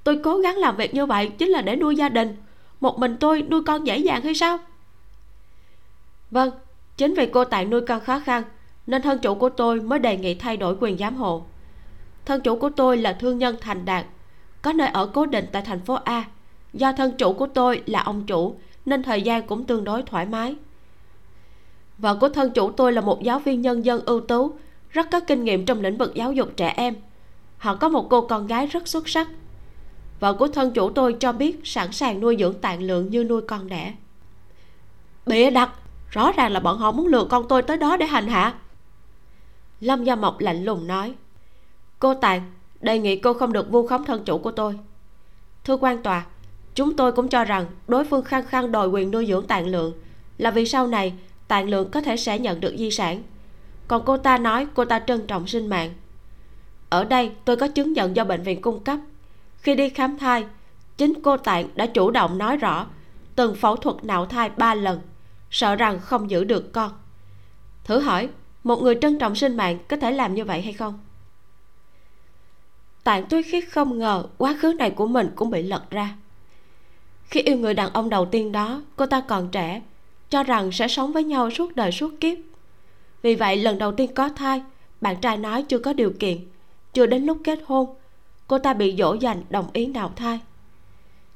[0.05, 2.37] Tôi cố gắng làm việc như vậy chính là để nuôi gia đình
[2.83, 4.59] một mình tôi nuôi con dễ dàng hay sao?
[6.31, 6.51] Vâng
[6.97, 8.43] chính vì cô tại nuôi con khó khăn,
[8.87, 11.43] nên thân chủ của tôi mới đề nghị thay đổi quyền giám hộ.
[12.25, 14.07] Thân chủ của tôi là thương nhân thành đạt,
[14.63, 16.25] có nơi ở cố định tại thành phố a.
[16.73, 20.27] Do thân chủ của tôi là ông chủ, nên thời gian cũng tương đối thoải
[20.27, 20.57] mái.
[21.99, 24.55] Vợ của thân chủ tôi là một giáo viên nhân dân ưu tú,
[24.91, 26.95] rất có kinh nghiệm trong lĩnh vực giáo dục trẻ em.
[27.59, 29.29] Họ có một cô con gái rất xuất sắc
[30.23, 33.43] vợ của thân chủ tôi cho biết sẵn sàng nuôi dưỡng tạng lượng như nuôi
[33.43, 33.95] con đẻ.
[35.27, 35.71] Bịa đặt,
[36.11, 38.55] rõ ràng là bọn họ muốn lừa con tôi tới đó để hành hạ.
[39.81, 41.15] Lâm gia mộc lạnh lùng nói,
[41.99, 44.79] cô tạng, đề nghị cô không được vu khống thân chủ của tôi.
[45.65, 46.27] Thưa quan tòa,
[46.75, 49.93] chúng tôi cũng cho rằng đối phương khăng khăng đòi quyền nuôi dưỡng tạng lượng
[50.39, 51.15] là vì sau này
[51.49, 53.23] tạng lượng có thể sẽ nhận được di sản.
[53.89, 55.91] Còn cô ta nói cô ta trân trọng sinh mạng.
[56.89, 58.99] Ở đây tôi có chứng nhận do bệnh viện cung cấp
[59.63, 60.47] khi đi khám thai,
[60.97, 62.87] chính cô tạng đã chủ động nói rõ,
[63.37, 65.01] từng phẫu thuật nạo thai ba lần,
[65.51, 66.93] sợ rằng không giữ được con.
[67.85, 68.29] Thử hỏi,
[68.65, 70.99] một người trân trọng sinh mạng có thể làm như vậy hay không?
[73.05, 76.17] Tạng tuyết khiết không ngờ quá khứ này của mình cũng bị lật ra.
[77.25, 79.83] Khi yêu người đàn ông đầu tiên đó, cô ta còn trẻ,
[80.31, 82.39] cho rằng sẽ sống với nhau suốt đời suốt kiếp.
[83.23, 84.63] Vì vậy lần đầu tiên có thai,
[85.01, 86.39] bạn trai nói chưa có điều kiện,
[86.93, 87.95] chưa đến lúc kết hôn
[88.53, 90.41] cô ta bị dỗ dành, đồng ý nào thai.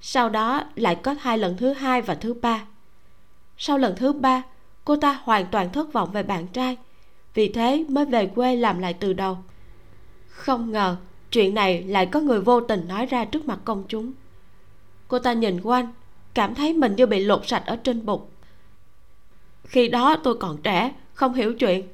[0.01, 2.67] Sau đó lại có thai lần thứ hai và thứ ba.
[3.59, 4.43] Sau lần thứ ba,
[4.85, 6.77] cô ta hoàn toàn thất vọng về bạn trai,
[7.35, 9.39] vì thế mới về quê làm lại từ đầu.
[10.29, 10.97] Không ngờ,
[11.31, 14.13] chuyện này lại có người vô tình nói ra trước mặt công chúng.
[15.09, 15.93] Cô ta nhìn quanh,
[16.35, 18.27] cảm thấy mình như bị lột sạch ở trên bụng.
[19.65, 21.89] Khi đó tôi còn trẻ, không hiểu chuyện.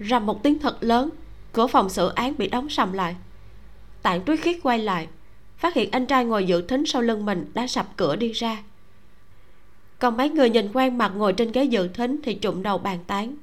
[0.00, 1.10] Rầm một tiếng thật lớn,
[1.52, 3.16] cửa phòng xử án bị đóng sầm lại
[4.04, 5.08] tạng tuyết khiết quay lại,
[5.56, 8.62] phát hiện anh trai ngồi dự thính sau lưng mình đã sập cửa đi ra.
[9.98, 12.98] Còn mấy người nhìn quen mặt ngồi trên ghế dự thính thì trụng đầu bàn
[13.06, 13.36] tán.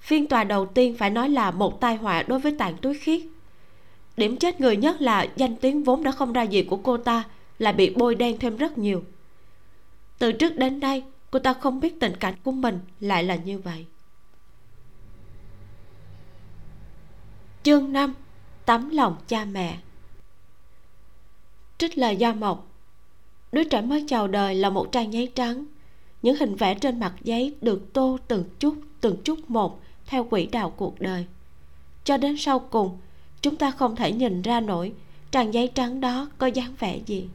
[0.00, 3.20] Phiên tòa đầu tiên phải nói là một tai họa đối với tạng tuyết khiết
[4.16, 7.24] điểm chết người nhất là danh tiếng vốn đã không ra gì của cô ta
[7.58, 9.04] lại bị bôi đen thêm rất nhiều.
[10.18, 13.58] Từ trước đến nay, cô ta không biết tình cảnh của mình lại là như
[13.58, 13.86] vậy.
[17.62, 18.14] Chương 5
[18.70, 19.78] tấm lòng cha mẹ.
[21.78, 22.66] Trích lời gia mộc,
[23.52, 25.64] đứa trẻ mới chào đời là một trang giấy trắng.
[26.22, 30.46] Những hình vẽ trên mặt giấy được tô từng chút từng chút một theo quỹ
[30.46, 31.26] đạo cuộc đời.
[32.04, 32.98] Cho đến sau cùng,
[33.42, 34.92] chúng ta không thể nhìn ra nổi
[35.30, 37.28] trang giấy trắng đó có dáng vẻ gì.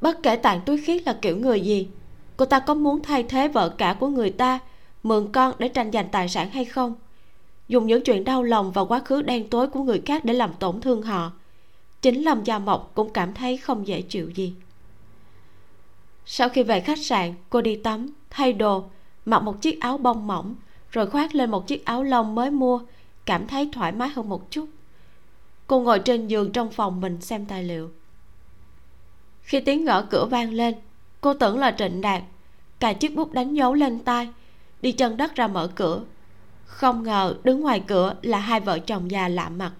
[0.00, 1.88] Bất kể tạng túi khiết là kiểu người gì,
[2.36, 4.58] cô ta có muốn thay thế vợ cả của người ta,
[5.02, 6.94] mượn con để tranh giành tài sản hay không?
[7.68, 10.52] Dùng những chuyện đau lòng và quá khứ đen tối của người khác để làm
[10.58, 11.32] tổn thương họ.
[12.02, 14.54] Chính lâm gia mộc cũng cảm thấy không dễ chịu gì.
[16.26, 18.84] Sau khi về khách sạn, cô đi tắm, thay đồ,
[19.24, 20.56] mặc một chiếc áo bông mỏng,
[20.90, 22.80] rồi khoác lên một chiếc áo lông mới mua,
[23.26, 24.68] cảm thấy thoải mái hơn một chút.
[25.66, 27.90] Cô ngồi trên giường trong phòng mình xem tài liệu.
[29.42, 30.74] Khi tiếng gõ cửa vang lên,
[31.20, 32.22] cô tưởng là trịnh đạt,
[32.80, 34.28] cài chiếc bút đánh dấu lên tay
[34.82, 36.02] đi chân đất ra mở cửa
[36.68, 39.72] không ngờ đứng ngoài cửa là hai vợ chồng già lạ mặt.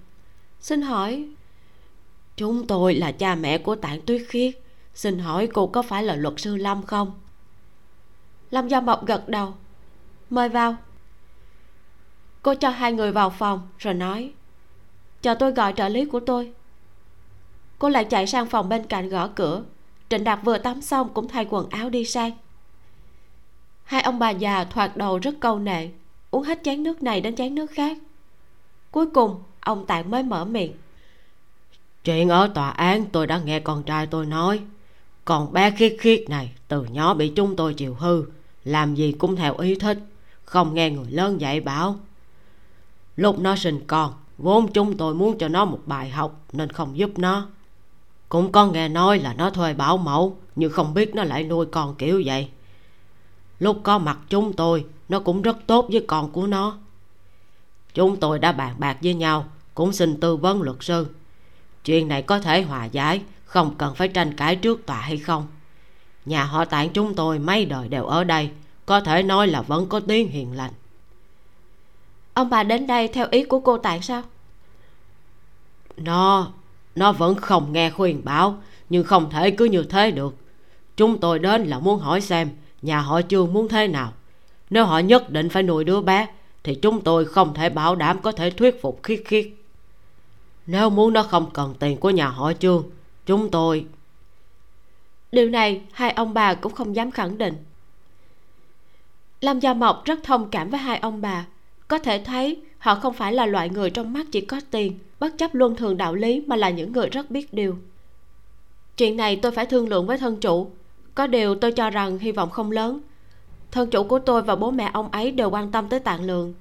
[0.60, 1.28] Xin hỏi,
[2.36, 4.54] chúng tôi là cha mẹ của tạng tuyết khiết.
[4.94, 7.20] Xin hỏi cô có phải là luật sư lâm không?
[8.50, 9.54] Lâm gia mộc gật đầu.
[10.30, 10.76] Mời vào.
[12.42, 14.32] Cô cho hai người vào phòng rồi nói,
[15.22, 16.52] chờ tôi gọi trợ lý của tôi.
[17.78, 19.62] Cô lại chạy sang phòng bên cạnh gõ cửa.
[20.08, 22.32] Trịnh đạt vừa tắm xong cũng thay quần áo đi sang.
[23.84, 25.88] Hai ông bà già thoạt đầu rất câu nệ
[26.30, 27.98] uống hết chén nước này đến chén nước khác.
[28.90, 30.72] Cuối cùng, ông tạng mới mở miệng.
[32.04, 34.60] Chuyện ở tòa án, tôi đã nghe con trai tôi nói.
[35.24, 38.24] Còn bé khiết khiết này, từ nhỏ bị chúng tôi chịu hư,
[38.64, 39.98] làm gì cũng theo ý thích,
[40.44, 41.96] không nghe người lớn dạy bảo.
[43.16, 46.98] Lúc nó sinh con, vốn chúng tôi muốn cho nó một bài học nên không
[46.98, 47.48] giúp nó.
[48.28, 51.66] Cũng có nghe nói là nó thuê bảo mẫu, nhưng không biết nó lại nuôi
[51.66, 52.48] con kiểu vậy
[53.58, 56.78] lúc có mặt chúng tôi nó cũng rất tốt với con của nó.
[57.94, 61.06] Chúng tôi đã bàn bạc với nhau cũng xin tư vấn luật sư.
[61.84, 65.46] Chuyện này có thể hòa giải không cần phải tranh cãi trước tòa hay không.
[66.24, 68.50] Nhà họ tạng chúng tôi mấy đời đều ở đây
[68.86, 70.72] có thể nói là vẫn có tiếng hiền lành.
[72.34, 74.22] Ông bà đến đây theo ý của cô tạng sao?
[75.96, 76.52] Nó
[76.94, 78.58] nó vẫn không nghe khuyên bảo
[78.88, 80.34] nhưng không thể cứ như thế được.
[80.96, 82.50] Chúng tôi đến là muốn hỏi xem
[82.82, 84.12] nhà họ trương muốn thế nào?
[84.70, 86.26] Nếu họ nhất định phải nuôi đứa bé,
[86.64, 89.48] thì chúng tôi không thể bảo đảm có thể thuyết phục khiết khiết.
[90.66, 92.84] Nếu muốn nó không cần tiền của nhà họ trương,
[93.26, 93.86] chúng tôi
[95.32, 97.54] điều này, hai ông bà cũng không dám khẳng định.
[99.40, 101.46] Lâm gia mộc rất thông cảm với hai ông bà.
[101.88, 105.38] Có thể thấy, họ không phải là loại người trong mắt chỉ có tiền, bất
[105.38, 107.78] chấp luân thường đạo lý mà là những người rất biết điều.
[108.96, 110.70] Chuyện này tôi phải thương lượng với thân chủ
[111.18, 113.00] có điều tôi cho rằng hy vọng không lớn.
[113.70, 116.54] Thân chủ của tôi và bố mẹ ông ấy đều quan tâm tới tạng lượng.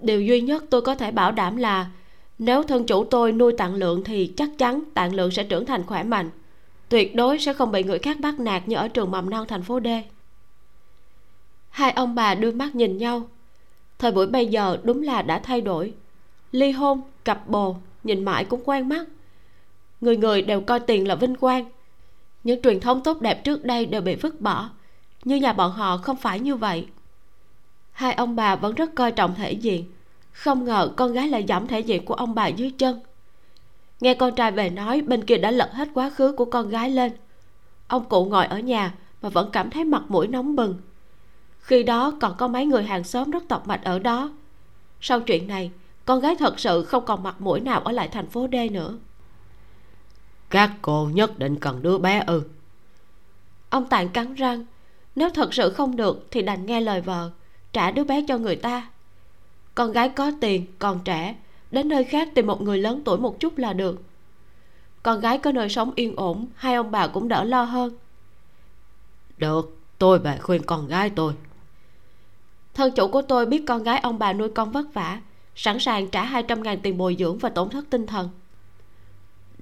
[0.00, 1.90] Điều duy nhất tôi có thể bảo đảm là
[2.38, 5.86] nếu thân chủ tôi nuôi tạng lượng thì chắc chắn tạng lượng sẽ trưởng thành
[5.86, 6.30] khỏe mạnh.
[6.88, 9.62] Tuyệt đối sẽ không bị người khác bắt nạt như ở trường mầm non thành
[9.62, 9.88] phố d.
[11.70, 13.28] Hai ông bà đưa mắt nhìn nhau.
[13.98, 15.94] Thời buổi bây giờ đúng là đã thay đổi.
[16.52, 19.04] Ly hôn, cặp bồ, nhìn mãi cũng quen mắt.
[20.00, 21.64] Người người đều coi tiền là vinh quang
[22.44, 24.70] những truyền thống tốt đẹp trước đây đều bị vứt bỏ.
[25.24, 26.86] Như nhà bọn họ không phải như vậy.
[27.92, 29.84] Hai ông bà vẫn rất coi trọng thể diện.
[30.32, 33.00] Không ngờ con gái lại giảm thể diện của ông bà dưới chân.
[34.00, 36.90] Nghe con trai về nói, bên kia đã lật hết quá khứ của con gái
[36.90, 37.12] lên.
[37.88, 40.74] Ông cụ ngồi ở nhà mà vẫn cảm thấy mặt mũi nóng bừng.
[41.58, 44.32] Khi đó còn có mấy người hàng xóm rất tộc mạch ở đó.
[45.00, 45.70] Sau chuyện này,
[46.04, 48.94] con gái thật sự không còn mặt mũi nào ở lại thành phố D nữa
[50.50, 52.42] các cô nhất định cần đứa bé ư.
[53.70, 54.64] Ông tạng cắn răng.
[55.16, 57.30] Nếu thật sự không được thì đành nghe lời vợ,
[57.72, 58.88] trả đứa bé cho người ta.
[59.74, 61.34] Con gái có tiền, còn trẻ,
[61.70, 64.02] đến nơi khác tìm một người lớn tuổi một chút là được.
[65.02, 67.92] Con gái có nơi sống yên ổn, hai ông bà cũng đỡ lo hơn.
[69.38, 71.34] Được, tôi về khuyên con gái tôi.
[72.74, 75.20] Thân chủ của tôi biết con gái ông bà nuôi con vất vả,
[75.54, 78.28] sẵn sàng trả 200 ngàn tiền bồi dưỡng và tổn thất tinh thần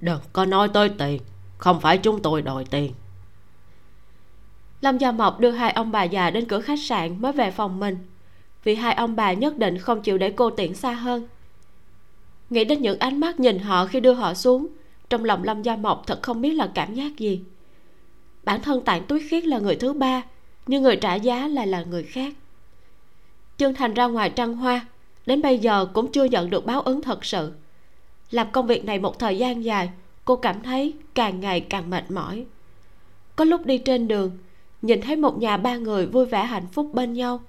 [0.01, 1.21] đừng có nói tới tiền.
[1.57, 2.93] Không phải chúng tôi đòi tiền.
[4.81, 7.79] Lâm gia mộc đưa hai ông bà già đến cửa khách sạn mới về phòng
[7.79, 7.97] mình,
[8.63, 11.27] vì hai ông bà nhất định không chịu để cô tiễn xa hơn.
[12.49, 14.67] Nghĩ đến những ánh mắt nhìn họ khi đưa họ xuống,
[15.09, 17.41] trong lòng lâm gia mộc thật không biết là cảm giác gì.
[18.43, 20.21] Bản thân tạng túi khiết là người thứ ba,
[20.67, 22.33] nhưng người trả giá lại là người khác.
[23.57, 24.85] Chương thành ra ngoài trăng hoa,
[25.25, 27.51] đến bây giờ cũng chưa nhận được báo ứng thật sự
[28.31, 29.89] làm công việc này một thời gian dài,
[30.25, 32.45] cô cảm thấy càng ngày càng mệt mỏi.
[33.35, 34.37] Có lúc đi trên đường,
[34.81, 37.41] nhìn thấy một nhà ba người vui vẻ hạnh phúc bên nhau.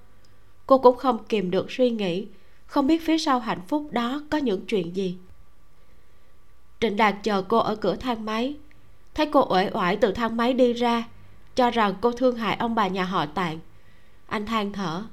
[0.65, 2.27] Cô cũng không kìm được suy nghĩ,
[2.65, 5.17] không biết phía sau hạnh phúc đó có những chuyện gì.
[6.79, 8.55] Trịnh đạt chờ cô ở cửa thang máy.
[9.13, 11.03] Thấy cô uể oải từ thang máy đi ra,
[11.55, 13.59] cho rằng cô thương hại ông bà nhà họ tạng.
[14.27, 15.03] Anh than thở.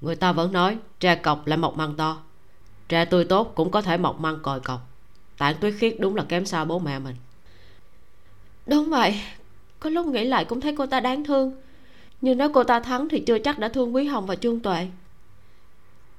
[0.00, 2.22] Người ta vẫn nói, tre cọc là một măng to
[2.90, 4.80] trẻ tươi tốt cũng có thể mọc măng còi cọc.
[5.38, 7.16] Tạng tuyết khiết đúng là kém xa bố mẹ mình.
[8.66, 9.20] Đúng vậy.
[9.80, 11.52] Có lúc nghĩ lại cũng thấy cô ta đáng thương.
[12.20, 14.86] Nhưng nếu cô ta thắng thì chưa chắc đã thương quý hồng và trương tuệ.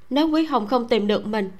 [0.09, 1.51] Nếu quý hồng không tìm được mình,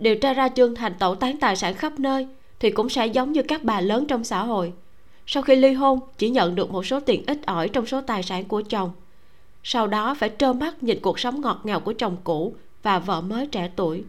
[0.00, 2.28] điều tra ra trương thành tẩu tán tài sản khắp nơi
[2.60, 4.72] thì cũng sẽ giống như các bà lớn trong xã hội.
[5.26, 8.22] Sau khi ly hôn, chỉ nhận được một số tiền ít ỏi trong số tài
[8.22, 8.90] sản của chồng.
[9.62, 13.20] Sau đó phải trơ mắt nhìn cuộc sống ngọt ngào của chồng cũ và vợ
[13.20, 14.04] mới trẻ tuổi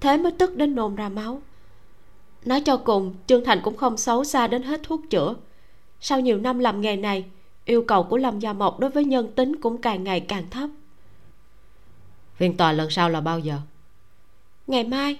[0.00, 1.42] thế mới tức đến nôn ra máu.
[2.44, 5.34] Nói cho cùng trương thành cũng không xấu xa đến hết thuốc chữa.
[6.00, 7.24] Sau nhiều năm làm nghề này
[7.64, 10.70] yêu cầu của lâm gia mộc đối với nhân tính cũng càng ngày càng thấp.
[12.34, 13.58] Phiên tòa lần sau là bao giờ?
[14.66, 15.16] Ngày mai.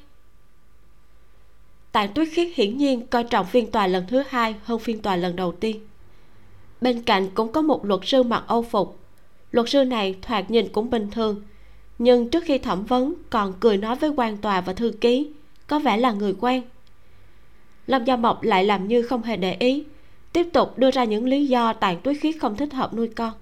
[1.93, 5.17] Tạng tuyết khiết hiển nhiên coi trọng phiên tòa lần thứ hai hơn phiên tòa
[5.17, 5.87] lần đầu tiên.
[6.81, 8.99] Bên cạnh cũng có một luật sư mặc âu phục.
[9.51, 11.43] Luật sư này thoạt nhìn cũng bình thường
[12.01, 15.31] nhưng trước khi thẩm vấn, còn cười nói với quan tòa và thư ký,
[15.67, 16.63] có vẻ là người quen.
[17.87, 19.85] Lâm gia mộc lại làm như không hề để ý,
[20.33, 23.33] tiếp tục đưa ra những lý do tàn tuyết khiết không thích hợp nuôi con.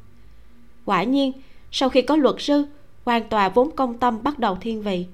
[0.85, 1.33] Quả nhiên,
[1.73, 2.65] sau khi có luật sư,
[3.05, 5.07] quan tòa vốn công tâm bắt đầu thiên vị.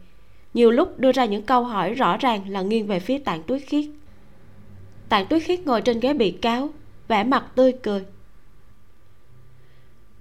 [0.54, 3.62] Nhiều lúc đưa ra những câu hỏi rõ ràng là nghiêng về phía tạng tuyết
[3.66, 3.84] khiết
[5.08, 6.68] tạng tuyết khiết ngồi trên ghế bị cáo,
[7.08, 8.04] vẻ mặt tươi cười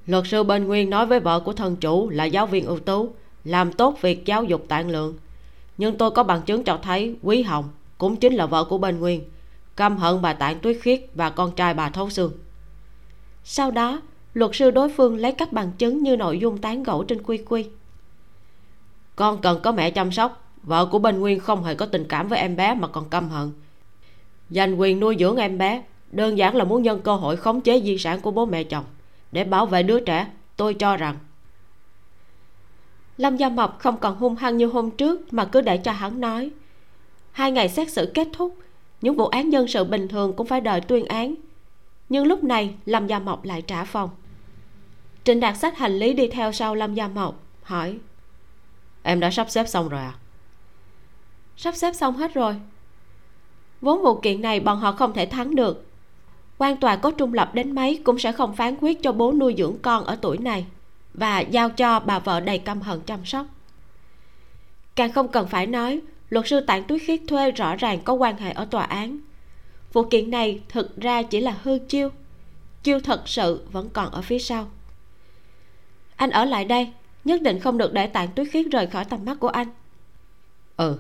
[0.08, 3.10] luật sư bên nguyên nói với vợ của thân chủ là giáo viên ưu tú,
[3.44, 5.18] làm tốt việc giáo dục tạng lượng.
[5.78, 9.00] Nhưng tôi có bằng chứng cho thấy quý hồng cũng chính là vợ của bên
[9.00, 9.24] nguyên,
[9.76, 12.32] căm hận bà tạng tuyết khiết và con trai bà thấu xương
[13.44, 14.02] sau đó,
[14.34, 17.38] luật sư đối phương lấy các bằng chứng như nội dung tán gẫu trên quy
[17.38, 17.66] quy.
[19.16, 22.28] Con cần có mẹ chăm sóc, vợ của bên nguyên không hề có tình cảm
[22.28, 23.52] với em bé mà còn căm hận.
[24.50, 27.82] Giành quyền nuôi dưỡng em bé đơn giản là muốn nhân cơ hội khống chế
[27.82, 28.84] di sản của bố mẹ chồng
[29.34, 30.28] để bảo vệ đứa trẻ,
[30.58, 31.18] tôi cho rằng.
[33.18, 36.22] Lâm gia mộc không còn hung hăng như hôm trước mà cứ để cho hắn
[36.22, 36.52] nói.
[37.32, 38.58] Hai ngày xét xử kết thúc,
[39.02, 41.36] những vụ án dân sự bình thường cũng phải đợi tuyên án.
[42.10, 44.10] Nhưng lúc này, lâm gia mộc lại trả phòng.
[45.24, 47.98] Trịnh đạt sách hành lý đi theo sau lâm gia mộc, hỏi,
[49.04, 50.14] em đã sắp xếp xong rồi à?
[51.58, 52.56] Sắp xếp xong hết rồi.
[53.82, 55.86] Vốn vụ kiện này bọn họ không thể thắng được
[56.58, 59.56] quan tòa có trung lập đến mấy cũng sẽ không phán quyết cho bố nuôi
[59.58, 60.66] dưỡng con ở tuổi này
[61.14, 63.46] và giao cho bà vợ đầy căm hận chăm sóc.
[64.96, 68.38] Càng không cần phải nói luật sư tạng túi khiết thuê rõ ràng có quan
[68.38, 69.20] hệ ở tòa án.
[69.94, 72.10] Vụ kiện này thực ra chỉ là hư chiêu
[72.84, 74.70] chiêu thật sự vẫn còn ở phía sau.
[76.16, 76.92] Anh ở lại đây
[77.24, 79.68] nhất định không được để tạng tuyết khiết rời khỏi tầm mắt của anh.
[80.78, 81.00] Ừ.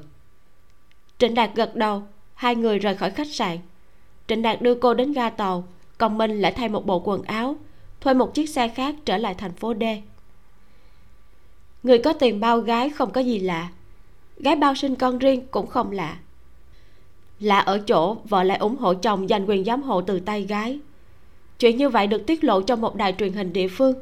[1.17, 2.03] Trịnh đạt gật đầu
[2.33, 3.57] hai người rời khỏi khách sạn
[4.27, 5.67] trịnh đạt đưa cô đến ga tàu,
[5.97, 7.55] còn minh lại thay một bộ quần áo,
[8.01, 9.83] thuê một chiếc xe khác trở lại thành phố d.
[11.83, 13.69] Người có tiền bao gái không có gì lạ,
[14.37, 16.17] gái bao sinh con riêng cũng không lạ.
[17.39, 20.79] Lạ ở chỗ vợ lại ủng hộ chồng giành quyền giám hộ từ tay gái.
[21.59, 23.93] Chuyện như vậy được tiết lộ trong một đài truyền hình địa phương.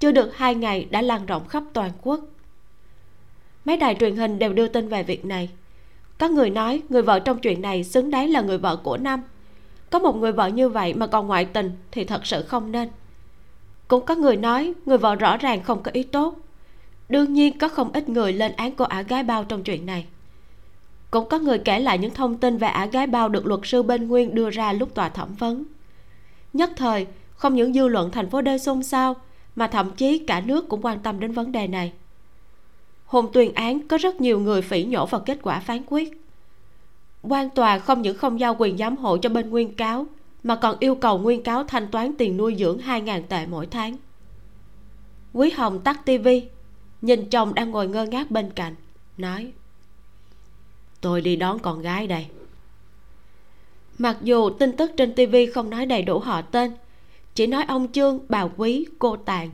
[0.00, 2.20] Chưa được hai ngày đã lan rộng khắp toàn quốc.
[3.64, 5.50] Mấy đài truyền hình đều đưa tin về việc này.
[6.18, 9.22] Có người nói người vợ trong chuyện này xứng đáng là người vợ của năm
[9.94, 12.88] có một người vợ như vậy mà còn ngoại tình thì thật sự không nên.
[13.88, 16.36] Cũng có người nói người vợ rõ ràng không có ý tốt.
[17.08, 20.06] Đương nhiên có không ít người lên án cô ả gái bao trong chuyện này.
[21.10, 23.82] Cũng có người kể lại những thông tin về ả gái bao được luật sư
[23.82, 25.64] bên nguyên đưa ra lúc tòa thẩm vấn.
[26.52, 29.16] Nhất thời, không những dư luận thành phố đê xôn xao,
[29.56, 31.92] mà thậm chí cả nước cũng quan tâm đến vấn đề này.
[33.06, 36.23] Hôm tuyên án có rất nhiều người phỉ nhổ vào kết quả phán quyết
[37.28, 40.06] quan tòa không những không giao quyền giám hộ cho bên nguyên cáo,
[40.42, 43.96] mà còn yêu cầu nguyên cáo thanh toán tiền nuôi dưỡng 2.000 tệ mỗi tháng.
[45.32, 46.48] Quý hồng tắt tivi,
[47.02, 48.74] nhìn chồng đang ngồi ngơ ngác bên cạnh,
[49.16, 49.52] nói,
[51.00, 52.26] tôi đi đón con gái đây.
[53.98, 56.72] Mặc dù tin tức trên tivi không nói đầy đủ họ tên,
[57.34, 59.50] chỉ nói ông trương, bà quý, cô tàn.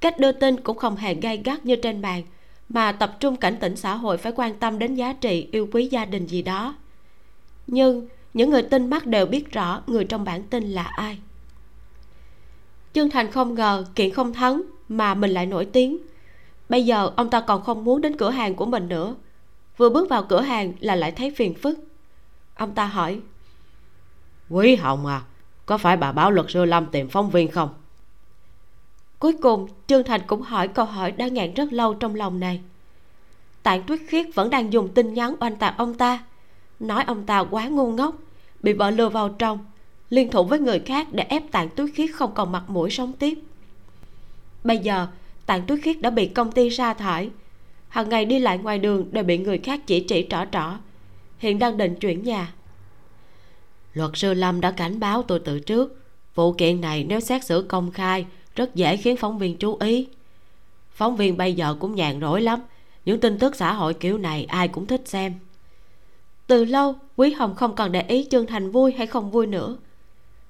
[0.00, 2.22] Cách đưa tin cũng không hề gay gắt như trên bàn
[2.68, 5.86] mà tập trung cảnh tỉnh xã hội phải quan tâm đến giá trị yêu quý
[5.86, 6.74] gia đình gì đó
[7.66, 11.18] nhưng những người tin mắt đều biết rõ người trong bản tin là ai.
[12.92, 15.98] Chương thành không ngờ kiện không thắng mà mình lại nổi tiếng.
[16.68, 19.14] Bây giờ ông ta còn không muốn đến cửa hàng của mình nữa.
[19.76, 21.78] Vừa bước vào cửa hàng là lại thấy phiền phức.
[22.54, 23.20] Ông ta hỏi
[24.50, 25.22] quý hồng à
[25.66, 27.68] có phải bà báo luật sư lâm tìm phóng viên không?
[29.18, 32.60] Cuối cùng trương thành cũng hỏi câu hỏi đã ngàn rất lâu trong lòng này.
[33.62, 36.24] Tạng tuyết khiết vẫn đang dùng tin nhắn oanh tạc ông ta
[36.80, 38.16] nói ông ta quá ngu ngốc.
[38.62, 39.58] Bị vợ lừa vào trong.
[40.10, 43.12] Liên thủ với người khác để ép tạng túi khiết không còn mặt mũi sống
[43.12, 43.38] tiếp.
[44.64, 45.06] Bây giờ,
[45.46, 47.30] tạng túi khiết đã bị công ty sa thải.
[47.88, 50.72] Hàng ngày đi lại ngoài đường đều bị người khác chỉ chỉ trỏ trỏ.
[51.38, 52.52] Hiện đang định chuyển nhà.
[53.94, 56.00] Luật sư lâm đã cảnh báo tôi từ trước.
[56.34, 60.08] Vụ kiện này nếu xét xử công khai, rất dễ khiến phóng viên chú ý.
[60.90, 62.60] Phóng viên bây giờ cũng nhàn rỗi lắm.
[63.04, 65.32] Những tin tức xã hội kiểu này ai cũng thích xem
[66.46, 69.76] từ lâu, quý hồng không còn để ý trương thành vui hay không vui nữa.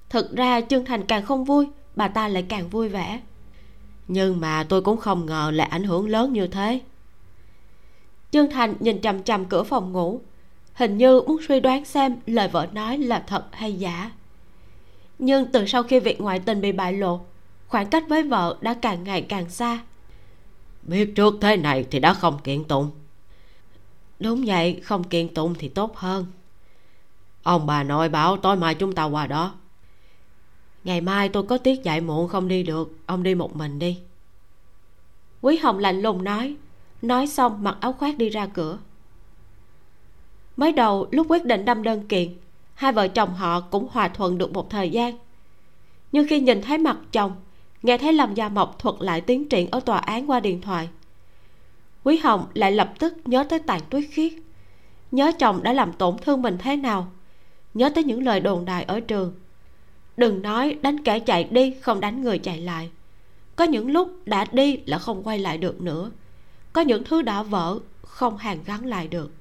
[0.09, 3.21] Thực ra trương thành càng không vui, bà ta lại càng vui vẻ.
[4.07, 6.81] Nhưng mà tôi cũng không ngờ lại ảnh hưởng lớn như thế.
[8.31, 10.21] Trương thành nhìn chằm chằm cửa phòng ngủ,
[10.73, 14.11] hình như muốn suy đoán xem lời vợ nói là thật hay giả.
[15.19, 17.19] Nhưng từ sau khi việc ngoại tình bị bại lộ,
[17.67, 19.79] khoảng cách với vợ đã càng ngày càng xa.
[20.83, 22.91] Biết trước thế này thì đã không kiện tụng
[24.19, 26.25] đúng vậy, không kiện tụng thì tốt hơn.
[27.43, 29.53] Ông bà nội bảo tối mai chúng ta qua đó.
[30.83, 33.99] Ngày mai tôi có tiết dạy muộn không đi được, ông đi một mình đi.
[35.41, 36.55] Quý hồng lạnh lùng nói.
[37.01, 38.77] Nói xong, mặc áo khoác đi ra cửa.
[40.57, 42.33] Mới đầu, lúc quyết định đâm đơn kiện,
[42.73, 45.17] hai vợ chồng họ cũng hòa thuận được một thời gian.
[46.11, 47.31] Nhưng khi nhìn thấy mặt chồng,
[47.83, 50.89] nghe thấy lâm gia mộc thuật lại tiến triển ở tòa án qua điện thoại
[52.07, 54.33] quý hồng lại lập tức nhớ tới tàn tuyết khiết.
[55.11, 57.11] Nhớ chồng đã làm tổn thương mình thế nào?
[57.73, 59.33] Nhớ tới những lời đồn đại ở trường.
[60.17, 62.89] Đừng nói đánh kẻ chạy đi, không đánh người chạy lại.
[63.55, 66.11] Có những lúc đã đi là không quay lại được nữa.
[66.73, 69.31] Có những thứ đã vỡ, không hàn gắn lại được.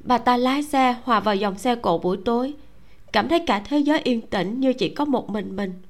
[0.00, 2.54] Bà ta lái xe hòa vào dòng xe cộ buổi tối.
[3.12, 5.82] Cảm thấy cả thế giới yên tĩnh như chỉ có một mình mình.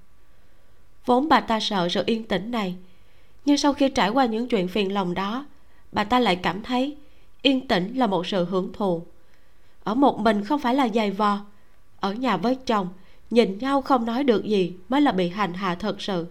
[1.06, 2.77] Vốn bà ta sợ sự yên tĩnh này
[3.48, 5.46] nhưng sau khi trải qua những chuyện phiền lòng đó,
[5.92, 6.96] bà ta lại cảm thấy
[7.42, 9.02] yên tĩnh là một sự hưởng thụ.
[9.84, 11.38] Ở một mình không phải là dày vò,
[12.00, 12.88] ở nhà với chồng,
[13.30, 16.26] nhìn nhau không nói được gì mới là bị hành hạ thật sự.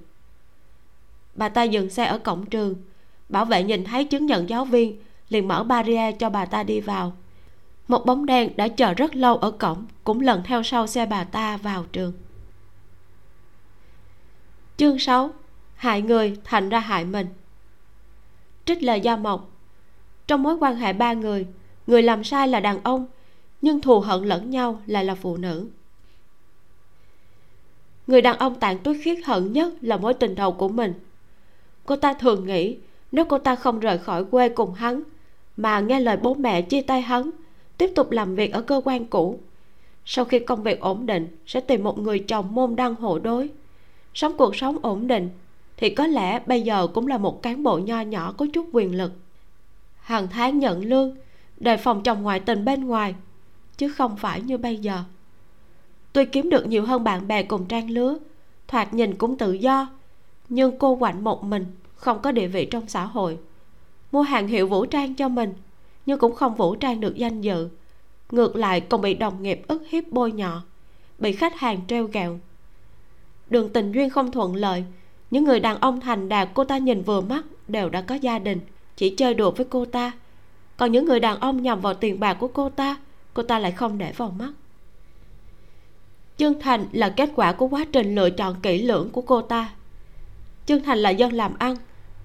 [1.36, 2.76] Bà ta dừng xe ở cổng trường,
[3.30, 6.80] bảo vệ nhìn thấy chứng nhận giáo viên, liền mở barrier cho bà ta đi
[6.80, 7.14] vào.
[7.88, 11.24] Một bóng đen đã chờ rất lâu ở cổng, cũng lần theo sau xe bà
[11.24, 12.14] ta vào trường.
[14.78, 15.34] Chương 6
[15.78, 17.28] hại người thành ra hại mình.
[18.66, 19.50] Trích lời gia mộc,
[20.28, 21.48] trong mối quan hệ ba người
[21.88, 23.06] người làm sai là đàn ông,
[23.62, 25.68] nhưng thù hận lẫn nhau lại là phụ nữ.
[28.08, 30.94] Người đàn ông tàn tuyết khiết hận nhất là mối tình đầu của mình.
[31.86, 32.78] Cô ta thường nghĩ
[33.12, 35.04] nếu cô ta không rời khỏi quê cùng hắn,
[35.58, 37.32] mà nghe lời bố mẹ chia tay hắn,
[37.78, 39.40] tiếp tục làm việc ở cơ quan cũ,
[40.06, 43.50] sau khi công việc ổn định sẽ tìm một người chồng môn đăng hộ đối.
[44.14, 45.30] Sống cuộc sống ổn định
[45.78, 48.96] thì có lẽ bây giờ cũng là một cán bộ nho nhỏ có chút quyền
[48.96, 49.12] lực.
[50.00, 51.16] Hàng tháng nhận lương
[51.58, 53.16] đề phòng chồng ngoại tình bên ngoài,
[53.78, 55.04] chứ không phải như bây giờ.
[56.14, 58.18] Tuy kiếm được nhiều hơn bạn bè cùng trang lứa,
[58.68, 59.90] thoạt nhìn cũng tự do,
[60.50, 63.38] nhưng cô quạnh một mình, không có địa vị trong xã hội.
[64.12, 65.54] Mua hàng hiệu vũ trang cho mình,
[66.06, 67.70] nhưng cũng không vũ trang được danh dự.
[68.32, 70.64] Ngược lại còn bị đồng nghiệp ức hiếp bôi nhọ,
[71.20, 72.40] bị khách hàng treo gẹo.
[73.50, 74.84] Đường tình duyên không thuận lợi
[75.32, 78.40] những người đàn ông thành đạt cô ta nhìn vừa mắt đều đã có gia
[78.40, 78.60] đình,
[78.96, 80.12] chỉ chơi đùa với cô ta.
[80.78, 82.98] Còn những người đàn ông nhằm vào tiền bạc của cô ta
[83.38, 84.52] cô ta lại không để vào mắt.
[86.38, 89.70] Chân thành là kết quả của quá trình lựa chọn kỹ lưỡng của cô ta.
[90.66, 91.76] Chân thành là dân làm ăn,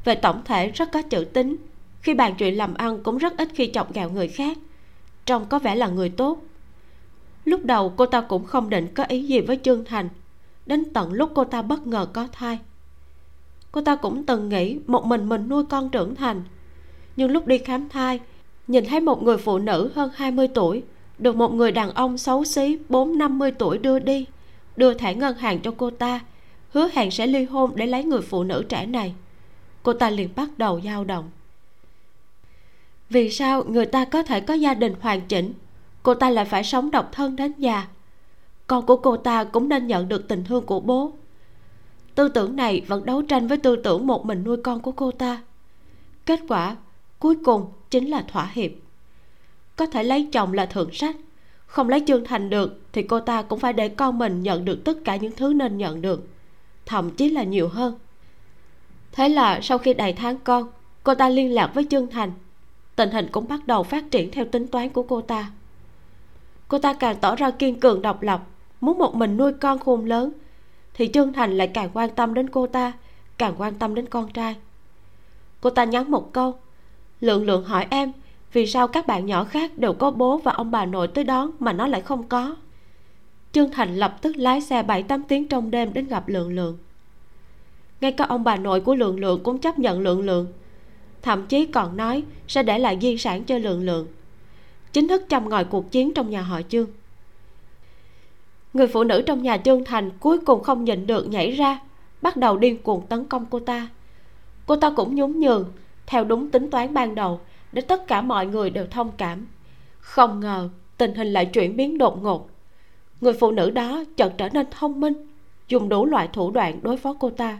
[0.05, 1.57] về tổng thể rất có chữ tính.
[2.01, 4.59] Khi bàn chuyện làm ăn cũng rất ít khi chọc ghẹo người khác,
[5.27, 6.43] trông có vẻ là người tốt.
[7.45, 10.09] Lúc đầu cô ta cũng không định có ý gì với chương thành.
[10.67, 12.59] Đến tận lúc cô ta bất ngờ có thai
[13.73, 16.43] cô ta cũng từng nghĩ một mình mình nuôi con trưởng thành.
[17.17, 18.21] Nhưng lúc đi khám thai,
[18.67, 20.83] nhìn thấy một người phụ nữ hơn 20 tuổi,
[21.19, 24.27] được một người đàn ông xấu xí bốn năm mươi tuổi đưa đi,
[24.77, 26.21] đưa thẻ ngân hàng cho cô ta,
[26.71, 29.15] hứa hẹn sẽ ly hôn để lấy người phụ nữ trẻ này.
[29.83, 31.31] Cô ta liền bắt đầu dao động.
[33.11, 35.53] Vì sao người ta có thể có gia đình hoàn chỉnh,
[36.03, 37.87] cô ta lại phải sống độc thân đến già?
[38.67, 41.13] Con của cô ta cũng nên nhận được tình thương của bố
[42.15, 45.11] tư tưởng này vẫn đấu tranh với tư tưởng một mình nuôi con của cô
[45.11, 45.43] ta.
[46.27, 46.77] Kết quả,
[47.19, 48.71] cuối cùng chính là thỏa hiệp.
[49.77, 51.17] Có thể lấy chồng là thượng sách,
[51.67, 54.85] không lấy chương thành được thì cô ta cũng phải để con mình nhận được
[54.85, 56.29] tất cả những thứ nên nhận được,
[56.87, 57.99] thậm chí là nhiều hơn.
[59.13, 60.69] Thế là sau khi đầy tháng con,
[61.03, 62.33] cô ta liên lạc với chương thành.
[62.97, 65.51] Tình hình cũng bắt đầu phát triển theo tính toán của cô ta.
[66.69, 68.43] Cô ta càng tỏ ra kiên cường độc lập,
[68.81, 70.33] muốn một mình nuôi con khôn lớn
[70.95, 72.93] thì trương thành lại càng quan tâm đến cô ta,
[73.39, 74.57] càng quan tâm đến con trai.
[75.61, 76.55] Cô ta nhắn một câu,
[77.21, 78.13] lượng lượng hỏi em,
[78.53, 81.51] vì sao các bạn nhỏ khác đều có bố và ông bà nội tới đón
[81.59, 82.57] mà nó lại không có?
[83.53, 86.79] Trương thành lập tức lái xe bảy tám tiếng trong đêm đến gặp lượng lượng.
[88.01, 90.47] Ngay cả ông bà nội của lượng lượng cũng chấp nhận lượng lượng,
[91.23, 94.07] thậm chí còn nói sẽ để lại di sản cho lượng lượng.
[94.93, 96.87] Chính thức châm ngòi cuộc chiến trong nhà họ chương
[98.73, 101.79] người phụ nữ trong nhà trương thành cuối cùng không nhịn được nhảy ra,
[102.23, 103.89] bắt đầu điên cuồng tấn công cô ta.
[104.67, 105.73] Cô ta cũng nhún nhường,
[106.07, 107.41] theo đúng tính toán ban đầu,
[107.73, 109.47] để tất cả mọi người đều thông cảm.
[110.01, 112.51] Không ngờ, tình hình lại chuyển biến đột ngột.
[113.21, 115.15] Người phụ nữ đó chợt trở nên thông minh,
[115.69, 117.59] dùng đủ loại thủ đoạn đối phó cô ta,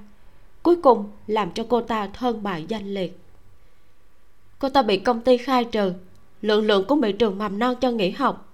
[0.63, 3.19] cuối cùng làm cho cô ta thân bại danh liệt.
[4.59, 5.93] Cô ta bị công ty khai trừ,
[6.43, 8.52] lượng lượng cũng bị trường mầm non cho nghỉ học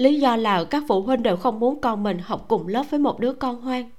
[0.00, 3.00] lý do là các phụ huynh đều không muốn con mình học cùng lớp với
[3.00, 3.90] một đứa con hoang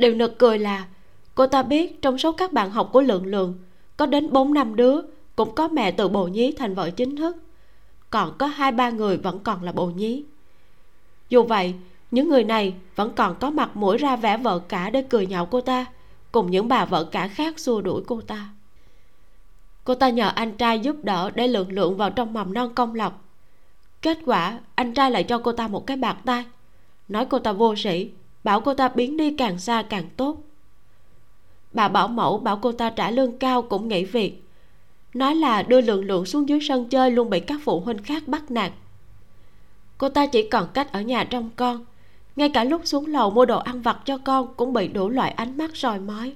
[0.00, 0.86] điều nực cười là,
[1.34, 3.58] cô ta biết trong số các bạn học của lượng lượng,
[3.96, 5.00] có đến bốn năm đứa
[5.36, 7.36] cũng có mẹ từ bồ nhí thành vợ chính thức,
[8.10, 10.24] còn có hai ba người vẫn còn là bồ nhí.
[11.28, 11.74] Dù vậy,
[12.10, 15.46] những người này vẫn còn có mặt mũi ra vẻ vợ cả để cười nhạo
[15.46, 15.86] cô ta
[16.32, 18.48] cùng những bà vợ cả khác xua đuổi cô ta.
[19.84, 22.94] Cô ta nhờ anh trai giúp đỡ để lượng lượng vào trong mầm non công
[22.94, 23.18] lập
[24.02, 26.44] kết quả, anh trai lại cho cô ta một cái bạc tay.
[27.08, 28.10] Nói cô ta vô sĩ
[28.44, 30.36] bảo cô ta biến đi càng xa càng tốt.
[31.72, 34.42] Bà bảo mẫu bảo cô ta trả lương cao cũng nghỉ việc.
[35.14, 38.28] Nói là đưa lượng lượng xuống dưới sân chơi luôn bị các phụ huynh khác
[38.28, 38.72] bắt nạt.
[39.98, 41.84] Cô ta chỉ còn cách ở nhà trông con.
[42.36, 45.30] Ngay cả lúc xuống lầu mua đồ ăn vặt cho con cũng bị đủ loại
[45.30, 46.34] ánh mắt soi mói.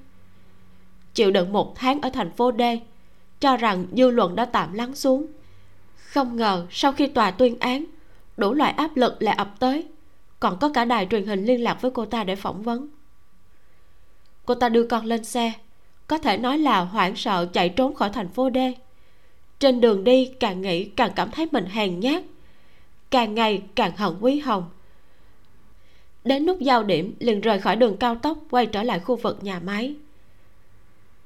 [1.14, 2.62] Chịu đựng một tháng ở thành phố D,
[3.40, 5.26] cho rằng dư luận đã tạm lắng xuống
[6.14, 7.84] không ngờ sau khi tòa tuyên án,
[8.36, 9.86] đủ loại áp lực lại ập tới.
[10.40, 12.88] Còn có cả đài truyền hình liên lạc với cô ta để phỏng vấn.
[14.46, 15.52] Cô ta đưa con lên xe,
[16.06, 18.58] có thể nói là hoảng sợ chạy trốn khỏi thành phố D.
[19.58, 22.22] Trên đường đi, càng nghĩ càng cảm thấy mình hèn nhát.
[23.10, 24.70] Càng ngày càng hận quý hồng.
[26.24, 29.38] Đến nút giao điểm, liền rời khỏi đường cao tốc, quay trở lại khu vực
[29.42, 29.94] nhà máy.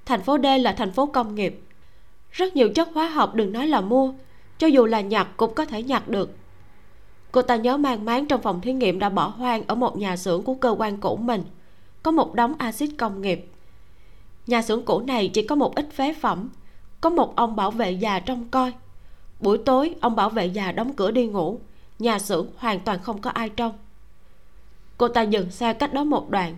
[0.05, 1.61] Thành phố D là thành phố công nghiệp.
[2.33, 4.13] Rất nhiều chất hóa học đừng nói là mua
[4.59, 6.31] cho dù là nhặt cũng có thể nhặt được.
[7.33, 10.17] Cô ta nhớ mang máng trong phòng thí nghiệm đã bỏ hoang ở một nhà
[10.17, 11.43] xưởng của cơ quan cũ mình.
[12.03, 13.47] Có một đống axit công nghiệp.
[14.47, 16.51] Nhà xưởng cũ này chỉ có một ít phế phẩm.
[17.01, 18.73] Có một ông bảo vệ già trông coi.
[19.41, 21.61] Buổi tối, ông bảo vệ già đóng cửa đi ngủ.
[21.99, 23.73] Nhà xưởng hoàn toàn không có ai trông.
[24.99, 26.57] Cô ta dừng xe cách đó một đoạn.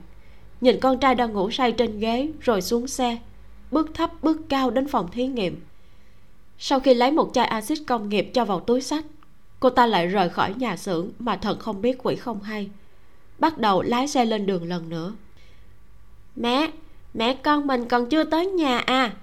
[0.60, 3.18] Nhìn con trai đang ngủ say trên ghế, rồi xuống xe.
[3.70, 5.60] Bước thấp, bước cao đến phòng thí nghiệm
[6.62, 9.05] sau khi lấy một chai axit công nghiệp cho vào túi sách,
[9.61, 12.70] cô ta lại rời khỏi nhà xưởng mà thần không biết quỷ không hay.
[13.39, 15.12] Bắt đầu lái xe lên đường lần nữa.
[16.37, 16.70] Mẹ
[17.15, 19.16] mẹ con mình còn chưa tới nhà à?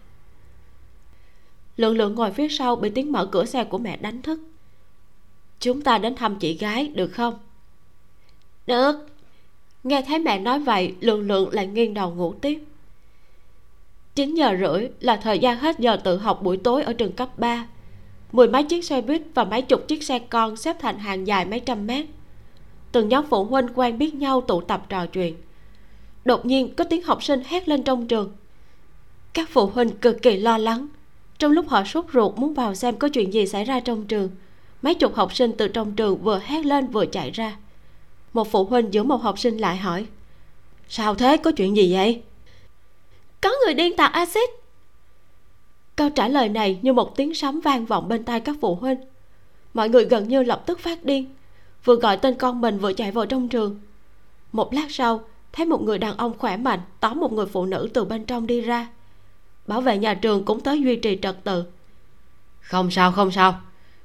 [1.77, 4.39] Lượng lượng ngồi phía sau bị tiếng mở cửa xe của mẹ đánh thức.
[5.59, 7.39] Chúng ta đến thăm chị gái, được không?
[8.67, 8.95] Được.
[9.83, 12.63] Nghe thấy mẹ nói vậy, lượng lượng lại nghiêng đầu ngủ tiếp.
[14.17, 17.39] 9 giờ rưỡi là thời gian hết giờ tự học buổi tối ở trường cấp
[17.39, 17.67] 3
[18.31, 21.45] Mười mấy chiếc xe buýt và mấy chục chiếc xe con xếp thành hàng dài
[21.45, 22.05] mấy trăm mét.
[22.91, 25.35] Từng nhóm phụ huynh quen biết nhau tụ tập trò chuyện.
[26.25, 28.35] Đột nhiên có tiếng học sinh hét lên trong trường.
[29.33, 30.87] Các phụ huynh cực kỳ lo lắng.
[31.39, 34.29] Trong lúc họ sốt ruột muốn vào xem có chuyện gì xảy ra trong trường,
[34.81, 37.57] Mấy chục học sinh từ trong trường vừa hét lên vừa chạy ra.
[38.33, 40.05] Một phụ huynh giữ một học sinh lại hỏi,
[40.89, 41.37] Sao thế?
[41.37, 42.21] Có chuyện gì vậy?
[43.47, 44.49] Có người điên tạc axit
[45.95, 48.97] câu trả lời này như một tiếng sấm vang vọng bên tai các phụ huynh.
[49.73, 51.35] Mọi người gần như lập tức phát điên.
[51.83, 53.79] Vừa gọi tên con mình vừa chạy vào trong trường.
[54.51, 57.89] Một lát sau, thấy một người đàn ông khỏe mạnh tóm một người phụ nữ
[57.93, 58.87] từ bên trong đi ra.
[59.67, 61.63] Bảo vệ nhà trường cũng tới duy trì trật tự.
[62.61, 63.61] Không sao không sao.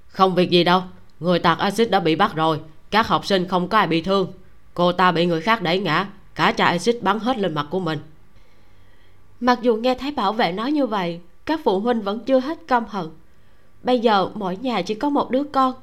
[0.06, 0.82] Không việc gì đâu.
[1.20, 2.60] Người tạt axit đã bị bắt rồi.
[2.90, 4.32] Các học sinh không có ai bị thương.
[4.74, 6.08] Cô ta bị người khác đẩy ngã.
[6.34, 7.98] Cả chai axit bắn hết lên mặt của mình
[9.42, 12.58] mặc dù nghe thấy bảo vệ nói như vậy các phụ huynh vẫn chưa hết
[12.66, 13.06] căm hận.
[13.82, 15.74] Bây giờ mỗi nhà chỉ có một đứa con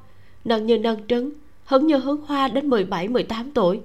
[0.45, 1.31] nâng như nâng trứng
[1.65, 3.80] hứng như hướng hoa đến 17, 18 tuổi.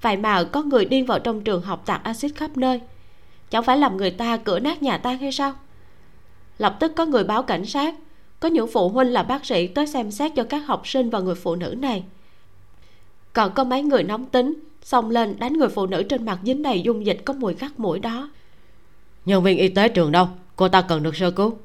[0.00, 2.80] Vậy mà có người điên vào trong trường học tạt axit khắp nơi.
[3.50, 5.52] Chẳng phải làm người ta cửa nát nhà tan hay sao?
[6.58, 7.94] Lập tức có người báo cảnh sát.
[8.40, 11.20] Có những phụ huynh là bác sĩ tới xem xét cho các học sinh và
[11.20, 12.04] người phụ nữ này.
[13.32, 16.62] Còn có mấy người nóng tính xông lên đánh người phụ nữ trên mặt dính
[16.62, 18.30] đầy dung dịch có mùi khắc mũi đó
[19.26, 20.28] nhân viên y tế trường đâu?
[20.56, 21.58] Cô ta cần được sơ cứu.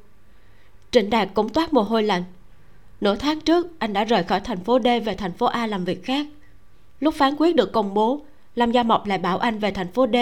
[0.91, 2.23] Trịnh đạt cũng toát mồ hôi lạnh.
[3.02, 5.86] Nửa tháng trước, anh đã rời khỏi thành phố d về thành phố a làm
[5.86, 6.27] việc khác.
[6.99, 8.22] Lúc phán quyết được công bố,
[8.56, 10.15] lâm gia mộc lại bảo anh về thành phố d,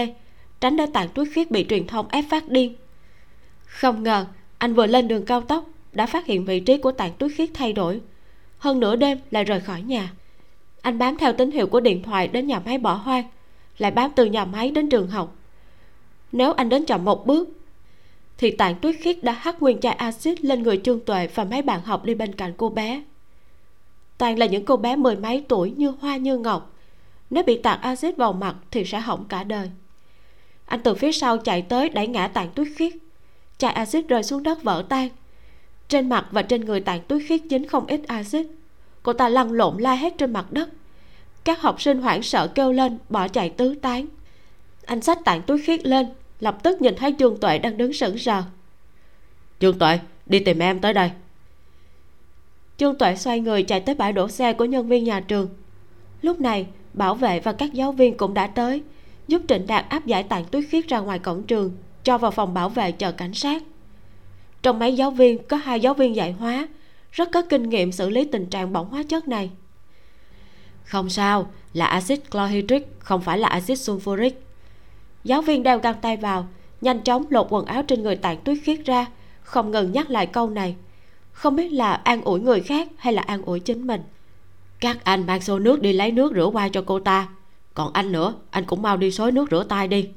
[0.59, 2.75] tránh để tàn tuyết khiết bị truyền thông ép phát điên.
[3.65, 4.25] Không ngờ,
[4.57, 7.49] anh vừa lên đường cao tốc, đã phát hiện vị trí của tàn tuyết khiết
[7.53, 8.01] thay đổi.
[8.57, 10.11] Hơn nửa đêm lại rời khỏi nhà.
[10.81, 13.23] Anh bám theo tín hiệu của điện thoại đến nhà máy bỏ hoang,
[13.77, 15.35] lại bám từ nhà máy đến trường học
[16.31, 17.49] nếu anh đến chậm một bước,
[18.37, 21.61] thì tạng tuyết khiết đã hắt nguyên chai axit lên người trương tuệ và mấy
[21.61, 23.03] bạn học đi bên cạnh cô bé.
[24.17, 26.73] Toàn là những cô bé mười mấy tuổi như hoa như ngọc.
[27.29, 29.69] Nếu bị tạt axit vào mặt thì sẽ hỏng cả đời.
[30.65, 32.93] Anh từ phía sau chạy tới đẩy ngã tạng tuyết khiết.
[33.57, 35.09] Chai axit rơi xuống đất vỡ tan.
[35.89, 38.47] Trên mặt và trên người tạng tuyết khiết dính không ít axit.
[39.03, 40.69] Cô ta lăn lộn la hét trên mặt đất.
[41.43, 44.07] Các học sinh hoảng sợ kêu lên, bỏ chạy tứ tán
[44.87, 46.07] anh xách tạng túi khiết lên,
[46.39, 48.43] lập tức nhìn thấy trương tuệ đang đứng sững sờ.
[49.59, 51.11] Trương tuệ, đi tìm em tới đây.
[52.77, 55.49] Trương tuệ xoay người chạy tới bãi đổ xe của nhân viên nhà trường.
[56.21, 58.83] Lúc này, bảo vệ và các giáo viên cũng đã tới,
[59.27, 61.71] giúp trịnh đạt áp giải tạng tuyết khiết ra ngoài cổng trường,
[62.03, 63.63] cho vào phòng bảo vệ chờ cảnh sát.
[64.61, 66.67] Trong mấy giáo viên, có hai giáo viên dạy hóa,
[67.11, 69.49] rất có kinh nghiệm xử lý tình trạng bỏng hóa chất này.
[70.83, 74.31] Không sao, là axit chlorhydric, không phải là axit sulfuric
[75.27, 76.47] giáo viên đeo găng tay vào,
[76.81, 79.05] nhanh chóng lột quần áo trên người tạng tuyết khiết ra,
[79.41, 80.75] không ngừng nhắc lại câu này.
[81.31, 84.01] Không biết là an ủi người khác hay là an ủi chính mình.
[84.79, 87.27] Các anh mang xô nước đi lấy nước rửa qua cho cô ta.
[87.73, 90.09] Còn anh nữa, anh cũng mau đi xối nước rửa tay đi.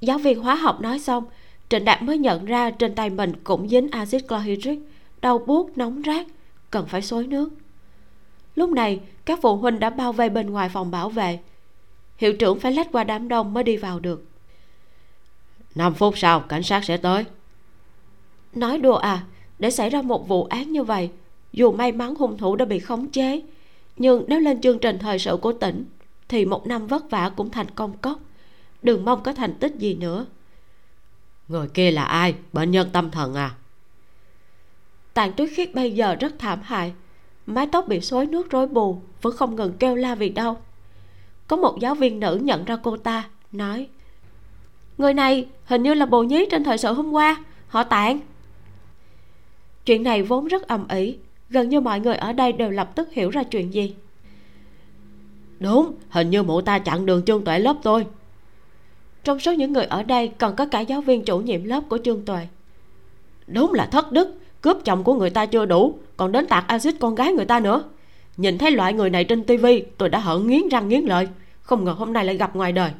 [0.00, 1.24] Giáo viên hóa học nói xong,
[1.68, 4.78] trịnh đạt mới nhận ra trên tay mình cũng dính axit chlorhydric,
[5.20, 6.26] đau buốt, nóng rát,
[6.70, 7.48] cần phải xối nước.
[8.54, 11.38] Lúc này, các phụ huynh đã bao vây bên ngoài phòng bảo vệ
[12.18, 14.24] hiệu trưởng phải lách qua đám đông mới đi vào được.
[15.74, 17.24] 5 phút sau cảnh sát sẽ tới.
[18.54, 19.24] Nói đùa à
[19.58, 21.10] để xảy ra một vụ án như vậy
[21.52, 23.42] dù may mắn hung thủ đã bị khống chế
[23.96, 25.84] nhưng nếu lên chương trình thời sự của tỉnh
[26.28, 28.18] thì một năm vất vả cũng thành công cốc.
[28.82, 30.26] Đừng mong có thành tích gì nữa.
[31.48, 32.34] Người kia là ai?
[32.52, 33.54] Bệnh nhân tâm thần à?
[35.14, 36.92] Tàn tuyết khiết bây giờ rất thảm hại.
[37.46, 40.62] Mái tóc bị xối nước rối bù vẫn không ngừng kêu la vì đau
[41.48, 43.88] có một giáo viên nữ nhận ra cô ta nói
[44.98, 48.20] người này hình như là bồ nhí trên thời sự hôm qua họ tạng
[49.84, 51.16] chuyện này vốn rất ầm ĩ
[51.50, 53.94] gần như mọi người ở đây đều lập tức hiểu ra chuyện gì.
[55.60, 58.06] Đúng hình như mụ ta chặn đường trương tuệ lớp tôi.
[59.24, 61.98] Trong số những người ở đây còn có cả giáo viên chủ nhiệm lớp của
[62.04, 62.46] trương tuệ.
[63.46, 66.94] Đúng là thất đức cướp chồng của người ta chưa đủ còn đến tạt axit
[67.00, 67.84] con gái người ta nữa
[68.38, 71.28] nhìn thấy loại người này trên tivi, tôi đã hận nghiến răng nghiến lợi.
[71.62, 72.90] Không ngờ hôm nay lại gặp ngoài đời.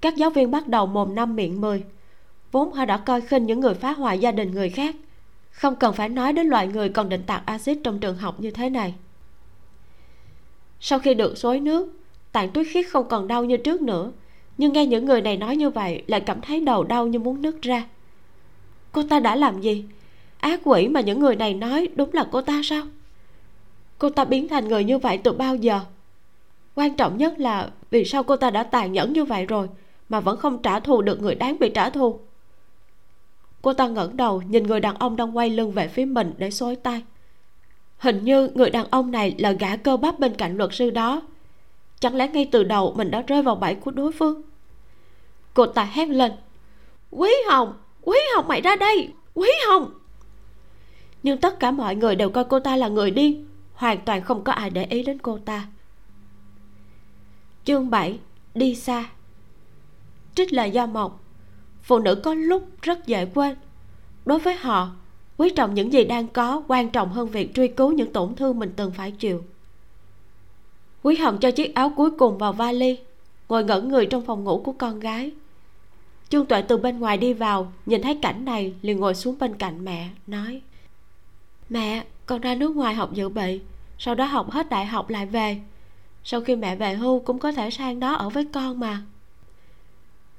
[0.00, 1.82] Các giáo viên bắt đầu mồm năm miệng mười.
[2.52, 4.96] Vốn họ đã coi khinh những người phá hoại gia đình người khác.
[5.50, 8.50] Không cần phải nói đến loại người còn định tạt axit trong trường học như
[8.50, 8.94] thế này.
[10.80, 11.92] Sau khi được xối nước,
[12.32, 14.12] tạng tuyết khiết không còn đau như trước nữa.
[14.58, 17.42] Nhưng nghe những người này nói như vậy, lại cảm thấy đầu đau như muốn
[17.42, 17.84] nứt ra.
[18.92, 19.84] Cô ta đã làm gì?
[20.38, 22.82] Ác quỷ mà những người này nói đúng là cô ta sao?
[23.98, 25.80] Cô ta biến thành người như vậy từ bao giờ?
[26.74, 29.68] Quan trọng nhất là vì sao cô ta đã tàn nhẫn như vậy rồi
[30.08, 32.20] mà vẫn không trả thù được người đáng bị trả thù?
[33.62, 36.50] Cô ta ngẩng đầu nhìn người đàn ông đang quay lưng về phía mình để
[36.50, 37.02] xối tay.
[37.98, 41.22] Hình như người đàn ông này là gã cơ bắp bên cạnh luật sư đó.
[42.00, 44.42] Chẳng lẽ ngay từ đầu mình đã rơi vào bẫy của đối phương?
[45.54, 46.32] Cô ta hét lên.
[47.10, 47.74] Quý hồng!
[48.02, 49.08] Quý hồng mày ra đây!
[49.34, 49.90] Quý hồng!
[51.22, 53.47] Nhưng tất cả mọi người đều coi cô ta là người điên
[53.78, 55.66] hoàn toàn không có ai để ý đến cô ta.
[57.64, 58.18] Chương 7
[58.54, 59.10] đi xa.
[60.34, 61.24] Trích là do mộc
[61.82, 63.56] phụ nữ có lúc rất dễ quên.
[64.24, 64.90] Đối với họ,
[65.36, 68.58] quý trọng những gì đang có quan trọng hơn việc truy cứu những tổn thương
[68.58, 69.44] mình từng phải chịu.
[71.02, 72.98] Quý hồng cho chiếc áo cuối cùng vào vali,
[73.48, 75.32] ngồi ngẩn người trong phòng ngủ của con gái.
[76.28, 79.54] Trương tuệ từ bên ngoài đi vào, nhìn thấy cảnh này liền ngồi xuống bên
[79.54, 80.62] cạnh mẹ, nói
[81.68, 83.60] mẹ, con ra nước ngoài học dự bị.
[83.98, 85.60] Sau đó học hết đại học lại về.
[86.24, 89.02] Sau khi mẹ về hưu cũng có thể sang đó ở với con mà.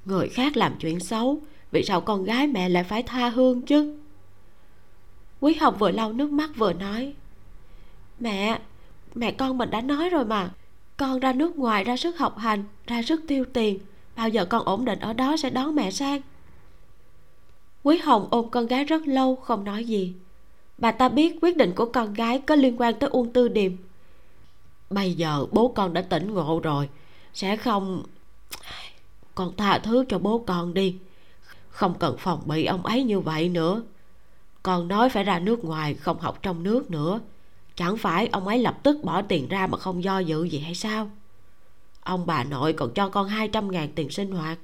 [0.06, 1.42] Người khác làm chuyện xấu,
[1.72, 3.98] vì sao con gái mẹ lại phải tha hương chứ?
[5.40, 7.14] Quý học vừa lau nước mắt vừa nói,
[8.20, 8.60] mẹ
[9.16, 10.52] mẹ con mình đã nói rồi mà.
[10.98, 13.80] Con ra nước ngoài ra sức học hành, ra sức tiêu tiền.
[14.16, 16.22] Bao giờ con ổn định ở đó sẽ đón mẹ sang.
[17.84, 20.14] Quý hồng ôm con gái rất lâu, không nói gì
[20.80, 23.72] bà ta biết quyết định của con gái có liên quan tới uông tư điềm.
[24.90, 26.90] Bây giờ bố con đã tỉnh ngộ rồi.
[27.34, 28.04] Sẽ không
[29.36, 30.98] con tha thứ cho bố con đi.
[31.70, 33.84] Không cần phòng bị ông ấy như vậy nữa.
[34.64, 37.20] Con nói phải ra nước ngoài, không học trong nước nữa.
[37.76, 40.76] Chẳng phải ông ấy lập tức bỏ tiền ra mà không do dự gì hay
[40.76, 41.12] sao?
[42.02, 44.60] Ông bà nội còn cho con hai trăm ngàn tiền sinh hoạt.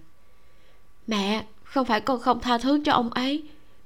[1.08, 3.44] Mẹ, không phải con không tha thứ cho ông ấy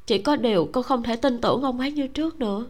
[0.09, 2.65] chỉ có điều con không thể tin tưởng ông ấy như trước nữa.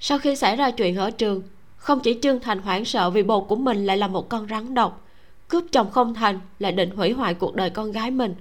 [0.00, 1.42] Sau khi xảy ra chuyện ở trường,
[1.76, 4.74] không chỉ trương thành hoảng sợ vì bồ của mình lại là một con rắn
[4.74, 5.06] độc,
[5.48, 8.34] cướp chồng không thành lại định hủy hoại cuộc đời con gái mình.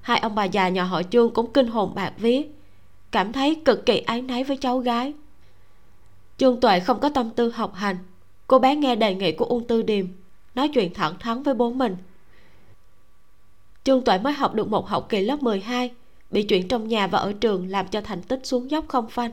[0.00, 2.42] Hai ông bà già nhà họ trương cũng kinh hồn bạc vía,
[3.10, 5.12] cảm thấy cực kỳ áy náy với cháu gái.
[6.36, 7.96] Trương tuệ không có tâm tư học hành.
[8.46, 10.06] Cô bé nghe đề nghị của uông tư điềm,
[10.54, 11.96] nói chuyện thẳng thắn với bố mình.
[13.84, 15.90] Trương tuệ mới học được một học kỳ lớp 12
[16.30, 19.30] bị chuyện trong nhà và ở trường làm cho thành tích xuống dốc không phanh.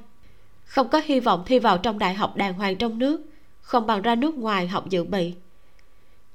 [0.66, 3.22] Không có hy vọng thi vào trong đại học đàng hoàng trong nước,
[3.62, 5.34] không bằng ra nước ngoài học dự bị.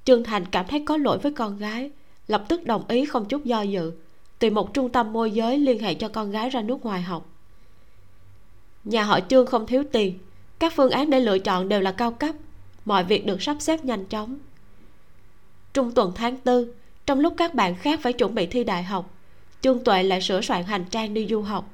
[0.05, 1.91] Trương thành cảm thấy có lỗi với con gái,
[2.29, 3.93] lập tức đồng ý không chút do dự,
[4.39, 7.27] tìm một trung tâm môi giới liên hệ cho con gái ra nước ngoài học.
[8.85, 10.19] Nhà họ trương không thiếu tiền,
[10.59, 12.35] các phương án để lựa chọn đều là cao cấp,
[12.85, 14.39] mọi việc được sắp xếp nhanh chóng.
[15.75, 16.75] Trung tuần tháng tư,
[17.07, 19.11] trong lúc các bạn khác phải chuẩn bị thi đại học
[19.63, 21.71] trương tuệ lại sửa soạn hành trang đi du học.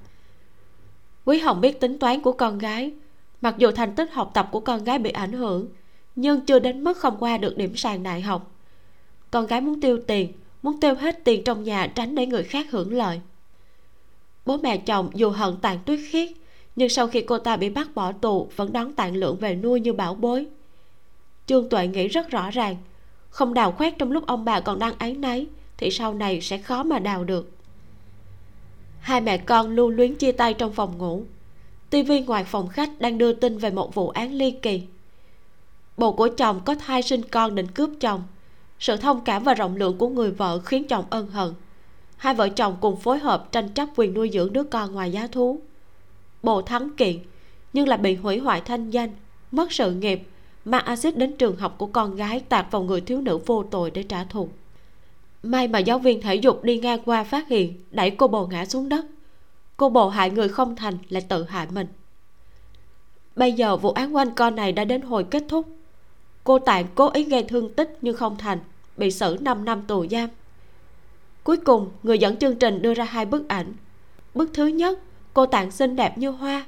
[1.24, 2.92] Quý hồng biết tính toán của con gái,
[3.40, 5.68] mặc dù thành tích học tập của con gái bị ảnh hưởng,
[6.16, 8.50] nhưng chưa đến mức không qua được điểm sàn đại học.
[9.30, 10.32] Con gái muốn tiêu tiền,
[10.62, 13.20] muốn tiêu hết tiền trong nhà tránh để người khác hưởng lợi.
[14.46, 16.30] Bố mẹ chồng dù hận tàn tuyết khiết,
[16.76, 19.80] nhưng sau khi cô ta bị bắt bỏ tù, vẫn đón tạng lượng về nuôi
[19.80, 20.46] như bảo bối.
[21.46, 22.76] Trương tuệ nghĩ rất rõ ràng,
[23.30, 25.46] không đào khoét trong lúc ông bà còn đang áy náy,
[25.76, 27.57] thì sau này sẽ khó mà đào được
[29.00, 31.22] hai mẹ con lưu luyến chia tay trong phòng ngủ.
[31.90, 34.82] Tivi ngoài phòng khách đang đưa tin về một vụ án ly kỳ.
[35.96, 38.22] Bồ của chồng có thai sinh con định cướp chồng.
[38.78, 41.54] Sự thông cảm và rộng lượng của người vợ khiến chồng ân hận.
[42.16, 45.26] Hai vợ chồng cùng phối hợp tranh chấp quyền nuôi dưỡng đứa con ngoài giá
[45.26, 45.60] thú.
[46.42, 47.18] Bồ thắng kiện,
[47.72, 49.10] nhưng lại bị hủy hoại thanh danh,
[49.50, 50.22] mất sự nghiệp,
[50.64, 53.90] mang axit đến trường học của con gái tạt vào người thiếu nữ vô tội
[53.90, 54.48] để trả thù
[55.42, 58.64] may mà giáo viên thể dục đi ngang qua phát hiện, đẩy cô bồ ngã
[58.64, 59.06] xuống đất.
[59.76, 61.86] Cô bồ hại người không thành lại tự hại mình.
[63.36, 65.68] Bây giờ vụ án quanh con này đã đến hồi kết thúc.
[66.44, 68.58] Cô tạng cố ý gây thương tích nhưng không thành,
[68.96, 70.28] bị xử 5 năm tù giam.
[71.44, 73.74] Cuối cùng, người dẫn chương trình đưa ra hai bức ảnh.
[74.34, 74.98] Bức thứ nhất,
[75.34, 76.66] cô tạng xinh đẹp như hoa.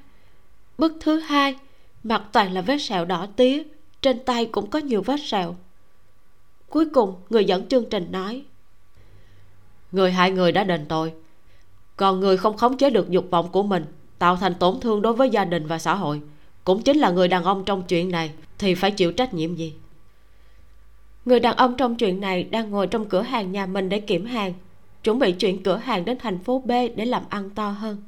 [0.79, 1.57] Bức thứ hai,
[2.03, 3.63] mặt toàn là vết sẹo đỏ tía,
[4.03, 5.57] trên tay cũng có nhiều vết sẹo.
[6.69, 8.45] Cuối cùng, người dẫn chương trình nói
[9.93, 11.13] người hại người đã đền tội.
[11.97, 13.85] Còn người không khống chế được dục vọng của mình,
[14.19, 16.21] tạo thành tổn thương đối với gia đình và xã hội,
[16.65, 19.75] cũng chính là người đàn ông trong chuyện này, thì phải chịu trách nhiệm gì?
[21.25, 24.27] Người đàn ông trong chuyện này đang ngồi trong cửa hàng nhà mình để kiểm
[24.27, 24.53] hàng,
[25.05, 28.03] chuẩn bị chuyển cửa hàng đến thành phố b để làm ăn to hơn.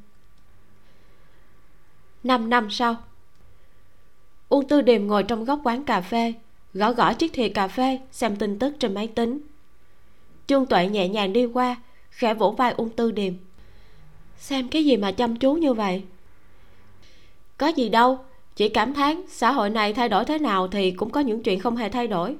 [2.23, 2.95] Năm năm sau,
[4.49, 6.33] uông tư điềm ngồi trong góc quán cà phê,
[6.73, 9.39] gõ gõ chiếc thìa cà phê, xem tin tức trên máy tính
[10.47, 11.75] trương tuệ nhẹ nhàng đi qua,
[12.09, 13.33] khẽ vỗ vai ung tư điềm.
[14.37, 16.03] Xem cái gì mà chăm chú như vậy?
[17.57, 18.19] Có gì đâu,
[18.55, 21.59] chỉ cảm thán xã hội này thay đổi thế nào thì cũng có những chuyện
[21.59, 22.35] không hề thay đổi.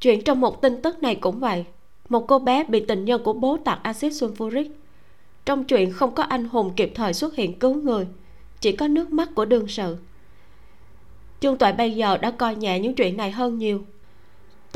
[0.00, 1.64] Chuyện trong một tin tức này cũng vậy.
[2.08, 4.68] Một cô bé bị tình nhân của bố tạt axit sulfuric.
[5.44, 8.06] Trong chuyện không có anh hùng kịp thời xuất hiện cứu người,
[8.60, 9.96] chỉ có nước mắt của đương sự.
[11.40, 13.84] Trương tuệ bây giờ đã coi nhẹ những chuyện này hơn nhiều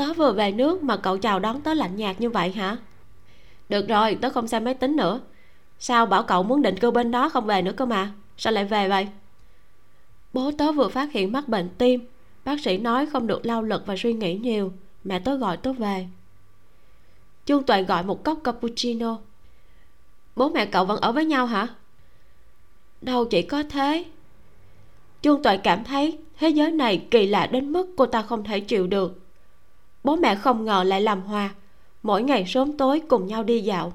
[0.01, 2.77] tớ vừa về nước mà cậu chào đón tớ lạnh nhạt như vậy hả?
[3.69, 5.21] Được rồi, tớ không xem máy tính nữa.
[5.79, 8.13] Sao bảo cậu muốn định cư bên đó không về nữa cơ mà?
[8.37, 9.09] Sao lại về vậy?
[10.33, 12.07] Bố tớ vừa phát hiện mắc bệnh tim.
[12.45, 14.73] Bác sĩ nói không được lao lực và suy nghĩ nhiều.
[15.05, 16.07] Mẹ tớ gọi tớ về.
[17.45, 19.19] Trương tuệ gọi một cốc cappuccino.
[20.37, 21.69] Bố mẹ cậu vẫn ở với nhau hả?
[23.01, 24.05] Đâu chỉ có thế.
[25.23, 28.61] Trương tuệ cảm thấy thế giới này kỳ lạ đến mức cô ta không thể
[28.61, 29.20] chịu được
[30.05, 31.51] bố mẹ không ngờ lại làm hòa.
[32.03, 33.93] Mỗi ngày sớm tối cùng nhau đi dạo.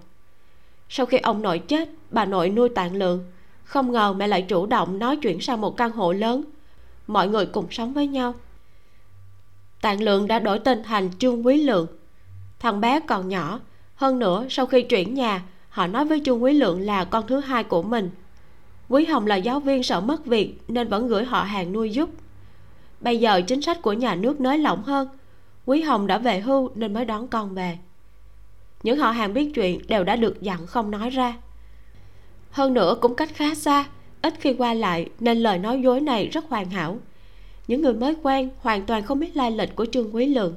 [0.90, 3.26] Sau khi ông nội chết, bà nội nuôi tạng lượng
[3.65, 6.44] không ngờ mẹ lại chủ động nói chuyển sang một căn hộ lớn.
[7.07, 8.34] Mọi người cùng sống với nhau.
[9.82, 11.88] Tạng lượng đã đổi tên thành trương quý lượng.
[12.60, 13.60] Thằng bé còn nhỏ.
[13.95, 17.40] Hơn nữa, sau khi chuyển nhà, họ nói với trương quý lượng là con thứ
[17.40, 18.10] hai của mình.
[18.90, 22.10] Quý hồng là giáo viên sợ mất việc nên vẫn gửi họ hàng nuôi giúp.
[22.99, 25.07] Bây giờ chính sách của nhà nước nới lỏng hơn
[25.66, 27.78] quý hồng đã về hưu nên mới đón con về.
[28.84, 31.38] Những họ hàng biết chuyện đều đã được dặn không nói ra.
[32.52, 33.86] Hơn nữa cũng cách khá xa,
[34.22, 37.00] ít khi qua lại nên lời nói dối này rất hoàn hảo.
[37.68, 40.56] Những người mới quen hoàn toàn không biết lai lịch của trương quý lượng.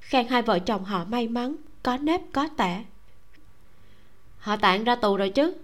[0.00, 2.84] Khen hai vợ chồng họ may mắn, có nếp, có tẻ.
[4.38, 5.54] Họ tản ra tù rồi chứ?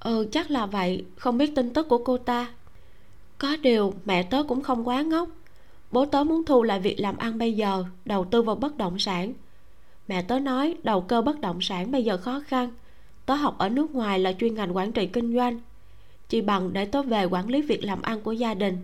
[0.00, 1.04] Ừ chắc là vậy.
[1.16, 2.48] Không biết tin tức của cô ta.
[3.38, 5.28] Có điều mẹ tớ cũng không quá ngốc
[5.90, 8.98] bố tớ muốn thu lại việc làm ăn bây giờ, đầu tư vào bất động
[8.98, 9.32] sản.
[10.08, 12.70] Mẹ tớ nói, đầu cơ bất động sản bây giờ khó khăn.
[13.26, 15.60] Tớ học ở nước ngoài là chuyên ngành quản trị kinh doanh.
[16.28, 18.78] Chỉ bằng để tớ về quản lý việc làm ăn của gia đình.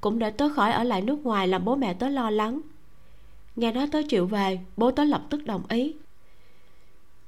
[0.00, 2.60] Cũng để tớ khỏi ở lại nước ngoài làm bố mẹ tớ lo lắng.
[3.56, 5.94] Nghe nói tớ chịu về, bố tớ lập tức đồng ý.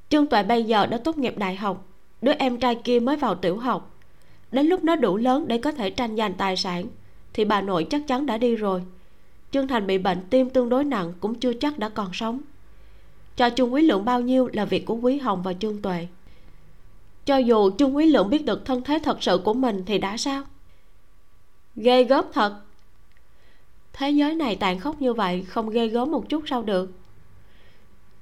[0.08, 1.86] Trương tuệ bây giờ đã tốt nghiệp đại học,
[2.22, 3.90] đứa em trai kia mới vào tiểu học.
[4.52, 6.86] Đến lúc nó đủ lớn để có thể tranh giành tài sản
[7.32, 8.82] thì bà nội chắc chắn đã đi rồi.
[9.50, 12.40] Trương thành bị bệnh tim tương đối nặng cũng chưa chắc đã còn sống.
[13.36, 16.06] Cho trương quý lượng bao nhiêu là việc của quý hồng và trương tuệ.
[17.24, 20.16] Cho dù trương quý lượng biết được thân thế thật sự của mình thì đã
[20.16, 20.42] sao?
[21.76, 22.60] Ghê gớm thật.
[23.92, 26.90] Thế giới này tàn khốc như vậy, không ghê gớm một chút sao được?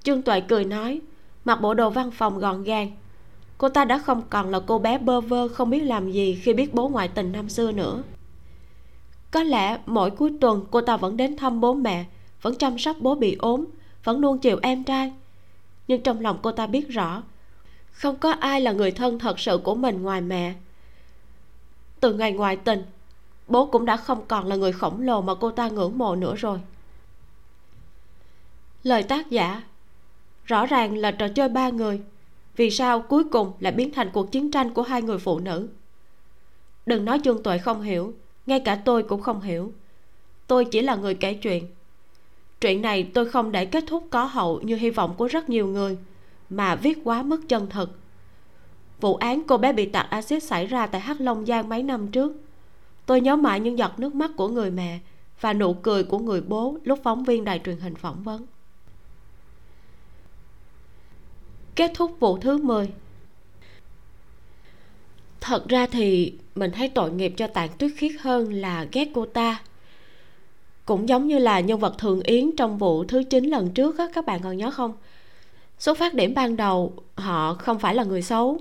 [0.03, 1.01] Trương tuệ cười nói,
[1.45, 2.91] mặc bộ đồ văn phòng gọn gàng.
[3.59, 6.55] Cô ta đã không còn là cô bé bơ vơ, không biết làm gì khi
[6.55, 8.03] biết bố ngoại tình năm xưa nữa
[9.31, 12.05] có lẽ mỗi cuối tuần cô ta vẫn đến thăm bố mẹ,
[12.43, 13.65] vẫn chăm sóc bố bị ốm,
[14.05, 15.13] vẫn nuông chiều em trai.
[15.89, 17.23] Nhưng trong lòng cô ta biết rõ,
[17.93, 20.55] không có ai là người thân thật sự của mình ngoài mẹ.
[22.01, 22.83] Từ ngày ngoại tình,
[23.49, 26.35] bố cũng đã không còn là người khổng lồ mà cô ta ngưỡng mộ nữa
[26.37, 26.61] rồi.
[28.83, 29.63] Lời tác giả,
[30.45, 32.01] rõ ràng là trò chơi ba người,
[32.57, 35.69] vì sao cuối cùng lại biến thành cuộc chiến tranh của hai người phụ nữ?
[36.87, 38.15] Đừng nói chương tuệ không hiểu
[38.47, 39.73] ngay cả tôi cũng không hiểu.
[40.47, 41.67] Tôi chỉ là người kể chuyện.
[42.61, 45.67] Chuyện này tôi không để kết thúc có hậu như hy vọng của rất nhiều
[45.67, 45.99] người,
[46.51, 48.01] mà viết quá mức chân thực
[49.01, 52.09] vụ án cô bé bị tạt axit xảy ra tại hắc long giang mấy năm
[52.09, 52.33] trước.
[53.07, 54.99] Tôi nhớ mãi những giọt nước mắt của người mẹ
[55.41, 58.47] và nụ cười của người bố lúc phóng viên đài truyền hình phỏng vấn.
[61.75, 62.93] Kết thúc vụ thứ 10
[65.41, 69.27] thật ra thì mình thấy tội nghiệp cho tạng tuyết khiết hơn là ghét cô
[69.27, 69.63] ta.
[70.85, 74.07] Cũng giống như là nhân vật thường yến trong vụ thứ 9 lần trước á,
[74.15, 74.93] các bạn còn nhớ không?
[75.79, 78.59] Xuất phát điểm ban đầu, họ không phải là người xấu.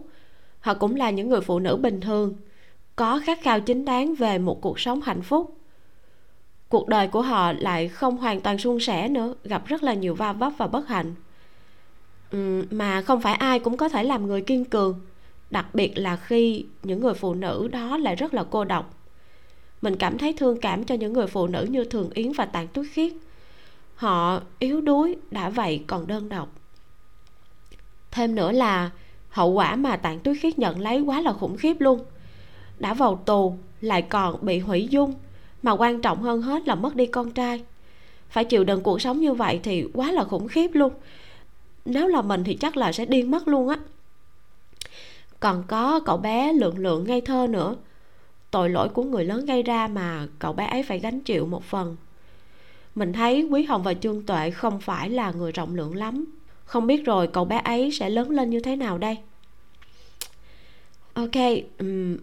[0.60, 2.36] Họ cũng là những người phụ nữ bình thường,
[2.96, 5.56] có khát khao chính đáng về một cuộc sống hạnh phúc.
[6.70, 10.16] Cuộc đời của họ lại không hoàn toàn suôn sẻ nữa, gặp rất là nhiều
[10.16, 11.16] va vấp và bất hạnh.
[12.72, 15.00] Mà không phải ai cũng có thể làm người kiên cường
[15.52, 18.96] đặc biệt là khi những người phụ nữ đó lại rất là cô độc.
[19.82, 22.68] Mình cảm thấy thương cảm cho những người phụ nữ như thường yến và tạng
[22.68, 23.14] tuyết khiết.
[23.96, 26.50] Họ yếu đuối, đã vậy còn đơn độc.
[28.12, 28.90] Thêm nữa là,
[29.30, 32.00] hậu quả mà tạng tuyết khiết nhận lấy quá là khủng khiếp luôn.
[32.80, 35.14] Đã vào tù, lại còn bị hủy dung.
[35.64, 37.64] Mà quan trọng hơn hết là mất đi con trai.
[38.30, 40.94] Phải chịu đựng cuộc sống như vậy thì quá là khủng khiếp luôn.
[41.86, 43.78] Nếu là mình thì chắc là sẽ điên mất luôn á
[45.40, 47.76] còn có cậu bé lượng lượng ngây thơ nữa.
[48.52, 51.64] Tội lỗi của người lớn gây ra mà cậu bé ấy phải gánh chịu một
[51.64, 51.96] phần.
[52.96, 56.26] Mình thấy quý hồng và trương tuệ không phải là người rộng lượng lắm.
[56.66, 59.18] Không biết rồi cậu bé ấy sẽ lớn lên như thế nào đây?
[61.14, 61.36] Ok
[61.80, 62.18] um,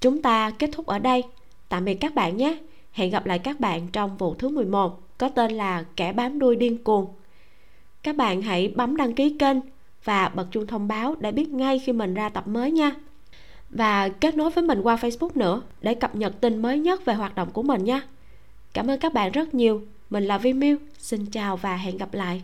[0.00, 1.22] chúng ta kết thúc ở đây.
[1.68, 2.58] Tạm biệt các bạn nhé.
[2.92, 6.56] Hẹn gặp lại các bạn trong vụ thứ 11 có tên là kẻ bám đuôi
[6.56, 7.06] điên cuồng.
[8.02, 9.56] Các bạn hãy bấm đăng ký kênh
[10.04, 12.92] và bật chuông thông báo để biết ngay khi mình ra tập mới nha.
[13.70, 17.14] Và kết nối với mình qua facebook nữa để cập nhật tin mới nhất về
[17.14, 18.02] hoạt động của mình nha.
[18.72, 19.82] Cảm ơn các bạn rất nhiều.
[20.10, 22.42] Mình là vi miu xin chào và hẹn gặp lại.